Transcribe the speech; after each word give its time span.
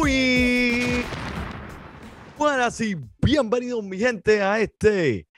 Muy 0.00 1.04
buenas 2.38 2.80
y 2.80 2.96
bienvenidos 3.20 3.84
mi 3.84 3.98
gente 3.98 4.42
a 4.42 4.58
este 4.58 5.28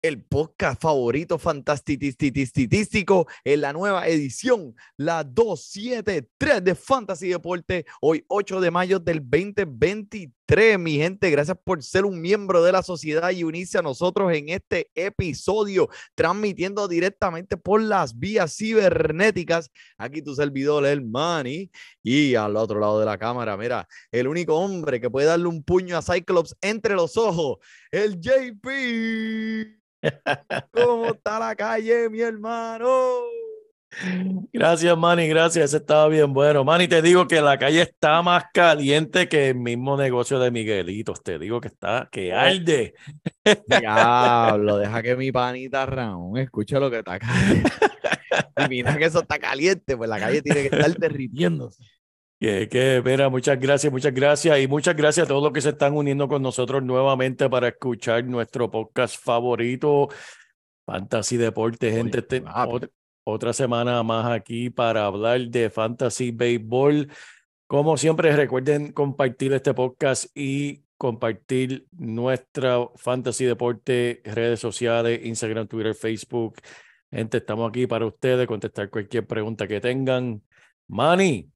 el 0.00 0.22
podcast 0.22 0.80
favorito 0.80 1.38
fantastitístico 1.38 3.26
en 3.44 3.60
la 3.60 3.74
nueva 3.74 4.08
edición, 4.08 4.74
la 4.96 5.22
273 5.22 6.64
de 6.64 6.74
Fantasy 6.74 7.28
Deporte, 7.28 7.84
hoy 8.00 8.24
8 8.28 8.62
de 8.62 8.70
mayo 8.70 8.98
del 8.98 9.20
2023. 9.20 10.32
Mi 10.46 10.96
gente, 10.98 11.30
gracias 11.30 11.56
por 11.64 11.82
ser 11.82 12.04
un 12.04 12.20
miembro 12.20 12.62
de 12.62 12.70
la 12.70 12.82
sociedad 12.82 13.30
y 13.30 13.44
unirse 13.44 13.78
a 13.78 13.82
nosotros 13.82 14.30
en 14.32 14.50
este 14.50 14.90
episodio, 14.94 15.88
transmitiendo 16.14 16.86
directamente 16.86 17.56
por 17.56 17.80
las 17.80 18.18
vías 18.18 18.54
cibernéticas. 18.54 19.70
Aquí 19.96 20.20
tu 20.20 20.34
servidor, 20.34 20.84
el 20.84 21.00
Manny, 21.02 21.70
y 22.02 22.34
al 22.34 22.56
otro 22.56 22.78
lado 22.78 23.00
de 23.00 23.06
la 23.06 23.16
cámara, 23.16 23.56
mira, 23.56 23.88
el 24.12 24.28
único 24.28 24.54
hombre 24.56 25.00
que 25.00 25.10
puede 25.10 25.26
darle 25.26 25.48
un 25.48 25.64
puño 25.64 25.96
a 25.96 26.02
Cyclops 26.02 26.54
entre 26.60 26.94
los 26.94 27.16
ojos, 27.16 27.56
el 27.90 28.20
JP. 28.20 28.68
¿Cómo 30.72 31.06
está 31.06 31.38
la 31.38 31.56
calle, 31.56 32.10
mi 32.10 32.20
hermano? 32.20 33.43
Gracias, 34.52 34.96
Manny, 34.96 35.28
gracias. 35.28 35.66
Ese 35.66 35.76
estaba 35.78 36.08
bien 36.08 36.32
bueno. 36.32 36.64
Manny, 36.64 36.88
te 36.88 37.02
digo 37.02 37.26
que 37.26 37.40
la 37.40 37.58
calle 37.58 37.82
está 37.82 38.22
más 38.22 38.44
caliente 38.52 39.28
que 39.28 39.50
el 39.50 39.56
mismo 39.56 39.96
negocio 39.96 40.38
de 40.38 40.50
Miguelitos. 40.50 41.22
Te 41.22 41.38
digo 41.38 41.60
que 41.60 41.68
está, 41.68 42.08
que 42.10 42.32
arde. 42.32 42.94
Diablo, 43.66 44.78
deja 44.78 45.02
que 45.02 45.16
mi 45.16 45.32
panita 45.32 45.86
Ramón 45.86 46.38
escuche 46.38 46.78
lo 46.78 46.90
que 46.90 46.98
está 46.98 47.14
acá. 47.14 47.28
Y 48.56 48.68
mira 48.68 48.96
que 48.96 49.04
eso 49.04 49.20
está 49.20 49.38
caliente, 49.38 49.96
pues 49.96 50.10
la 50.10 50.18
calle 50.18 50.42
tiene 50.42 50.68
que 50.68 50.76
estar 50.76 50.96
derritiéndose. 50.96 51.82
Que, 52.40 52.68
que, 52.68 53.02
mira, 53.04 53.28
muchas 53.28 53.58
gracias, 53.58 53.92
muchas 53.92 54.12
gracias. 54.12 54.58
Y 54.60 54.68
muchas 54.68 54.96
gracias 54.96 55.24
a 55.24 55.28
todos 55.28 55.42
los 55.42 55.52
que 55.52 55.60
se 55.60 55.70
están 55.70 55.94
uniendo 55.94 56.28
con 56.28 56.42
nosotros 56.42 56.82
nuevamente 56.82 57.48
para 57.48 57.68
escuchar 57.68 58.24
nuestro 58.24 58.70
podcast 58.70 59.16
favorito, 59.22 60.08
Fantasy 60.84 61.36
Deporte, 61.36 61.90
gente. 61.90 62.18
Este-. 62.18 62.42
Otra, 63.24 63.52
semana 63.52 64.02
más 64.02 64.30
aquí 64.30 64.70
para 64.70 65.06
hablar 65.06 65.40
de 65.48 65.70
Fantasy 65.70 66.30
Baseball. 66.30 67.08
Como 67.66 67.96
siempre, 67.96 68.34
recuerden 68.36 68.92
compartir 68.92 69.52
este 69.52 69.72
podcast 69.74 70.26
y 70.36 70.84
compartir 70.96 71.86
nuestra 71.92 72.78
Fantasy 72.96 73.46
Deporte, 73.46 74.20
redes 74.24 74.60
sociales, 74.60 75.20
Instagram, 75.24 75.66
Twitter, 75.66 75.94
Facebook. 75.94 76.56
Gente, 77.10 77.38
estamos 77.38 77.68
aquí 77.68 77.86
para 77.86 78.06
ustedes, 78.06 78.46
contestar 78.46 78.90
cualquier 78.90 79.26
pregunta 79.26 79.66
que 79.66 79.80
tengan. 79.80 80.42
Manny, 80.88 81.50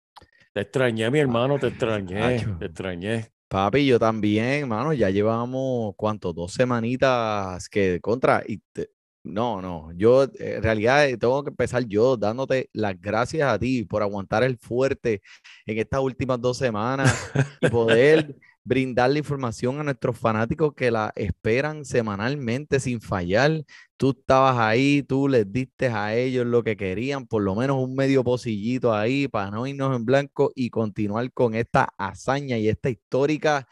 te 0.53 0.61
extrañé, 0.63 1.11
mi 1.11 1.19
hermano, 1.19 1.59
te 1.59 1.69
extrañé, 1.69 2.47
te 2.59 2.67
extrañé. 2.67 3.29
Papi, 3.49 3.87
yo 3.87 3.99
también, 3.99 4.69
mano, 4.69 4.93
ya 4.93 5.11
llevamos, 5.11 5.95
¿cuánto? 5.97 6.33
Dos 6.33 6.53
semanitas 6.53 7.69
que 7.69 8.01
contra, 8.01 8.43
y 8.47 8.59
te- 8.73 8.91
no, 9.25 9.61
no, 9.61 9.93
yo 9.97 10.25
eh, 10.25 10.57
en 10.57 10.63
realidad 10.63 11.09
eh, 11.09 11.17
tengo 11.19 11.43
que 11.45 11.51
empezar 11.51 11.85
yo 11.87 12.17
dándote 12.17 12.71
las 12.73 12.99
gracias 13.01 13.53
a 13.53 13.59
ti 13.59 13.85
por 13.85 14.03
aguantar 14.03 14.43
el 14.43 14.57
fuerte 14.59 15.23
en 15.67 15.79
estas 15.79 16.01
últimas 16.01 16.41
dos 16.41 16.57
semanas 16.57 17.31
y 17.61 17.69
poder 17.69 18.37
brindarle 18.65 19.19
información 19.19 19.81
a 19.81 19.83
nuestros 19.83 20.19
fanáticos 20.19 20.75
que 20.75 20.91
la 20.91 21.13
esperan 21.17 21.85
semanalmente 21.85 22.81
sin 22.81 23.01
fallar. 23.01 23.65
Tú 23.97 24.11
estabas 24.11 24.59
ahí, 24.59 25.03
tú 25.03 25.27
les 25.27 25.51
diste 25.51 25.89
a 25.89 26.15
ellos 26.15 26.47
lo 26.47 26.63
que 26.63 26.77
querían, 26.77 27.27
por 27.27 27.43
lo 27.43 27.55
menos 27.55 27.79
un 27.79 27.95
medio 27.95 28.23
pocillito 28.23 28.95
ahí 28.95 29.27
para 29.27 29.51
no 29.51 29.67
irnos 29.67 29.97
en 29.97 30.05
blanco 30.05 30.53
y 30.55 30.71
continuar 30.71 31.33
con 31.33 31.55
esta 31.55 31.89
hazaña 31.97 32.59
y 32.59 32.69
esta 32.69 32.91
histórica 32.91 33.67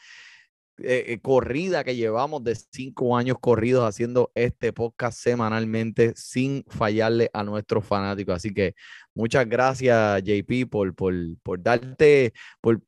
eh, 0.79 1.05
eh, 1.09 1.19
corrida 1.21 1.85
que 1.85 1.97
llevamos 1.97 2.45
de 2.45 2.55
cinco 2.55 3.17
años 3.17 3.39
corridos 3.41 3.85
haciendo 3.89 4.31
este 4.35 4.73
podcast 4.73 5.19
semanalmente 5.19 6.13
sin 6.17 6.65
fallarle 6.69 7.31
a 7.33 7.43
nuestros 7.45 7.85
fanáticos. 7.85 8.37
Así 8.37 8.53
que 8.53 8.75
muchas 9.15 9.49
gracias, 9.49 10.23
JP, 10.23 10.69
por, 10.71 10.95
por, 10.95 11.15
por 11.43 11.63
darte, 11.63 12.33
por 12.61 12.83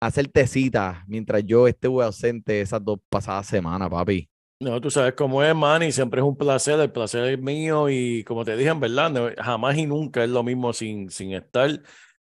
hacerte 0.00 0.46
cita 0.46 1.04
mientras 1.06 1.44
yo 1.44 1.68
estuve 1.68 2.04
ausente 2.04 2.60
esas 2.60 2.84
dos 2.84 2.98
pasadas 3.08 3.46
semanas, 3.46 3.88
papi. 3.90 4.28
No, 4.58 4.78
tú 4.80 4.90
sabes 4.90 5.14
cómo 5.14 5.42
es, 5.42 5.54
Manny, 5.54 5.90
siempre 5.90 6.20
es 6.20 6.26
un 6.26 6.36
placer, 6.36 6.78
el 6.80 6.92
placer 6.92 7.24
es 7.32 7.40
mío 7.40 7.88
y 7.88 8.24
como 8.24 8.44
te 8.44 8.56
dije, 8.56 8.68
en 8.68 8.80
verdad, 8.80 9.34
jamás 9.38 9.78
y 9.78 9.86
nunca 9.86 10.22
es 10.22 10.28
lo 10.28 10.42
mismo 10.42 10.72
sin, 10.74 11.08
sin 11.10 11.32
estar, 11.32 11.80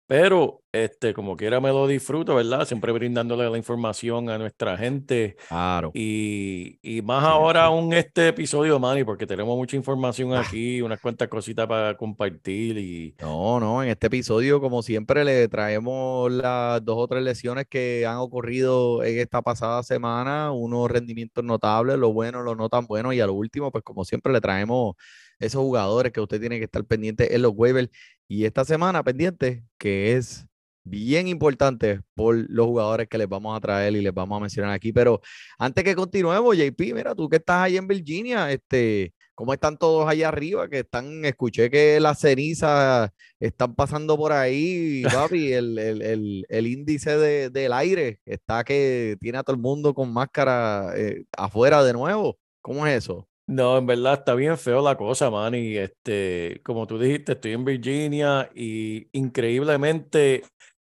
pero 0.07 0.61
este, 0.71 1.13
como 1.13 1.35
quiera 1.35 1.59
me 1.59 1.69
lo 1.69 1.85
disfruto, 1.87 2.35
¿verdad? 2.35 2.65
Siempre 2.65 2.91
brindándole 2.91 3.49
la 3.49 3.57
información 3.57 4.29
a 4.29 4.37
nuestra 4.37 4.77
gente 4.77 5.35
Claro. 5.47 5.91
y, 5.93 6.79
y 6.81 7.01
más 7.01 7.23
Sí, 7.23 7.29
ahora 7.29 7.61
sí. 7.61 7.65
aún 7.67 7.93
este 7.93 8.29
episodio, 8.29 8.79
Manny, 8.79 9.03
porque 9.03 9.27
tenemos 9.27 9.57
mucha 9.57 9.75
información 9.75 10.33
Ah. 10.33 10.41
aquí, 10.47 10.81
unas 10.81 10.99
cuantas 11.01 11.27
cositas 11.27 11.67
para 11.67 11.97
compartir 11.97 12.77
y 12.77 13.15
No, 13.19 13.59
no, 13.59 13.83
en 13.83 13.89
este 13.89 14.07
episodio, 14.07 14.61
como 14.61 14.81
siempre, 14.81 15.25
le 15.25 15.47
traemos 15.47 16.31
las 16.31 16.83
dos 16.85 16.97
o 16.99 17.07
tres 17.07 17.23
lesiones 17.23 17.65
que 17.69 18.05
han 18.05 18.17
ocurrido 18.17 19.03
en 19.03 19.19
esta 19.19 19.41
pasada 19.41 19.83
semana, 19.83 20.51
unos 20.51 20.89
rendimientos 20.89 21.43
notables, 21.43 21.97
lo 21.97 22.13
bueno, 22.13 22.43
lo 22.43 22.55
no 22.55 22.69
tan 22.69 22.85
bueno, 22.87 23.11
y 23.13 23.19
a 23.19 23.25
lo 23.27 23.33
último, 23.33 23.71
pues 23.71 23.83
como 23.83 24.05
siempre, 24.05 24.31
le 24.31 24.41
traemos 24.41 24.95
esos 25.39 25.61
jugadores 25.61 26.11
que 26.11 26.21
usted 26.21 26.39
tiene 26.39 26.59
que 26.59 26.65
estar 26.65 26.83
pendiente 26.85 27.35
en 27.35 27.41
los 27.41 27.53
waivers. 27.55 27.89
Y 28.27 28.45
esta 28.45 28.65
semana 28.65 29.03
pendiente, 29.03 29.63
que 29.77 30.13
es 30.13 30.47
bien 30.83 31.27
importante 31.27 32.01
por 32.15 32.35
los 32.49 32.65
jugadores 32.65 33.07
que 33.07 33.17
les 33.17 33.27
vamos 33.27 33.55
a 33.55 33.59
traer 33.59 33.95
y 33.95 34.01
les 34.01 34.13
vamos 34.13 34.37
a 34.37 34.41
mencionar 34.41 34.71
aquí. 34.71 34.91
Pero 34.93 35.21
antes 35.57 35.83
que 35.83 35.95
continuemos, 35.95 36.57
JP, 36.57 36.93
mira, 36.93 37.15
tú 37.15 37.29
que 37.29 37.37
estás 37.37 37.63
ahí 37.63 37.77
en 37.77 37.87
Virginia, 37.87 38.51
este, 38.51 39.13
¿cómo 39.35 39.53
están 39.53 39.77
todos 39.77 40.07
allá 40.09 40.29
arriba? 40.29 40.67
Que 40.69 40.79
están, 40.79 41.25
escuché 41.25 41.69
que 41.69 41.99
las 41.99 42.19
cenizas 42.19 43.11
están 43.39 43.75
pasando 43.75 44.17
por 44.17 44.31
ahí, 44.31 45.03
papi, 45.13 45.53
el, 45.53 45.77
el, 45.77 46.01
el, 46.01 46.45
el 46.49 46.67
índice 46.67 47.17
de, 47.17 47.49
del 47.49 47.73
aire 47.73 48.19
está 48.25 48.63
que 48.63 49.17
tiene 49.19 49.37
a 49.37 49.43
todo 49.43 49.55
el 49.55 49.61
mundo 49.61 49.93
con 49.93 50.11
máscara 50.11 50.93
eh, 50.95 51.25
afuera 51.37 51.83
de 51.83 51.93
nuevo. 51.93 52.37
¿Cómo 52.61 52.85
es 52.87 52.97
eso? 52.97 53.27
No, 53.49 53.77
en 53.77 53.85
verdad 53.85 54.15
está 54.15 54.35
bien 54.35 54.57
feo 54.57 54.81
la 54.81 54.97
cosa, 54.97 55.29
man. 55.29 55.55
Y 55.55 55.77
este, 55.77 56.61
como 56.65 56.85
tú 56.85 56.99
dijiste, 56.99 57.31
estoy 57.33 57.53
en 57.53 57.63
Virginia 57.63 58.49
y 58.53 59.07
increíblemente 59.17 60.43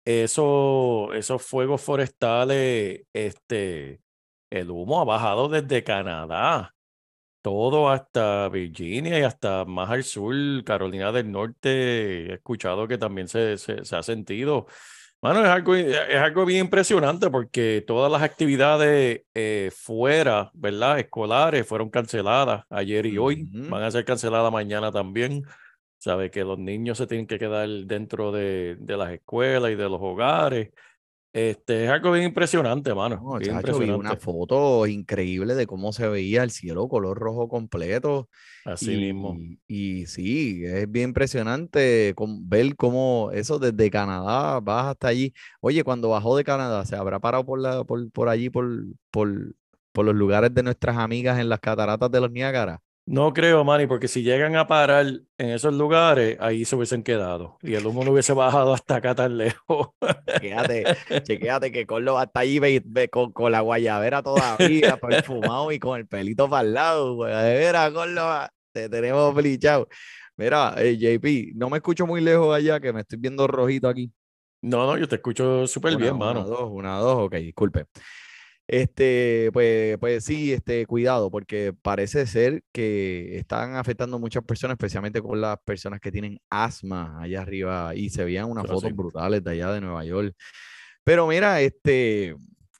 eso, 0.05 1.13
esos 1.15 1.43
fuegos 1.43 1.83
forestales, 1.83 3.03
este, 3.13 4.01
el 4.51 4.71
humo 4.71 5.01
ha 5.01 5.05
bajado 5.05 5.49
desde 5.49 5.83
Canadá, 5.83 6.73
todo 7.43 7.91
hasta 7.91 8.49
Virginia 8.51 9.19
y 9.21 9.23
hasta 9.25 9.65
más 9.67 9.91
al 9.91 10.05
sur, 10.05 10.35
Carolina 10.65 11.13
del 11.13 11.31
Norte. 11.33 12.33
He 12.33 12.35
escuchado 12.35 12.89
que 12.89 12.99
también 12.99 13.29
se, 13.29 13.59
se, 13.59 13.85
se 13.85 13.97
ha 13.97 14.03
sentido. 14.05 14.67
Bueno, 15.25 15.43
es 15.43 15.49
algo, 15.49 15.75
es 15.75 16.19
algo 16.19 16.45
bien 16.45 16.67
impresionante 16.67 17.31
porque 17.31 17.83
todas 17.87 18.13
las 18.13 18.21
actividades 18.21 19.23
eh, 19.33 19.71
fuera, 19.75 20.51
¿verdad? 20.53 20.99
Escolares 20.99 21.67
fueron 21.67 21.89
canceladas 21.89 22.67
ayer 22.69 23.07
y 23.07 23.17
hoy. 23.17 23.49
Van 23.51 23.83
a 23.83 23.91
ser 23.91 24.05
canceladas 24.05 24.53
mañana 24.53 24.93
también. 24.93 25.45
Sabe 25.97 26.31
que 26.31 26.45
los 26.45 26.59
niños 26.59 26.99
se 26.99 27.07
tienen 27.07 27.27
que 27.27 27.39
quedar 27.39 27.67
dentro 27.87 28.33
de, 28.33 28.77
de 28.79 28.97
las 28.99 29.13
escuelas 29.13 29.71
y 29.71 29.77
de 29.77 29.89
los 29.89 29.99
hogares. 30.03 30.73
Este, 31.35 31.85
es 31.85 31.91
algo 31.91 32.13
bien 32.13 32.25
impresionante, 32.27 32.95
mano. 32.95 33.27
No, 33.27 33.39
bien 33.39 33.53
chacho, 33.53 33.79
vi 33.79 33.93
una 33.93 34.17
impresionante. 34.17 34.17
foto 34.17 34.87
increíble 34.87 35.55
de 35.55 35.67
cómo 35.67 35.93
se 35.93 36.09
veía 36.09 36.43
el 36.43 36.51
cielo 36.51 36.89
color 36.89 37.19
rojo 37.19 37.49
completo. 37.49 38.31
Así 38.65 38.97
mismo. 38.99 39.43
Y, 39.43 39.61
y 39.69 40.07
sí, 40.07 40.65
es 40.65 40.91
bien 40.91 41.11
impresionante 41.11 42.15
con- 42.17 42.49
ver 42.49 42.77
cómo 42.77 43.31
eso 43.35 43.59
desde 43.59 43.91
Canadá 43.91 44.61
vas 44.61 44.87
hasta 44.87 45.09
allí. 45.09 45.35
Oye, 45.61 45.85
cuando 45.85 46.11
bajó 46.11 46.37
de 46.37 46.45
Canadá, 46.45 46.87
¿se 46.87 46.97
habrá 46.97 47.21
parado 47.21 47.47
por, 47.47 47.61
la, 47.61 47.85
por, 47.85 48.11
por 48.13 48.29
allí, 48.31 48.51
por, 48.51 48.69
por, 49.11 49.57
por 49.93 50.07
los 50.07 50.15
lugares 50.17 50.55
de 50.55 50.63
nuestras 50.65 50.97
amigas 50.99 51.41
en 51.41 51.51
las 51.51 51.61
cataratas 51.61 52.11
de 52.13 52.21
los 52.23 52.31
Niágara? 52.33 52.83
No 53.07 53.35
creo, 53.35 53.65
Manny, 53.65 53.87
porque 53.87 54.09
si 54.09 54.23
llegan 54.23 54.57
a 54.57 54.67
parar 54.67 55.05
en 55.07 55.51
esos 55.51 55.75
lugares, 55.75 56.39
ahí 56.41 56.65
se 56.65 56.75
hubiesen 56.75 57.03
quedado. 57.03 57.59
Y 57.63 57.75
el 57.75 57.87
humo 57.87 58.03
no 58.03 58.13
hubiese 58.13 58.33
bajado 58.33 58.73
hasta 58.73 58.97
acá 58.97 59.15
tan 59.15 59.37
lejos. 59.39 59.89
Chequéate, 60.27 60.87
chequéate 61.23 61.71
que 61.71 61.87
Corlo 61.87 62.19
hasta 62.19 62.41
allí 62.41 62.59
ve- 62.59 62.83
ve 62.85 63.09
con, 63.11 63.31
con 63.33 63.53
la 63.53 63.61
guayabera 63.61 64.23
todavía, 64.23 64.97
perfumado 65.01 65.71
y 65.71 65.79
con 65.79 65.99
el 66.01 66.07
pelito 66.07 66.49
para 66.49 66.67
el 66.67 66.73
lado. 66.73 67.25
De 67.25 67.33
veras, 67.55 67.91
Corlo, 67.93 68.47
te 68.73 68.89
tenemos 68.89 69.35
flichado. 69.35 69.87
Mira, 70.37 70.75
eh, 70.79 70.97
JP, 70.99 71.53
no 71.57 71.69
me 71.69 71.77
escucho 71.77 72.07
muy 72.07 72.23
lejos 72.23 72.55
allá, 72.57 72.81
que 72.81 72.93
me 72.93 73.01
estoy 73.03 73.19
viendo 73.19 73.47
rojito 73.47 73.87
aquí. 73.89 74.11
No, 74.63 74.87
no, 74.87 74.97
yo 74.97 75.07
te 75.07 75.17
escucho 75.17 75.67
súper 75.67 75.91
Una, 75.91 75.99
bien, 75.99 76.15
una, 76.17 76.25
mano. 76.25 76.45
dos, 76.45 76.69
una, 76.73 76.97
dos, 76.99 77.27
ok, 77.27 77.35
disculpe. 77.35 77.85
Este, 78.67 79.51
pues, 79.53 79.99
pues 79.99 80.25
sí, 80.25 80.53
este, 80.53 80.87
cuidado, 80.87 81.31
porque 81.31 81.75
parece 81.83 82.27
ser 82.27 82.63
que 82.73 83.37
están 83.37 83.77
afectando 83.77 84.19
muchas 84.19 84.43
personas, 84.45 84.77
especialmente 84.77 85.21
con 85.21 85.41
las 85.41 85.59
personas 85.65 86.01
que 86.01 86.11
tienen 86.11 86.39
asma 86.49 87.21
allá 87.21 87.43
arriba, 87.43 87.95
y 87.95 88.09
se 88.09 88.25
veían 88.25 88.51
unas 88.51 88.65
Pero 88.65 88.77
fotos 88.77 88.89
sí. 88.91 88.97
brutales 88.97 89.45
de 89.45 89.51
allá 89.51 89.73
de 89.73 89.81
Nueva 89.83 90.05
York. 90.05 90.35
Pero 91.05 91.27
mira, 91.27 91.61
este, 91.61 92.35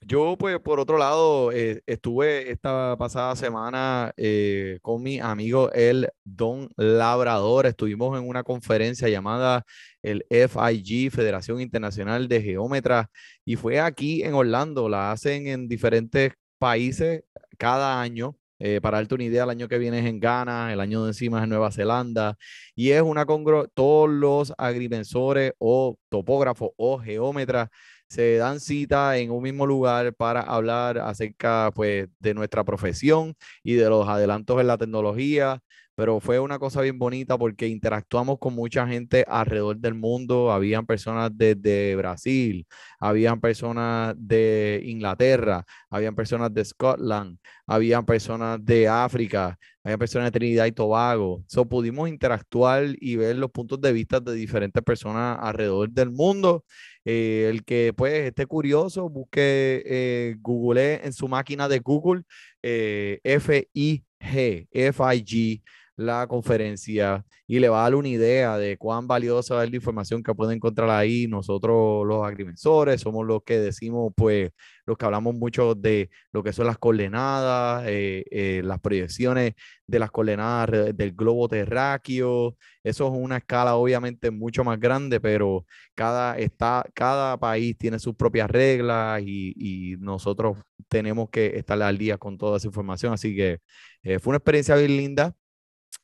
yo 0.07 0.37
pues 0.39 0.59
por 0.61 0.81
otro 0.81 0.99
lado, 0.99 1.53
eh, 1.53 1.83
estuve 1.87 2.51
esta 2.51 2.97
pasada 2.99 3.37
semana 3.37 4.13
eh, 4.17 4.79
con 4.83 5.03
mi 5.03 5.19
amigo 5.21 5.71
el 5.73 6.09
Don 6.25 6.69
Labrador, 6.77 7.67
estuvimos 7.67 8.19
en 8.19 8.29
una 8.29 8.43
conferencia 8.43 9.09
llamada 9.09 9.65
el 10.03 10.25
FIG, 10.31 11.11
Federación 11.11 11.61
Internacional 11.61 12.29
de 12.29 12.43
Geómetras, 12.43 13.07
y 13.45 13.57
fue 13.57 13.81
aquí 13.81 14.23
en 14.23 14.35
Orlando, 14.35 14.89
la 14.89 15.13
hacen 15.13 15.47
en 15.47 15.69
diferentes 15.69 16.33
países 16.59 17.25
cada 17.59 18.01
año. 18.01 18.37
eh, 18.61 18.81
para 18.81 18.99
darte 18.99 19.15
una 19.17 19.25
idea, 19.25 19.45
el 19.45 19.51
año 19.51 19.69
que 19.69 19.79
viene 19.79 19.99
es 19.99 20.07
en 20.07 20.21
Ghana, 20.21 20.73
el 20.73 20.81
año 20.81 21.03
de 21.05 21.11
encima 21.11 21.39
es 21.39 21.45
en 21.45 21.51
Nueva 21.51 21.71
Zelanda, 21.73 22.37
y 22.75 22.91
es 22.91 23.03
una 23.03 23.27
congro, 23.27 23.69
todos 23.69 24.09
los 24.09 24.55
agrimensores 24.57 25.53
o 25.59 25.99
topógrafos 26.09 26.71
o 26.77 26.99
geómetras 26.99 27.69
se 28.09 28.37
dan 28.37 28.61
cita 28.61 29.17
en 29.19 29.31
un 29.31 29.43
mismo 29.43 29.67
lugar 29.67 30.15
para 30.15 30.41
hablar 30.43 30.99
acerca 30.99 31.71
pues 31.75 32.09
de 32.19 32.35
nuestra 32.35 32.65
profesión 32.65 33.35
y 33.63 33.75
de 33.75 33.89
los 33.89 34.09
adelantos 34.09 34.61
en 34.61 34.67
la 34.69 34.79
tecnología, 34.79 35.61
pero 35.97 36.21
fue 36.21 36.41
una 36.41 36.59
cosa 36.59 36.81
bien 36.81 36.99
bonita 36.99 37.39
porque 37.39 37.69
interactuamos 37.69 38.39
con 38.39 38.55
mucha 38.55 38.87
gente 38.87 39.25
alrededor 39.29 39.77
del 39.79 39.95
mundo, 39.95 40.51
habían 40.53 40.87
personas 40.87 41.31
desde 41.35 41.95
Brasil, 41.97 42.67
habían 42.99 43.41
personas 43.41 44.15
de 44.19 44.83
Inglaterra, 44.85 45.65
habían 45.91 46.15
personas 46.15 46.53
de 46.53 46.65
Scotland, 46.65 47.39
habían 47.67 48.05
personas 48.05 48.59
de 48.65 48.89
África, 48.89 49.57
había 49.85 49.99
personas 49.99 50.27
de 50.33 50.39
Trinidad 50.39 50.67
y 50.67 50.73
Tobago. 50.73 51.45
So, 51.47 51.67
pudimos 51.69 52.09
interactuar 52.09 52.87
y 53.01 53.17
ver 53.17 53.37
los 53.37 53.51
puntos 53.51 53.81
de 53.81 53.93
vista 53.93 54.19
de 54.21 54.35
diferentes 54.35 54.83
personas 54.83 55.39
alrededor 55.41 55.91
del 55.91 56.11
mundo. 56.11 56.65
Eh, 57.05 57.49
el 57.51 57.65
que 57.65 57.93
pues 57.95 58.15
esté 58.15 58.47
curioso, 58.47 59.09
busque, 59.11 59.83
eh, 59.87 60.37
google 60.41 61.05
en 61.05 61.13
su 61.13 61.29
máquina 61.29 61.69
de 61.69 61.81
Google 61.81 62.23
eh, 62.63 63.21
FIG, 63.25 64.05
FIG, 64.21 65.63
la 65.97 66.27
conferencia 66.27 67.25
y 67.47 67.59
le 67.61 67.69
va 67.69 67.81
a 67.81 67.83
dar 67.85 67.95
una 67.95 68.09
idea 68.09 68.57
de 68.59 68.77
cuán 68.79 69.07
valiosa 69.07 69.63
es 69.63 69.71
la 69.71 69.77
información 69.77 70.23
que 70.23 70.35
puede 70.35 70.55
encontrar 70.55 70.91
ahí. 70.91 71.27
Nosotros 71.29 72.07
los 72.07 72.27
agrimensores 72.27 73.01
somos 73.01 73.27
los 73.27 73.43
que 73.45 73.59
decimos, 73.59 74.13
pues, 74.17 74.51
los 74.87 74.97
que 74.97 75.05
hablamos 75.05 75.35
mucho 75.35 75.75
de 75.75 76.11
lo 76.33 76.43
que 76.43 76.53
son 76.53 76.67
las 76.67 76.79
coordenadas, 76.79 77.85
eh, 77.87 78.25
eh, 78.31 78.63
las 78.65 78.81
proyecciones 78.81 79.55
de 79.87 79.99
las 79.99 80.11
coordenadas 80.11 80.97
del 80.97 81.13
globo 81.13 81.49
terráqueo. 81.49 82.57
Eso 82.83 83.07
es 83.07 83.13
una 83.15 83.39
escala 83.39 83.77
obviamente 83.77 84.31
mucho 84.31 84.65
más 84.65 84.81
grande, 84.81 85.21
pero 85.21 85.65
cada, 85.95 86.39
está, 86.39 86.85
cada 86.95 87.39
país 87.39 87.77
tiene 87.79 87.99
sus 87.99 88.15
propias 88.15 88.51
reglas 88.51 89.23
y, 89.25 89.55
y 89.57 89.97
nosotros 89.99 90.59
tenemos 90.89 91.29
que 91.31 91.57
estar 91.57 91.81
al 91.83 91.99
día 91.99 92.19
con 92.19 92.39
toda 92.39 92.57
esa 92.59 92.67
información. 92.67 93.13
Así 93.13 93.35
que 93.37 93.61
eh, 94.03 94.19
fue 94.19 94.33
una 94.33 94.39
experiencia 94.39 94.77
bien 94.77 94.97
linda. 94.97 95.35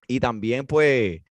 Y 0.07 0.21
también, 0.21 0.67
pues, 0.67 1.23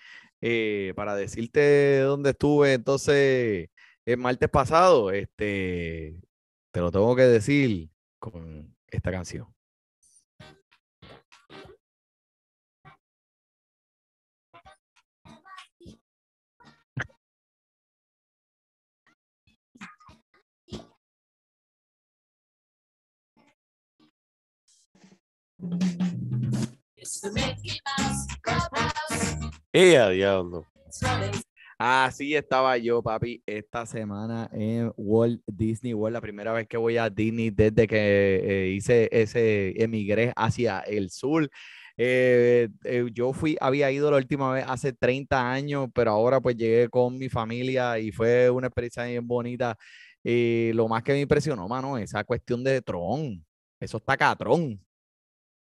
eh, 0.42 0.94
para 0.96 1.16
decirte 1.16 2.00
dónde 2.00 2.32
estuve, 2.32 2.74
entonces, 2.74 3.70
el 4.06 4.18
martes 4.18 4.50
pasado, 4.50 5.12
este, 5.12 6.20
te 6.72 6.80
lo 6.82 6.92
tengo 6.92 7.16
que 7.16 7.24
decir 7.24 7.90
con 8.20 8.76
esta 8.92 9.12
canción. 9.12 9.48
¡Eh, 29.74 29.98
a 29.98 30.10
diablo! 30.10 30.66
Así 31.82 32.36
estaba 32.36 32.78
yo, 32.78 33.02
papi, 33.02 33.42
esta 33.46 33.86
semana 33.86 34.50
en 34.52 34.92
Walt 34.98 35.42
Disney 35.48 35.94
World, 35.94 36.16
la 36.16 36.22
primera 36.22 36.52
vez 36.52 36.68
que 36.68 36.76
voy 36.76 36.98
a 36.98 37.10
Disney 37.10 37.52
desde 37.52 37.88
que 37.88 38.42
eh, 38.44 38.70
hice 38.72 39.08
ese 39.14 39.82
emigré 39.82 40.34
hacia 40.36 40.82
el 40.82 41.10
sur. 41.10 41.50
Eh, 41.96 42.68
eh, 42.84 43.06
yo 43.14 43.32
fui, 43.32 43.58
había 43.62 43.90
ido 43.92 44.12
la 44.12 44.18
última 44.18 44.52
vez 44.52 44.66
hace 44.68 44.92
30 44.92 45.52
años, 45.52 45.88
pero 45.94 46.12
ahora 46.12 46.42
pues 46.42 46.58
llegué 46.58 46.90
con 46.90 47.18
mi 47.18 47.30
familia 47.30 47.98
y 47.98 48.12
fue 48.12 48.50
una 48.50 48.68
experiencia 48.68 49.06
bien 49.06 49.26
bonita. 49.26 49.78
Y 50.22 50.74
lo 50.74 50.88
más 50.90 51.02
que 51.04 51.14
me 51.14 51.22
impresionó, 51.22 51.68
mano, 51.68 51.98
esa 51.98 52.24
cuestión 52.26 52.64
de 52.64 52.82
Tron. 52.82 53.46
Eso 53.80 53.98
está 53.98 54.18
catrón. 54.18 54.80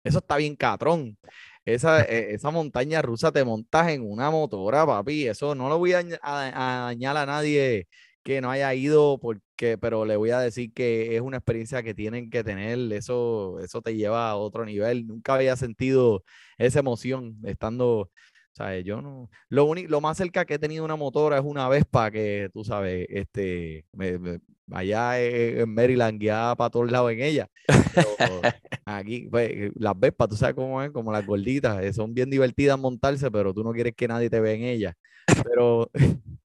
Eso 0.03 0.19
está 0.19 0.37
bien 0.37 0.55
catrón. 0.55 1.17
Esa, 1.65 2.03
eh, 2.03 2.33
esa 2.33 2.49
montaña 2.51 3.01
rusa 3.01 3.31
te 3.31 3.43
montas 3.43 3.89
en 3.89 4.01
una 4.09 4.31
motora, 4.31 4.85
papi. 4.85 5.27
Eso 5.27 5.55
no 5.55 5.69
lo 5.69 5.77
voy 5.77 5.93
a, 5.93 5.99
a- 6.21 6.81
dañar 6.87 7.17
a 7.17 7.25
nadie 7.25 7.87
que 8.23 8.41
no 8.41 8.49
haya 8.51 8.73
ido, 8.73 9.19
porque, 9.19 9.77
pero 9.77 10.05
le 10.05 10.15
voy 10.17 10.31
a 10.31 10.39
decir 10.39 10.73
que 10.73 11.15
es 11.15 11.21
una 11.21 11.37
experiencia 11.37 11.83
que 11.83 11.93
tienen 11.93 12.29
que 12.29 12.43
tener. 12.43 12.91
Eso, 12.93 13.59
eso 13.59 13.81
te 13.81 13.95
lleva 13.95 14.29
a 14.29 14.35
otro 14.35 14.65
nivel. 14.65 15.05
Nunca 15.07 15.35
había 15.35 15.55
sentido 15.55 16.23
esa 16.57 16.79
emoción 16.79 17.37
estando. 17.43 18.09
Sea, 18.51 18.79
yo 18.79 19.01
no. 19.01 19.29
Lo 19.49 19.65
único, 19.65 19.89
lo 19.89 20.01
más 20.01 20.17
cerca 20.17 20.45
que 20.45 20.55
he 20.55 20.59
tenido 20.59 20.83
una 20.85 20.95
motora 20.95 21.37
es 21.37 21.43
una 21.45 21.69
Vespa 21.69 22.11
que, 22.11 22.49
tú 22.53 22.63
sabes, 22.63 23.05
este, 23.09 23.85
me- 23.93 24.39
allá 24.71 25.19
en 25.19 25.59
en 25.59 25.73
Maryland 25.73 26.19
guiaba 26.19 26.55
para 26.55 26.69
todos 26.69 26.91
lados 26.91 27.11
en 27.11 27.21
ella. 27.21 27.49
Pero 27.65 28.41
aquí, 28.85 29.27
pues, 29.29 29.49
eh, 29.51 29.71
las 29.75 29.99
Vespas, 29.99 30.29
tú 30.29 30.35
sabes 30.35 30.55
cómo 30.55 30.81
es, 30.81 30.91
como 30.91 31.11
las 31.11 31.25
gorditas, 31.25 31.83
eh, 31.83 31.93
son 31.93 32.13
bien 32.13 32.29
divertidas 32.29 32.79
montarse, 32.79 33.29
pero 33.31 33.53
tú 33.53 33.63
no 33.63 33.71
quieres 33.71 33.93
que 33.95 34.07
nadie 34.07 34.29
te 34.29 34.39
vea 34.39 34.53
en 34.53 34.63
ellas. 34.63 34.95
Pero, 35.43 35.89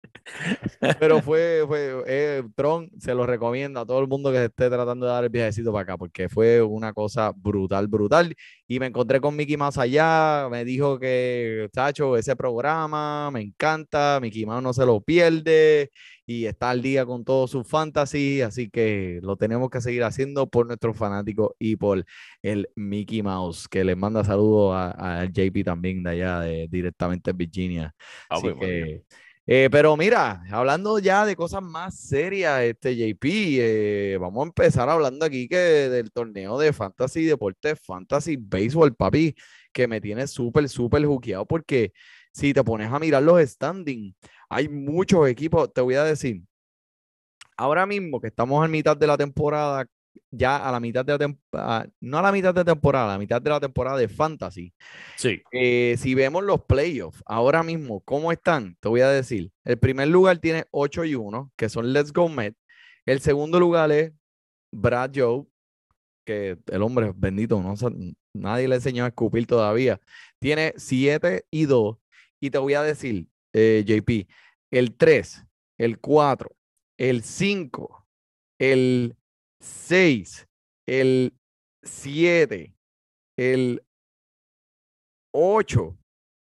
pero 0.99 1.21
fue, 1.23 1.65
fue 1.67 2.03
eh, 2.07 2.43
Tron, 2.55 2.91
se 2.99 3.15
lo 3.15 3.27
recomiendo 3.27 3.81
a 3.81 3.87
todo 3.87 4.01
el 4.01 4.09
mundo 4.09 4.31
que 4.31 4.39
se 4.39 4.45
esté 4.47 4.69
tratando 4.69 5.07
de 5.07 5.13
dar 5.13 5.25
el 5.25 5.31
viajecito 5.31 5.73
para 5.73 5.83
acá, 5.83 5.99
porque 5.99 6.29
fue 6.29 6.63
una 6.63 6.93
cosa 6.93 7.33
brutal, 7.35 7.89
brutal. 7.89 8.35
Y 8.67 8.81
me 8.81 8.87
encontré 8.87 9.21
con 9.21 9.37
Mickey 9.37 9.57
Mouse 9.57 9.79
allá, 9.79 10.49
me 10.51 10.65
dijo 10.65 10.99
que, 10.99 11.69
Chacho, 11.73 12.17
ese 12.17 12.37
programa 12.37 13.31
me 13.31 13.41
encanta, 13.41 14.19
Mickey 14.21 14.47
Mouse 14.47 14.63
no 14.63 14.73
se 14.73 14.87
lo 14.87 15.01
pierde 15.01 15.91
y 16.27 16.47
está 16.47 16.71
al 16.71 16.83
día 16.83 17.05
con 17.05 17.25
todo 17.25 17.47
su 17.47 17.65
fantasy, 17.65 18.43
así 18.43 18.71
que 18.71 19.21
lo 19.23 19.37
tenemos 19.37 19.71
que 19.71 19.81
seguir 19.81 20.05
haciendo 20.05 20.49
por 20.49 20.67
nuestros 20.67 20.97
fanáticos 20.97 21.51
y 21.59 21.77
por 21.77 22.05
el 22.43 22.69
Mickey 22.77 23.23
Mouse, 23.23 23.69
que 23.69 23.85
les 23.85 23.97
manda 23.97 24.25
saludos 24.25 24.75
a, 24.75 25.23
a 25.23 25.25
JP 25.27 25.65
también 25.65 26.03
de 26.03 26.11
allá, 26.11 26.41
de, 26.41 26.69
directamente 26.71 27.31
en 27.31 27.37
Virginia. 27.37 27.95
Así 28.29 28.47
Ave 28.47 28.55
María. 28.55 28.85
que, 28.85 29.03
eh, 29.47 29.69
pero 29.71 29.97
mira, 29.97 30.43
hablando 30.51 30.99
ya 30.99 31.27
de 31.27 31.35
cosas 31.37 31.63
más 31.63 31.99
serias, 31.99 32.63
este 32.63 32.97
JP, 32.97 33.25
eh, 33.25 34.19
vamos 34.21 34.45
a 34.45 34.47
empezar 34.49 34.89
hablando 34.89 35.25
aquí 35.25 35.49
que 35.49 35.57
del 35.57 36.13
torneo 36.13 36.59
de 36.59 36.73
Fantasy 36.73 37.25
Deportes, 37.25 37.81
Fantasy 37.81 38.37
Baseball, 38.37 38.95
papi, 38.95 39.35
que 39.73 39.89
me 39.89 40.01
tiene 40.01 40.27
súper, 40.27 40.69
súper 40.69 41.05
juqueado 41.07 41.47
porque 41.47 41.93
si 42.33 42.53
te 42.55 42.63
pones 42.65 42.93
a 42.93 42.99
mirar 42.99 43.23
los 43.23 43.41
standings, 43.49 44.15
hay 44.49 44.69
muchos 44.69 45.29
equipos, 45.29 45.73
te 45.73 45.81
voy 45.81 45.95
a 45.97 46.05
decir, 46.05 46.43
ahora 47.57 47.87
mismo 47.87 48.21
que 48.21 48.29
estamos 48.29 48.65
en 48.65 48.71
mitad 48.71 48.97
de 48.97 49.07
la 49.07 49.17
temporada, 49.17 49.87
ya 50.31 50.57
a 50.57 50.73
la 50.73 50.81
mitad 50.81 51.05
de 51.05 51.13
la 51.13 51.19
temporada, 51.19 51.89
no 52.01 52.19
a 52.19 52.23
la 52.23 52.33
mitad 52.33 52.55
de 52.55 52.65
temporada, 52.65 53.07
a 53.07 53.13
la 53.15 53.19
mitad 53.19 53.41
de 53.41 53.51
la 53.51 53.61
temporada 53.61 53.99
de 53.99 54.09
Fantasy, 54.09 54.73
Sí. 55.17 55.43
eh, 55.53 55.97
si 55.99 56.15
vemos 56.15 56.43
los 56.45 56.63
playoffs, 56.65 57.23
ahora 57.27 57.63
mismo, 57.63 58.01
¿cómo 58.01 58.33
están? 58.33 58.77
Te 58.81 58.89
voy 58.89 59.01
a 59.03 59.09
decir. 59.09 59.51
El 59.65 59.79
primer 59.79 60.09
lugar 60.09 60.39
tiene 60.39 60.65
8 60.71 61.05
y 61.05 61.15
1, 61.15 61.53
que 61.57 61.69
son 61.69 61.93
Let's 61.93 62.13
Go 62.13 62.29
Met. 62.29 62.55
El 63.07 63.21
segundo 63.21 63.59
lugar 63.61 63.91
es 63.93 64.13
Brad 64.73 65.11
Joe, 65.15 65.45
que 66.25 66.57
el 66.67 66.83
hombre 66.83 67.13
bendito, 67.15 67.61
no, 67.61 67.75
nadie 68.33 68.69
le 68.69 68.77
enseñó 68.77 69.05
a 69.05 69.09
escupir 69.09 69.47
todavía. 69.47 70.01
Tiene 70.39 70.73
7 70.77 71.45
y 71.51 71.67
2. 71.67 71.97
Y 72.41 72.51
te 72.51 72.59
voy 72.59 72.75
a 72.75 72.83
decir, 72.83 73.27
eh, 73.53 73.85
JP, 73.87 74.29
el 74.71 74.97
3, 74.97 75.45
el 75.79 75.99
4, 75.99 76.51
el 76.97 77.23
5, 77.23 78.07
el 78.59 79.17
6, 79.63 80.49
el 80.87 81.35
7, 81.83 82.75
el 83.37 83.83
8 85.33 85.97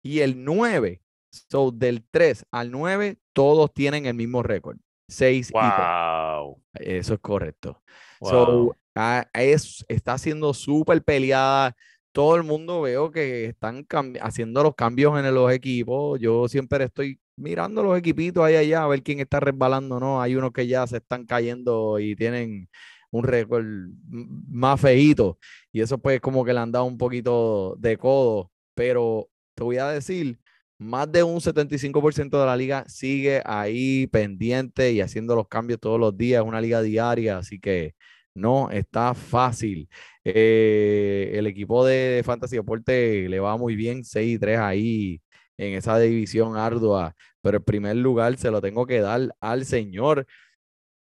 y 0.02 0.20
el 0.20 0.44
9. 0.44 1.02
So, 1.32 1.70
del 1.70 2.04
3 2.10 2.46
al 2.50 2.70
9, 2.70 3.18
todos 3.32 3.72
tienen 3.72 4.06
el 4.06 4.14
mismo 4.14 4.42
récord. 4.42 4.78
6 5.08 5.50
y 5.50 5.52
3. 5.52 5.62
Wow. 5.62 6.62
Eso 6.74 7.14
es 7.14 7.20
correcto. 7.20 7.82
wow. 8.20 8.30
So, 8.30 8.76
ah, 8.94 9.26
es, 9.34 9.84
está 9.88 10.16
siendo 10.16 10.54
súper 10.54 11.02
peleada. 11.02 11.76
Todo 12.12 12.36
el 12.36 12.42
mundo 12.42 12.80
veo 12.80 13.10
que 13.10 13.46
están 13.46 13.86
haciendo 14.20 14.62
los 14.62 14.74
cambios 14.74 15.18
en 15.18 15.32
los 15.34 15.52
equipos. 15.52 16.18
Yo 16.20 16.48
siempre 16.48 16.84
estoy 16.84 17.20
mirando 17.36 17.82
los 17.82 17.98
equipitos 17.98 18.44
ahí 18.44 18.56
allá 18.56 18.82
a 18.84 18.88
ver 18.88 19.02
quién 19.02 19.20
está 19.20 19.40
resbalando, 19.40 19.98
¿no? 20.00 20.20
Hay 20.20 20.34
unos 20.34 20.52
que 20.52 20.66
ya 20.66 20.86
se 20.86 20.98
están 20.98 21.24
cayendo 21.24 21.98
y 21.98 22.16
tienen 22.16 22.68
un 23.10 23.24
récord 23.24 23.64
más 24.08 24.80
feíto. 24.80 25.38
Y 25.72 25.80
eso 25.80 25.98
pues 25.98 26.20
como 26.20 26.44
que 26.44 26.52
le 26.52 26.60
han 26.60 26.72
dado 26.72 26.84
un 26.84 26.98
poquito 26.98 27.76
de 27.78 27.96
codo. 27.96 28.50
Pero 28.74 29.28
te 29.54 29.64
voy 29.64 29.78
a 29.78 29.88
decir, 29.88 30.38
más 30.78 31.10
de 31.12 31.22
un 31.22 31.40
75% 31.40 32.40
de 32.40 32.46
la 32.46 32.56
liga 32.56 32.84
sigue 32.88 33.42
ahí 33.44 34.06
pendiente 34.06 34.92
y 34.92 35.00
haciendo 35.00 35.34
los 35.36 35.48
cambios 35.48 35.80
todos 35.80 36.00
los 36.00 36.16
días. 36.16 36.42
Es 36.42 36.48
una 36.48 36.60
liga 36.60 36.82
diaria, 36.82 37.38
así 37.38 37.60
que 37.60 37.94
no 38.34 38.70
está 38.70 39.14
fácil. 39.14 39.88
Eh, 40.24 41.32
el 41.34 41.46
equipo 41.46 41.84
de 41.84 42.22
Fantasy 42.24 42.56
Deporte 42.56 43.28
le 43.28 43.40
va 43.40 43.56
muy 43.56 43.76
bien, 43.76 44.04
6 44.04 44.36
y 44.36 44.38
3 44.38 44.58
ahí 44.58 45.22
en 45.58 45.74
esa 45.74 45.98
división 45.98 46.56
ardua, 46.56 47.14
pero 47.42 47.58
el 47.58 47.64
primer 47.64 47.96
lugar 47.96 48.36
se 48.38 48.50
lo 48.50 48.60
tengo 48.62 48.86
que 48.86 49.00
dar 49.00 49.34
al 49.40 49.66
señor 49.66 50.26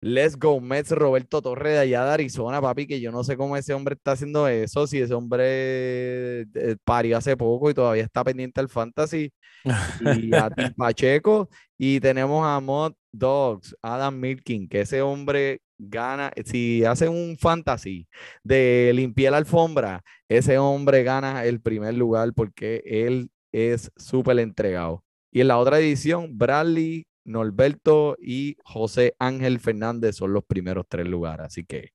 Let's 0.02 0.36
Go 0.38 0.60
Mets, 0.60 0.92
Roberto 0.92 1.42
Torres 1.42 1.74
de 1.74 1.78
allá 1.80 2.04
de 2.04 2.12
Arizona, 2.12 2.60
papi, 2.60 2.86
que 2.86 3.00
yo 3.00 3.12
no 3.12 3.22
sé 3.22 3.36
cómo 3.36 3.56
ese 3.56 3.74
hombre 3.74 3.94
está 3.94 4.12
haciendo 4.12 4.48
eso, 4.48 4.86
si 4.86 4.98
ese 4.98 5.12
hombre 5.12 6.40
eh, 6.42 6.76
parió 6.84 7.18
hace 7.18 7.36
poco 7.36 7.70
y 7.70 7.74
todavía 7.74 8.04
está 8.04 8.24
pendiente 8.24 8.60
al 8.60 8.68
fantasy, 8.68 9.32
y 9.64 9.64
a 10.34 10.50
Tim 10.50 10.72
Pacheco, 10.74 11.50
y 11.76 12.00
tenemos 12.00 12.46
a 12.46 12.60
Mod 12.60 12.94
Dogs, 13.12 13.76
Adam 13.82 14.18
Milkin, 14.18 14.68
que 14.68 14.80
ese 14.80 15.02
hombre 15.02 15.60
gana, 15.78 16.32
si 16.44 16.84
hace 16.84 17.08
un 17.08 17.36
fantasy 17.38 18.06
de 18.42 18.92
limpiar 18.94 19.32
la 19.32 19.38
alfombra, 19.38 20.02
ese 20.28 20.58
hombre 20.58 21.02
gana 21.02 21.44
el 21.44 21.60
primer 21.60 21.94
lugar 21.94 22.32
porque 22.34 22.82
él 22.86 23.30
es 23.52 23.90
súper 23.96 24.38
entregado. 24.38 25.04
Y 25.32 25.40
en 25.40 25.48
la 25.48 25.58
otra 25.58 25.78
edición, 25.78 26.36
Bradley, 26.38 27.06
Norberto 27.30 28.16
y 28.20 28.56
José 28.64 29.14
Ángel 29.18 29.60
Fernández 29.60 30.16
son 30.16 30.32
los 30.32 30.44
primeros 30.44 30.86
tres 30.88 31.06
lugares. 31.06 31.46
Así 31.46 31.64
que, 31.64 31.92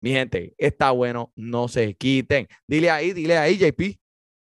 mi 0.00 0.10
gente, 0.10 0.54
está 0.58 0.90
bueno, 0.90 1.32
no 1.36 1.68
se 1.68 1.94
quiten. 1.94 2.48
Dile 2.66 2.90
ahí, 2.90 3.12
dile 3.12 3.38
ahí, 3.38 3.56
JP. 3.56 3.98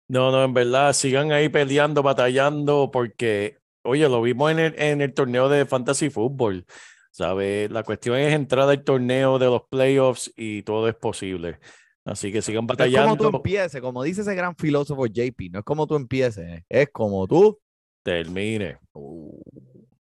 No, 0.08 0.32
no, 0.32 0.44
en 0.44 0.54
verdad, 0.54 0.94
sigan 0.94 1.32
ahí 1.32 1.50
peleando, 1.50 2.02
batallando, 2.02 2.90
porque, 2.92 3.58
oye, 3.84 4.10
lo 4.10 4.22
vimos 4.22 4.52
en 4.52 4.60
el, 4.60 4.80
en 4.80 5.02
el 5.02 5.14
torneo 5.14 5.50
de 5.50 5.66
Fantasy 5.66 6.10
Football, 6.10 6.66
¿sabes? 7.12 7.70
La 7.70 7.84
cuestión 7.84 8.18
es 8.18 8.34
entrar 8.34 8.68
al 8.68 8.84
torneo 8.84 9.38
de 9.38 9.46
los 9.46 9.64
playoffs 9.70 10.34
y 10.36 10.64
todo 10.64 10.88
es 10.88 10.96
posible. 10.96 11.60
Así 12.06 12.32
que 12.32 12.42
sigan 12.42 12.66
No 12.66 12.74
es 12.74 12.78
como 12.78 13.18
tú 13.18 13.24
batallando, 13.24 13.38
empieces, 13.38 13.82
como 13.82 14.02
dice 14.02 14.22
ese 14.22 14.34
gran 14.34 14.56
filósofo 14.56 15.06
JP, 15.06 15.52
no 15.52 15.60
es 15.60 15.66
como 15.66 15.86
tú 15.86 15.96
empieces, 15.96 16.64
es 16.68 16.90
como 16.92 17.28
tú. 17.28 17.60
termine. 18.02 18.80
Uh, 18.94 19.40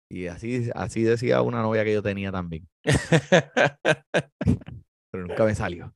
y 0.10 0.28
así, 0.28 0.70
así 0.74 1.04
decía 1.04 1.42
una 1.42 1.62
novia 1.62 1.84
que 1.84 1.94
yo 1.94 2.01
tenía 2.01 2.32
también, 2.32 2.68
pero 5.12 5.28
nunca 5.28 5.46
me 5.46 5.56
salió. 5.56 5.94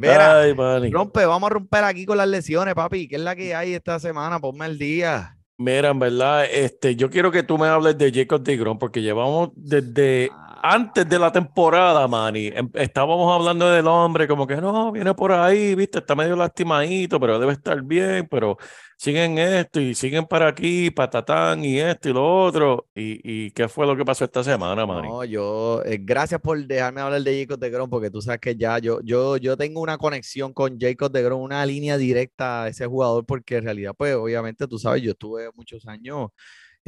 Mira, 0.00 0.40
Ay, 0.40 0.54
rompe, 0.90 1.26
vamos 1.26 1.50
a 1.50 1.54
romper 1.54 1.84
aquí 1.84 2.06
con 2.06 2.18
las 2.18 2.28
lesiones, 2.28 2.74
papi. 2.74 3.08
¿Qué 3.08 3.16
es 3.16 3.22
la 3.22 3.34
que 3.34 3.54
hay 3.54 3.74
esta 3.74 3.98
semana? 3.98 4.38
Ponme 4.38 4.66
el 4.66 4.78
día. 4.78 5.36
Mira, 5.56 5.90
en 5.90 5.98
verdad, 5.98 6.44
este, 6.44 6.94
yo 6.94 7.10
quiero 7.10 7.32
que 7.32 7.42
tú 7.42 7.58
me 7.58 7.66
hables 7.66 7.98
de 7.98 8.12
Jacob 8.12 8.44
DeGrom 8.44 8.78
porque 8.78 9.02
llevamos 9.02 9.50
desde 9.56 10.30
antes 10.62 11.08
de 11.08 11.18
la 11.18 11.30
temporada, 11.32 12.06
Manny. 12.08 12.48
em- 12.48 12.70
Estábamos 12.74 13.32
hablando 13.32 13.68
del 13.70 13.86
hombre 13.86 14.26
como 14.28 14.46
que 14.46 14.56
no, 14.56 14.92
viene 14.92 15.14
por 15.14 15.32
ahí, 15.32 15.74
viste, 15.74 15.98
está 15.98 16.14
medio 16.14 16.36
lastimadito, 16.36 17.18
pero 17.20 17.38
debe 17.38 17.52
estar 17.52 17.82
bien, 17.82 18.26
pero 18.30 18.56
siguen 18.96 19.38
esto 19.38 19.80
y 19.80 19.94
siguen 19.94 20.26
para 20.26 20.48
aquí, 20.48 20.90
patatán 20.90 21.64
y 21.64 21.78
esto 21.78 22.08
y 22.08 22.12
lo 22.12 22.44
otro. 22.44 22.88
¿Y, 22.94 23.46
y 23.46 23.50
qué 23.52 23.68
fue 23.68 23.86
lo 23.86 23.96
que 23.96 24.04
pasó 24.04 24.24
esta 24.24 24.42
semana, 24.42 24.84
Manny? 24.86 25.08
No, 25.08 25.24
yo, 25.24 25.82
eh, 25.84 25.98
gracias 26.00 26.40
por 26.40 26.58
dejarme 26.66 27.00
hablar 27.00 27.22
de 27.22 27.40
Jacob 27.40 27.58
de 27.58 27.70
Grom, 27.70 27.88
porque 27.88 28.10
tú 28.10 28.20
sabes 28.20 28.40
que 28.40 28.56
ya 28.56 28.78
yo, 28.78 29.00
yo, 29.02 29.36
yo 29.36 29.56
tengo 29.56 29.80
una 29.80 29.98
conexión 29.98 30.52
con 30.52 30.78
Jacob 30.78 31.10
de 31.12 31.22
Grom, 31.22 31.40
una 31.40 31.64
línea 31.64 31.96
directa 31.96 32.64
a 32.64 32.68
ese 32.68 32.86
jugador, 32.86 33.24
porque 33.24 33.56
en 33.56 33.64
realidad, 33.64 33.94
pues, 33.96 34.14
obviamente, 34.14 34.66
tú 34.66 34.78
sabes, 34.78 35.02
yo 35.02 35.12
estuve 35.12 35.48
muchos 35.54 35.86
años 35.86 36.30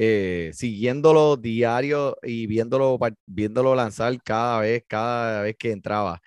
eh, 0.02 0.50
siguiéndolo 0.54 1.36
diario 1.36 2.16
y 2.22 2.46
viéndolo, 2.46 2.98
viéndolo 3.26 3.74
lanzar 3.74 4.16
cada 4.22 4.60
vez, 4.60 4.82
cada 4.88 5.42
vez 5.42 5.56
que 5.58 5.72
entraba. 5.72 6.22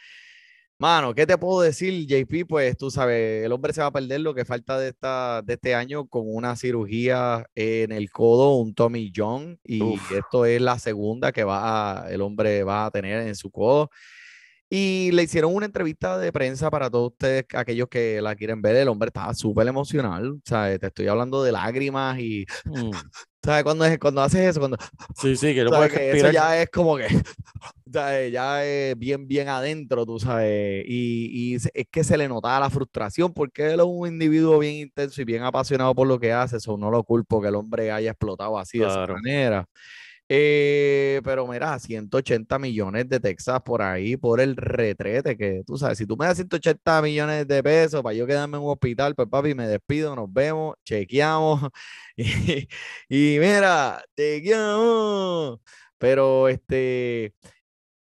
Mano, 0.78 1.16
¿qué 1.16 1.26
te 1.26 1.40
puedo 1.40 1.62
decir, 1.62 2.06
JP? 2.06 2.46
Pues 2.48 2.78
tú 2.78 2.92
sabes, 2.92 3.44
el 3.44 3.52
hombre 3.52 3.74
se 3.74 3.82
va 3.82 3.88
a 3.88 3.92
perder 3.92 4.22
lo 4.22 4.36
que 4.36 4.46
falta 4.46 4.78
de, 4.78 4.90
esta, 4.90 5.42
de 5.42 5.54
este 5.54 5.74
año 5.74 6.06
con 6.06 6.22
una 6.26 6.56
cirugía 6.56 7.48
en 7.56 7.92
el 7.92 8.12
codo, 8.12 8.58
un 8.58 8.76
Tommy 8.76 9.12
John, 9.16 9.58
y 9.64 9.82
Uf. 9.82 10.12
esto 10.12 10.46
es 10.46 10.62
la 10.62 10.78
segunda 10.78 11.32
que 11.32 11.44
va 11.44 12.04
a- 12.04 12.12
el 12.12 12.22
hombre 12.22 12.64
va 12.64 12.86
a 12.86 12.92
tener 12.92 13.26
en 13.26 13.36
su 13.36 13.50
codo. 13.50 13.90
Y 14.76 15.12
le 15.12 15.22
hicieron 15.22 15.54
una 15.54 15.68
entrevista 15.68 16.18
de 16.18 16.32
prensa 16.32 16.72
para 16.72 16.90
todos 16.90 17.12
ustedes, 17.12 17.46
aquellos 17.54 17.88
que 17.90 18.20
la 18.24 18.36
quieren 18.36 18.60
ver. 18.60 18.76
El 18.76 18.88
hombre 18.88 19.10
estaba 19.10 19.32
súper 19.36 19.68
emocional, 19.68 20.40
¿sabes? 20.44 20.80
Te 20.80 20.88
estoy 20.88 21.08
hablando 21.08 21.44
de 21.44 21.52
lágrimas 21.52 22.18
y, 22.18 22.44
Mm, 22.66 22.90
¿sabes? 23.44 23.64
Cuando, 23.64 23.86
es, 23.86 24.00
cuando 24.00 24.22
haces 24.24 24.42
eso, 24.50 24.60
cuando 24.60 24.78
Sí, 25.16 25.36
sí, 25.36 25.54
que 25.54 25.64
no 25.64 25.70
puedes 25.70 25.94
que 25.94 26.10
eso 26.12 26.32
ya 26.32 26.60
es 26.60 26.72
como 26.72 26.98
que 26.98 27.06
¿sabes? 27.94 28.32
ya 28.32 28.66
es 28.66 28.98
bien, 28.98 29.28
bien 29.28 29.48
adentro, 29.48 30.08
tú 30.08 30.20
sabes. 30.20 30.84
Y, 30.88 31.54
y 31.54 31.56
es 31.56 31.70
que 31.92 32.04
se 32.04 32.18
le 32.18 32.28
notaba 32.28 32.60
la 32.62 32.70
frustración 32.72 33.32
porque 33.32 33.74
él 33.74 33.80
es 33.80 33.86
un 33.86 34.08
individuo 34.08 34.58
bien 34.58 34.76
intenso 34.76 35.22
y 35.22 35.26
bien 35.26 35.44
apasionado 35.44 35.94
por 35.94 36.08
lo 36.08 36.20
que 36.20 36.34
hace. 36.34 36.58
Eso 36.58 36.78
no 36.78 36.90
lo 36.90 37.04
culpo 37.04 37.40
que 37.42 37.50
el 37.50 37.56
hombre 37.56 37.92
haya 37.92 38.10
explotado 38.12 38.58
así 38.58 38.80
de 38.80 38.86
esa 38.88 38.96
Claro. 38.96 39.14
manera. 39.16 39.66
Eh, 40.30 41.22
pero 41.24 41.46
mira, 41.48 41.78
180 41.80 42.58
millones 42.58 43.08
de 43.10 43.20
Texas 43.20 43.62
por 43.64 43.82
ahí, 43.82 44.18
por 44.18 44.40
el 44.42 44.56
retrete, 44.56 45.38
que 45.38 45.64
tú 45.66 45.78
sabes, 45.78 45.98
si 45.98 46.08
tú 46.08 46.18
me 46.18 46.26
das 46.26 46.38
180 46.38 47.02
millones 47.02 47.48
de 47.48 47.62
pesos 47.62 48.02
para 48.02 48.16
yo 48.16 48.26
quedarme 48.26 48.58
en 48.58 48.64
un 48.64 48.72
hospital, 48.72 49.14
pues 49.16 49.28
papi, 49.30 49.54
me 49.54 49.68
despido, 49.68 50.16
nos 50.16 50.32
vemos, 50.32 50.76
chequeamos 50.86 51.62
y, 52.18 53.38
mira, 53.40 54.04
chequeamos. 54.18 55.60
Pero 55.98 56.48
este, 56.50 57.34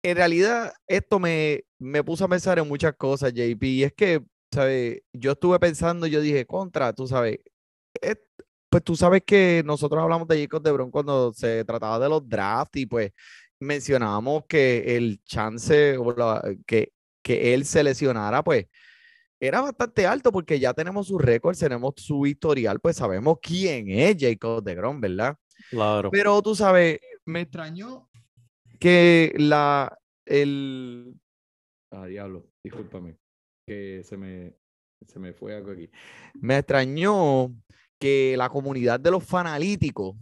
en 0.03 0.15
realidad, 0.17 0.73
esto 0.87 1.19
me, 1.19 1.63
me 1.79 2.03
puso 2.03 2.25
a 2.25 2.27
pensar 2.29 2.59
en 2.59 2.67
muchas 2.67 2.95
cosas, 2.95 3.33
JP, 3.33 3.67
y 3.67 3.83
es 3.83 3.93
que, 3.93 4.23
¿sabes? 4.51 5.01
Yo 5.13 5.33
estuve 5.33 5.59
pensando, 5.59 6.07
yo 6.07 6.21
dije, 6.21 6.45
contra, 6.45 6.93
tú 6.93 7.07
sabes, 7.07 7.39
es- 8.01 8.17
pues 8.69 8.83
tú 8.83 8.95
sabes 8.95 9.23
que 9.25 9.63
nosotros 9.65 10.01
hablamos 10.01 10.27
de 10.27 10.41
Jacob 10.41 10.61
DeBron 10.61 10.91
cuando 10.91 11.33
se 11.33 11.63
trataba 11.65 11.99
de 11.99 12.09
los 12.09 12.27
drafts 12.27 12.77
y 12.79 12.85
pues 12.85 13.11
mencionábamos 13.59 14.43
que 14.47 14.95
el 14.97 15.21
chance 15.23 15.97
o 15.97 16.11
la- 16.15 16.43
que, 16.65 16.91
que 17.23 17.53
él 17.53 17.65
se 17.65 17.83
lesionara, 17.83 18.43
pues 18.43 18.67
era 19.39 19.61
bastante 19.61 20.05
alto 20.05 20.31
porque 20.31 20.59
ya 20.59 20.73
tenemos 20.73 21.07
su 21.07 21.17
récord, 21.17 21.55
tenemos 21.57 21.93
su 21.97 22.25
historial, 22.25 22.79
pues 22.79 22.97
sabemos 22.97 23.37
quién 23.41 23.89
es 23.89 24.17
Jacob 24.19 24.63
DeGrom, 24.63 24.99
¿verdad? 24.99 25.37
Claro. 25.69 26.09
Pero 26.11 26.41
tú 26.41 26.55
sabes, 26.55 26.99
me 27.25 27.41
extrañó 27.41 28.09
que 28.79 29.33
la, 29.37 29.97
el... 30.25 31.15
Ah, 31.91 32.05
diablo, 32.05 32.47
discúlpame, 32.63 33.17
que 33.65 34.01
se 34.03 34.17
me, 34.17 34.55
se 35.07 35.19
me 35.19 35.33
fue 35.33 35.55
algo 35.55 35.71
aquí. 35.71 35.89
Me 36.35 36.57
extrañó 36.57 37.55
que 37.99 38.35
la 38.37 38.49
comunidad 38.49 38.99
de 38.99 39.11
los 39.11 39.23
fanalíticos 39.23 40.15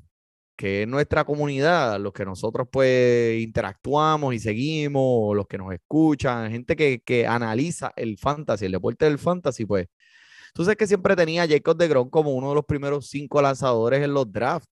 que 0.57 0.83
es 0.83 0.87
nuestra 0.87 1.25
comunidad, 1.25 1.99
los 1.99 2.13
que 2.13 2.25
nosotros 2.25 2.67
pues 2.71 3.41
interactuamos 3.41 4.33
y 4.35 4.39
seguimos, 4.39 5.35
los 5.35 5.47
que 5.47 5.57
nos 5.57 5.73
escuchan, 5.73 6.51
gente 6.51 6.75
que, 6.77 7.01
que 7.03 7.27
analiza 7.27 7.91
el 7.97 8.17
fantasy, 8.17 8.65
el 8.65 8.71
deporte 8.73 9.05
del 9.05 9.19
fantasy, 9.19 9.65
pues 9.65 9.87
sabes 10.55 10.77
que 10.77 10.87
siempre 10.87 11.15
tenía 11.15 11.43
a 11.43 11.47
Jacob 11.47 11.77
de 11.77 11.87
Grom 11.87 12.09
como 12.09 12.31
uno 12.33 12.49
de 12.49 12.55
los 12.55 12.65
primeros 12.65 13.07
cinco 13.09 13.41
lanzadores 13.41 14.03
en 14.03 14.13
los 14.13 14.31
drafts. 14.31 14.69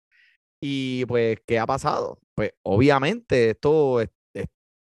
Y 0.61 1.05
pues, 1.07 1.39
¿qué 1.47 1.59
ha 1.59 1.65
pasado? 1.67 2.19
Pues 2.35 2.51
obviamente 2.63 3.51
esto, 3.51 4.01
es- 4.01 4.09
es- 4.33 4.47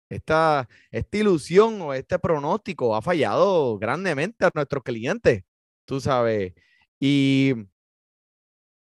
esta, 0.09 0.67
esta 0.91 1.17
ilusión 1.17 1.81
o 1.81 1.93
este 1.93 2.19
pronóstico 2.19 2.95
ha 2.95 3.01
fallado 3.03 3.77
grandemente 3.79 4.45
a 4.45 4.51
nuestros 4.55 4.83
clientes, 4.83 5.43
tú 5.85 6.01
sabes. 6.01 6.53
Y 6.99 7.53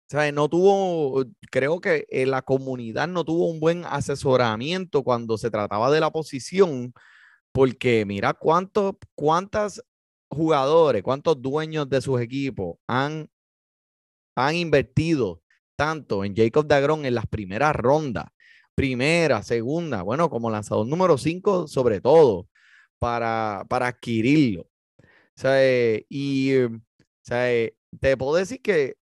¿sabes? 0.09 0.33
No 0.33 0.49
tuvo, 0.49 1.25
creo 1.51 1.81
que 1.81 2.05
eh, 2.09 2.25
la 2.25 2.41
comunidad 2.41 3.07
no 3.07 3.25
tuvo 3.25 3.49
un 3.49 3.59
buen 3.59 3.85
asesoramiento 3.85 5.03
cuando 5.03 5.37
se 5.37 5.51
trataba 5.51 5.91
de 5.91 5.99
la 5.99 6.11
posición, 6.11 6.93
porque 7.51 8.05
mira 8.05 8.33
cuántos, 8.33 8.95
cuántas 9.15 9.83
jugadores, 10.29 11.03
cuántos 11.03 11.41
dueños 11.41 11.89
de 11.89 12.01
sus 12.01 12.21
equipos 12.21 12.77
han, 12.87 13.29
han 14.35 14.55
invertido 14.55 15.41
tanto 15.75 16.23
en 16.25 16.35
Jacob 16.35 16.67
Dagron 16.67 17.05
en 17.05 17.15
las 17.15 17.27
primeras 17.27 17.75
rondas, 17.75 18.25
primera, 18.75 19.43
segunda, 19.43 20.03
bueno, 20.03 20.29
como 20.29 20.49
lanzador 20.49 20.87
número 20.87 21.17
5 21.17 21.67
sobre 21.67 22.01
todo, 22.01 22.47
para, 22.99 23.65
para 23.69 23.87
adquirirlo. 23.87 24.67
Eh, 25.43 26.05
y 26.09 26.51
te 27.99 28.17
puedo 28.17 28.35
decir 28.35 28.61
que 28.61 28.95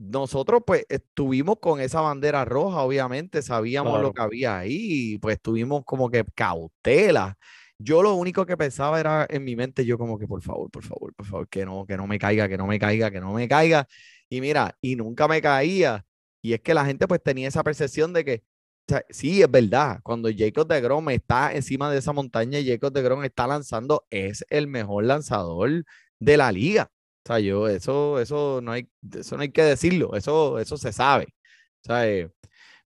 nosotros 0.00 0.62
pues 0.66 0.86
estuvimos 0.88 1.58
con 1.60 1.80
esa 1.80 2.00
bandera 2.00 2.44
roja, 2.46 2.80
obviamente, 2.82 3.42
sabíamos 3.42 3.94
lo 4.00 4.12
Claro. 4.12 4.14
que 4.14 4.22
había 4.22 4.58
ahí, 4.58 5.14
y, 5.14 5.18
pues 5.18 5.40
tuvimos 5.42 5.84
como 5.84 6.10
que 6.10 6.24
cautela. 6.34 7.36
Yo 7.78 8.02
lo 8.02 8.14
único 8.14 8.46
que 8.46 8.56
pensaba 8.56 8.98
era 9.00 9.26
en 9.30 9.44
mi 9.44 9.56
mente, 9.56 9.84
yo 9.84 9.98
como 9.98 10.18
que 10.18 10.26
por 10.26 10.42
favor, 10.42 10.70
por 10.70 10.84
favor, 10.84 11.14
por 11.14 11.26
favor, 11.26 11.48
que 11.48 11.64
no, 11.66 11.84
que 11.86 11.96
no 11.98 12.06
me 12.06 12.18
caiga, 12.18 12.48
que 12.48 12.56
no 12.58 12.66
me 12.66 12.78
caiga, 12.78 13.10
que 13.10 13.20
no 13.20 13.32
me 13.34 13.46
caiga. 13.48 13.86
Y 14.30 14.40
mira, 14.40 14.76
y 14.80 14.96
nunca 14.96 15.28
me 15.28 15.42
caía. 15.42 16.04
Y 16.42 16.54
es 16.54 16.60
que 16.62 16.74
la 16.74 16.84
gente 16.86 17.06
pues 17.08 17.22
tenía 17.22 17.48
esa 17.48 17.62
percepción 17.62 18.12
de 18.14 18.24
que, 18.24 18.42
o 18.88 18.92
sea, 18.92 19.04
sí, 19.10 19.42
es 19.42 19.50
verdad, 19.50 20.00
cuando 20.02 20.30
Jacob 20.34 20.66
de 20.66 20.80
Grom 20.80 21.10
está 21.10 21.54
encima 21.54 21.90
de 21.90 21.98
esa 21.98 22.12
montaña 22.14 22.58
y 22.58 22.68
Jacob 22.68 22.92
de 22.92 23.02
Grom 23.02 23.24
está 23.24 23.46
lanzando, 23.46 24.06
es 24.10 24.44
el 24.50 24.66
mejor 24.66 25.04
lanzador 25.04 25.84
de 26.18 26.36
la 26.38 26.52
liga. 26.52 26.90
O 27.24 27.26
sea, 27.26 27.38
yo, 27.40 27.68
eso, 27.68 28.18
eso 28.20 28.60
no 28.62 28.72
hay, 28.72 28.88
eso 29.14 29.36
no 29.36 29.42
hay 29.42 29.50
que 29.50 29.62
decirlo, 29.62 30.14
eso, 30.14 30.58
eso 30.58 30.76
se 30.76 30.92
sabe. 30.92 31.34
¿sabes? 31.82 32.30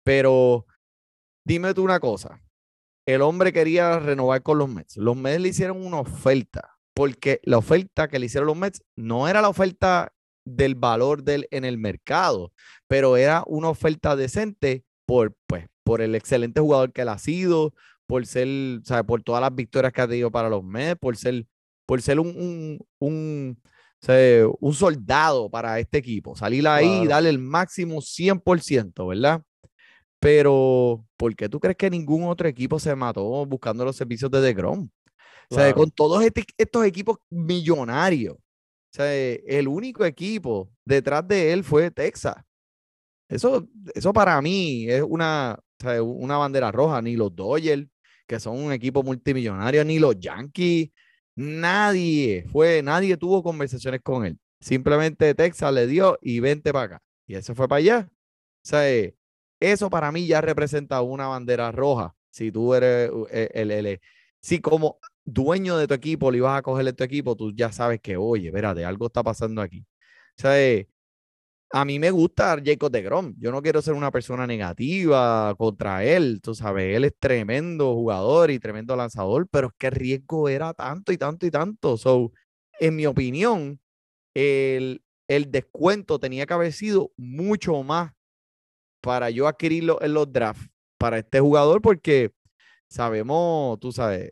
Pero 0.04 0.66
dime 1.46 1.74
tú 1.74 1.84
una 1.84 2.00
cosa. 2.00 2.42
El 3.06 3.22
hombre 3.22 3.54
quería 3.54 4.00
renovar 4.00 4.44
con 4.44 4.58
los 4.60 4.70
Mets. 4.70 4.98
Los 4.98 5.18
Mets 5.18 5.42
le 5.42 5.50
hicieron 5.50 5.84
una 5.86 6.00
oferta, 6.00 6.78
porque 6.94 7.40
la 7.44 7.58
oferta 7.58 8.08
que 8.08 8.20
le 8.20 8.28
hicieron 8.28 8.48
los 8.48 8.58
Mets 8.58 8.84
no 8.96 9.28
era 9.28 9.42
la 9.42 9.50
oferta 9.50 10.14
del 10.46 10.76
valor 10.76 11.24
del 11.24 11.48
en 11.52 11.66
el 11.66 11.78
mercado, 11.78 12.54
pero 12.88 13.18
era 13.18 13.44
una 13.48 13.70
oferta 13.70 14.16
decente 14.16 14.84
por, 15.06 15.36
pues, 15.48 15.68
por 15.84 16.02
el 16.02 16.16
excelente 16.16 16.62
jugador 16.62 16.92
que 16.94 17.02
él 17.02 17.10
ha 17.10 17.18
sido, 17.20 17.74
por 18.08 18.26
ser, 18.26 18.48
sea, 18.84 19.04
por 19.04 19.24
todas 19.24 19.42
las 19.42 19.54
victorias 19.54 19.94
que 19.94 20.02
ha 20.02 20.08
tenido 20.08 20.32
para 20.32 20.50
los 20.50 20.64
Mets, 20.64 21.00
por 21.00 21.18
ser, 21.18 21.46
por 21.86 22.02
ser 22.02 22.20
un, 22.20 22.28
un, 22.28 22.88
un, 23.00 23.62
o 24.02 24.06
sea, 24.06 24.48
un 24.60 24.74
soldado 24.74 25.50
para 25.50 25.80
este 25.80 25.98
equipo, 25.98 26.36
salir 26.36 26.68
ahí 26.68 27.04
y 27.04 27.08
darle 27.08 27.30
el 27.30 27.40
máximo 27.40 28.02
100%, 28.02 29.08
¿verdad? 29.08 29.42
Pero, 30.20 31.06
¿por 31.18 31.36
qué 31.36 31.48
tú 31.48 31.60
crees 31.60 31.78
que 31.78 31.90
ningún 31.90 32.24
otro 32.24 32.48
equipo 32.48 32.80
se 32.80 32.94
mató 32.96 33.46
buscando 33.46 33.86
los 33.86 33.96
servicios 33.96 34.30
de 34.32 34.42
DeGrom? 34.42 34.90
O 35.52 35.56
sea, 35.56 35.74
con 35.74 35.90
todos 35.90 36.24
este- 36.24 36.46
estos 36.58 36.86
equipos 36.86 37.18
millonarios, 37.30 38.36
o 38.36 38.42
sea, 38.92 39.14
el 39.14 39.68
único 39.68 40.06
equipo 40.06 40.70
detrás 40.86 41.28
de 41.28 41.54
él 41.54 41.64
fue 41.64 41.90
Texas. 41.92 42.36
Eso, 43.28 43.68
eso 43.94 44.12
para 44.14 44.42
mí 44.42 44.88
es 44.90 45.04
una, 45.08 45.58
o 45.60 45.84
sea, 45.84 46.02
una 46.04 46.38
bandera 46.38 46.72
roja. 46.72 47.02
Ni 47.02 47.16
los 47.16 47.36
Dodgers, 47.36 47.88
que 48.28 48.40
son 48.40 48.58
un 48.60 48.72
equipo 48.72 49.04
multimillonario, 49.04 49.84
ni 49.86 50.00
los 50.00 50.20
Yankees, 50.20 50.90
nadie 51.40 52.46
fue, 52.52 52.82
nadie 52.84 53.18
tuvo 53.18 53.44
conversaciones 53.44 54.02
con 54.02 54.26
él. 54.26 54.38
Simplemente 54.60 55.34
Texas 55.36 55.74
le 55.74 55.88
dio 55.88 56.18
y 56.22 56.40
vente 56.40 56.74
para 56.74 56.86
acá. 56.86 57.02
Y 57.28 57.36
eso 57.36 57.56
fue 57.56 57.68
para 57.68 57.80
allá. 57.80 58.10
O 58.12 58.68
sea, 58.68 58.90
eh, 58.92 59.16
eso 59.60 59.90
para 59.90 60.12
mí 60.12 60.28
ya 60.28 60.42
representa 60.42 61.02
una 61.02 61.28
bandera 61.28 61.72
roja. 61.72 62.16
Si 62.32 62.52
tú 62.52 62.74
eres 62.74 63.12
eh, 63.32 63.50
el, 63.54 63.72
el- 63.72 64.00
si 64.42 64.60
como 64.62 65.00
dueño 65.26 65.78
de 65.78 65.88
tu 65.88 65.94
equipo 65.94 66.32
le 66.32 66.38
ibas 66.38 66.58
a 66.58 66.62
cogerle 66.62 66.94
tu 66.94 67.04
equipo, 67.04 67.36
tú 67.36 67.52
ya 67.54 67.72
sabes 67.72 68.00
que, 68.02 68.18
oye, 68.18 68.48
espérate, 68.48 68.86
algo 68.86 69.08
está 69.08 69.24
pasando 69.24 69.62
aquí. 69.62 69.86
O 70.38 70.42
sea, 70.42 70.62
eh, 70.62 70.88
a 71.72 71.86
mí 71.86 72.00
me 72.00 72.12
gusta 72.12 72.58
Jacob 72.64 72.92
de 72.92 73.02
Grom. 73.04 73.36
Yo 73.38 73.52
no 73.52 73.62
quiero 73.62 73.82
ser 73.82 73.94
una 73.94 74.12
persona 74.12 74.48
negativa 74.48 75.54
contra 75.58 76.04
él. 76.04 76.42
Tú 76.42 76.56
sabes, 76.56 76.96
él 76.96 77.06
es 77.06 77.14
tremendo 77.20 77.94
jugador 77.94 78.50
y 78.52 78.60
tremendo 78.60 78.96
lanzador, 78.96 79.48
pero 79.50 79.68
es 79.68 79.74
que 79.78 79.88
el 79.88 79.94
riesgo 79.94 80.50
era 80.50 80.74
tanto 80.74 81.12
y 81.12 81.18
tanto 81.18 81.46
y 81.46 81.52
tanto. 81.52 81.98
So, 81.98 82.32
en 82.80 82.96
mi 82.96 83.06
opinión, 83.06 83.80
el, 84.36 85.04
el 85.28 85.52
descuento 85.52 86.20
tenía 86.20 86.46
que 86.46 86.54
haber 86.54 86.74
sido 86.74 87.12
mucho 87.18 87.84
más 87.84 88.14
para 89.02 89.30
yo 89.30 89.48
adquirirlo 89.48 90.02
en 90.02 90.14
los 90.14 90.32
drafts 90.32 90.70
para 90.98 91.20
este 91.20 91.40
jugador, 91.40 91.82
porque 91.82 92.32
sabemos, 92.90 93.80
tú 93.80 93.92
sabes, 93.92 94.32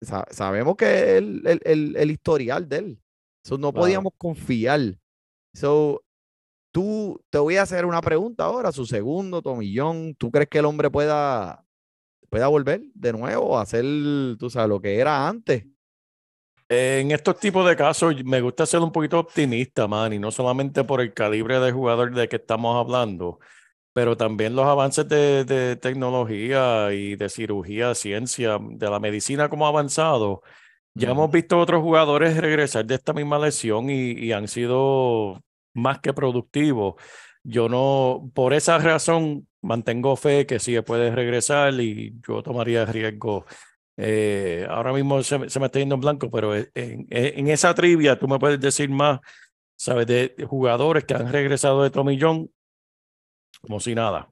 sa- 0.00 0.26
sabemos 0.30 0.76
que 0.76 1.16
el, 1.18 1.42
el, 1.46 1.60
el- 1.64 1.96
el 1.96 2.10
historial 2.10 2.68
de 2.68 2.76
él. 2.78 3.02
So, 3.44 3.58
no 3.58 3.72
podíamos 3.72 4.12
confiar. 4.18 4.98
So, 5.54 6.02
tú, 6.70 7.22
te 7.30 7.38
voy 7.38 7.56
a 7.56 7.62
hacer 7.62 7.84
una 7.84 8.00
pregunta 8.00 8.44
ahora, 8.44 8.72
su 8.72 8.86
segundo 8.86 9.42
tomillón. 9.42 10.14
¿Tú 10.16 10.30
crees 10.30 10.48
que 10.48 10.58
el 10.58 10.64
hombre 10.64 10.90
pueda, 10.90 11.64
pueda 12.28 12.48
volver 12.48 12.82
de 12.94 13.12
nuevo 13.12 13.58
a 13.58 13.62
hacer, 13.62 13.84
tú 14.38 14.50
sabes, 14.50 14.68
lo 14.68 14.80
que 14.80 14.98
era 14.98 15.28
antes? 15.28 15.66
En 16.68 17.10
estos 17.10 17.38
tipos 17.40 17.66
de 17.68 17.74
casos 17.74 18.14
me 18.24 18.40
gusta 18.40 18.64
ser 18.64 18.80
un 18.80 18.92
poquito 18.92 19.18
optimista, 19.18 19.88
man, 19.88 20.12
y 20.12 20.20
no 20.20 20.30
solamente 20.30 20.84
por 20.84 21.00
el 21.00 21.12
calibre 21.12 21.58
de 21.58 21.72
jugador 21.72 22.14
de 22.14 22.28
que 22.28 22.36
estamos 22.36 22.76
hablando, 22.76 23.40
pero 23.92 24.16
también 24.16 24.54
los 24.54 24.66
avances 24.66 25.08
de, 25.08 25.44
de 25.44 25.76
tecnología 25.76 26.92
y 26.92 27.16
de 27.16 27.28
cirugía, 27.28 27.94
ciencia, 27.96 28.58
de 28.60 28.88
la 28.88 29.00
medicina 29.00 29.48
como 29.48 29.66
ha 29.66 29.70
avanzado. 29.70 30.42
Ya 30.94 31.10
hemos 31.10 31.30
visto 31.30 31.58
otros 31.58 31.82
jugadores 31.82 32.36
regresar 32.36 32.84
de 32.84 32.96
esta 32.96 33.12
misma 33.12 33.38
lesión 33.38 33.90
y, 33.90 34.12
y 34.12 34.32
han 34.32 34.46
sido 34.48 35.42
más 35.74 36.00
que 36.00 36.12
productivos. 36.12 36.94
Yo 37.42 37.68
no, 37.68 38.30
por 38.34 38.52
esa 38.54 38.78
razón, 38.78 39.48
mantengo 39.62 40.16
fe 40.16 40.46
que 40.46 40.58
sí 40.58 40.78
puede 40.82 41.10
regresar 41.14 41.74
y 41.80 42.14
yo 42.26 42.42
tomaría 42.42 42.84
riesgo. 42.86 43.46
Eh, 43.96 44.66
ahora 44.70 44.92
mismo 44.92 45.22
se, 45.22 45.38
me- 45.38 45.46
está 45.46 45.78
yendo 45.78 45.94
en 45.96 46.00
blanco, 46.00 46.30
pero 46.30 46.54
en, 46.56 46.68
en- 46.74 47.06
en 47.10 47.48
esa 47.48 47.74
trivia 47.74 48.18
tú 48.18 48.28
me 48.28 48.38
puedes 48.38 48.60
decir 48.60 48.88
más, 48.90 49.20
¿sabes? 49.76 50.06
De, 50.06 50.34
jugadores 50.48 51.04
que 51.04 51.14
han 51.14 51.30
regresado 51.32 51.82
de 51.82 51.90
Tomillón 51.90 52.50
como 53.60 53.80
si 53.80 53.94
nada. 53.94 54.30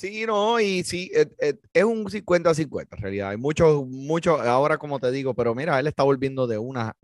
Sí, 0.00 0.24
no, 0.26 0.60
y 0.60 0.84
sí, 0.84 1.10
et- 1.12 1.32
et- 1.40 1.58
es 1.72 1.82
un 1.82 2.08
50-50 2.08 2.94
en 2.96 3.02
realidad. 3.02 3.30
Hay 3.30 3.36
muchos, 3.36 3.84
muchos, 3.88 4.40
ahora 4.40 4.78
como 4.78 5.00
te 5.00 5.10
digo, 5.10 5.34
pero 5.34 5.56
mira, 5.56 5.78
él 5.80 5.88
está 5.88 6.04
volviendo 6.04 6.46
de 6.46 6.56
una, 6.56 6.94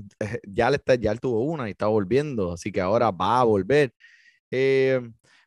ya, 0.46 0.70
le 0.70 0.76
está, 0.76 0.94
ya 0.94 1.10
él 1.10 1.18
tuvo 1.20 1.40
una 1.42 1.66
y 1.68 1.72
está 1.72 1.88
volviendo, 1.88 2.52
así 2.52 2.70
que 2.70 2.80
ahora 2.80 3.10
va 3.10 3.40
a 3.40 3.44
volver. 3.44 3.92
Eh, 4.50 5.00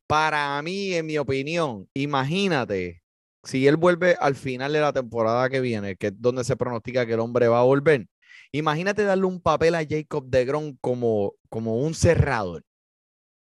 para 0.07 0.61
mí, 0.63 0.93
en 0.93 1.05
mi 1.07 1.17
opinión, 1.17 1.89
imagínate 1.93 3.03
si 3.43 3.67
él 3.67 3.77
vuelve 3.77 4.17
al 4.19 4.35
final 4.35 4.73
de 4.73 4.81
la 4.81 4.93
temporada 4.93 5.49
que 5.49 5.61
viene, 5.61 5.95
que 5.97 6.07
es 6.07 6.13
donde 6.21 6.43
se 6.43 6.57
pronostica 6.57 7.05
que 7.05 7.13
el 7.13 7.19
hombre 7.21 7.47
va 7.47 7.59
a 7.61 7.63
volver. 7.63 8.07
Imagínate 8.51 9.03
darle 9.03 9.25
un 9.25 9.41
papel 9.41 9.75
a 9.75 9.85
Jacob 9.89 10.25
de 10.29 10.45
Grom 10.45 10.77
como, 10.81 11.35
como 11.49 11.77
un 11.77 11.93
cerrador. 11.95 12.63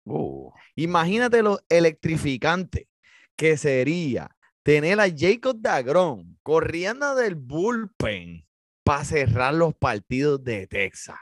Uh, 0.06 0.52
Imagínate 0.76 1.42
lo 1.44 1.60
electrificante 1.70 2.88
que 3.36 3.58
sería 3.58 4.36
tener 4.64 5.00
a 5.00 5.08
Jacob 5.16 5.58
Dagron 5.60 6.38
corriendo 6.44 7.16
del 7.16 7.36
bullpen 7.36 8.46
para 8.84 9.06
cerrar 9.06 9.54
los 9.54 9.76
partidos 9.76 10.44
de 10.44 10.68
Texas. 10.68 11.18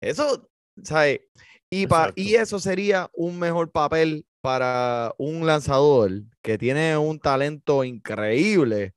Eso, 0.00 0.48
¿sabes? 0.82 1.20
Y, 1.70 1.86
pa- 1.86 2.12
y 2.14 2.34
eso 2.34 2.58
sería 2.58 3.10
un 3.14 3.38
mejor 3.38 3.70
papel 3.70 4.26
para 4.40 5.14
un 5.18 5.46
lanzador 5.46 6.10
que 6.42 6.58
tiene 6.58 6.96
un 6.96 7.18
talento 7.20 7.84
increíble, 7.84 8.94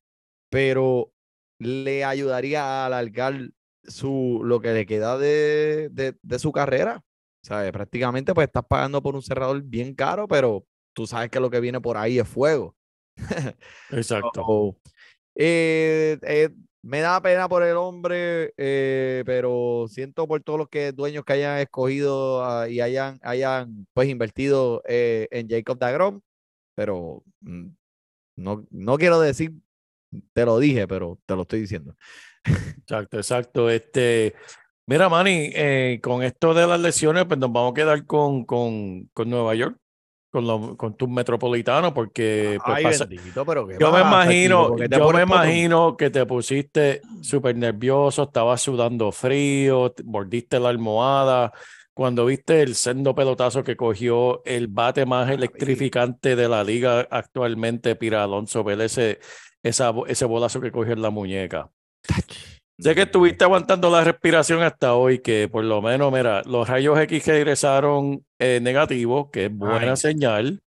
pero 0.50 1.12
le 1.60 2.06
ayudaría 2.06 2.64
a 2.64 2.86
alargar 2.88 3.52
su, 3.84 4.42
lo 4.46 4.62
que 4.62 4.74
le 4.74 4.86
queda 4.86 5.18
de, 5.18 5.90
de, 5.92 6.18
de 6.22 6.40
su 6.40 6.52
carrera. 6.52 7.04
¿Sabes? 7.44 7.72
Prácticamente 7.72 8.34
pues 8.34 8.48
estás 8.48 8.66
pagando 8.68 9.02
por 9.04 9.16
un 9.16 9.22
cerrador 9.24 9.62
bien 9.64 9.96
caro, 9.96 10.28
pero 10.28 10.66
tú 10.96 11.06
sabes 11.06 11.30
que 11.30 11.40
lo 11.40 11.52
que 11.52 11.60
viene 11.60 11.80
por 11.80 11.98
ahí 11.98 12.18
es 12.18 12.28
fuego. 12.28 12.76
Exacto. 13.92 14.44
So, 14.44 14.78
eh, 15.36 16.18
eh, 16.24 16.50
me 16.82 17.02
da 17.02 17.22
pena 17.22 17.50
por 17.50 17.64
el 17.64 17.76
hombre, 17.78 18.54
eh, 18.58 19.24
pero 19.26 19.86
siento 19.90 20.28
por 20.28 20.42
todos 20.42 20.60
los 20.60 20.70
que 20.70 20.92
dueños 20.92 21.26
que 21.26 21.34
hayan 21.34 21.60
escogido 21.60 22.44
ah, 22.46 22.70
y 22.70 22.80
hayan, 22.80 23.20
hayan 23.24 23.88
pues 23.94 24.08
invertido 24.08 24.82
en 24.86 25.50
Jacob 25.50 25.78
Dagrom, 25.78 26.22
pero 26.76 27.24
mm, 27.42 27.68
no, 28.38 28.66
no 28.70 28.98
quiero 28.98 29.20
decir, 29.20 29.54
te 30.34 30.46
lo 30.46 30.60
dije, 30.60 30.88
pero 30.88 31.20
te 31.26 31.36
lo 31.36 31.42
estoy 31.42 31.62
diciendo. 31.62 31.96
Exacto, 32.86 33.18
exacto. 33.18 33.70
Este, 33.72 34.36
mira, 34.86 35.10
Manny, 35.10 36.00
con 36.00 36.22
esto 36.22 36.54
de 36.54 36.68
las 36.68 36.80
lesiones, 36.80 37.26
pues 37.26 37.40
nos 37.40 37.52
vamos 37.52 37.72
a 37.72 37.74
quedar 37.74 38.06
con, 38.06 38.46
con, 38.46 39.10
con 39.16 39.28
Nueva 39.28 39.56
York, 39.56 39.80
con, 40.36 40.46
los, 40.46 40.76
con 40.76 40.96
tus 40.96 41.08
metropolitanos, 41.08 41.94
porque 41.94 42.60
pues, 42.66 42.78
Ay, 42.78 42.84
pasa- 42.84 43.06
bendito, 43.06 43.46
pero 43.46 43.66
¿qué 43.66 43.78
yo 43.80 43.90
me 43.92 44.02
pasa, 44.02 44.26
imagino, 44.26 44.76
yo 44.78 45.12
me 45.14 45.22
imagino 45.22 45.96
que 45.96 46.10
te 46.10 46.26
pusiste 46.26 47.02
súper 47.22 47.56
nervioso, 47.56 48.24
estabas 48.24 48.62
sudando 48.62 49.14
frío, 49.14 49.92
te- 49.92 50.04
mordiste 50.04 50.60
la 50.60 50.70
almohada. 50.70 51.54
Cuando 51.94 52.26
viste 52.26 52.62
el 52.62 52.76
sendo 52.76 53.16
pelotazo 53.16 53.64
que 53.64 53.78
cogió 53.78 54.44
el 54.44 54.68
bate 54.68 55.06
más 55.06 55.30
electrificante 55.30 56.36
de 56.36 56.50
la 56.50 56.62
liga 56.66 57.08
actualmente, 57.10 57.96
Pira 57.96 58.26
Alonso, 58.26 58.66
ver 58.66 58.82
ese, 58.82 59.20
esa, 59.64 59.94
ese 60.08 60.26
bolazo 60.26 60.60
que 60.60 60.74
cogió 60.74 60.92
en 60.92 61.02
la 61.02 61.10
muñeca. 61.12 61.70
Sé 62.78 62.94
que 62.94 63.04
estuviste 63.04 63.46
aguantando 63.46 63.90
la 63.90 64.04
respiración 64.04 64.62
hasta 64.62 64.96
hoy, 64.96 65.20
que 65.20 65.48
por 65.48 65.64
lo 65.64 65.82
menos, 65.82 66.12
mira, 66.12 66.42
los 66.46 66.68
rayos 66.68 67.00
X 67.00 67.26
regresaron 67.28 68.26
eh, 68.38 68.60
negativos, 68.62 69.30
que 69.32 69.46
es 69.46 69.56
buena 69.56 69.92
Ay. 69.92 69.98
señal. 69.98 70.62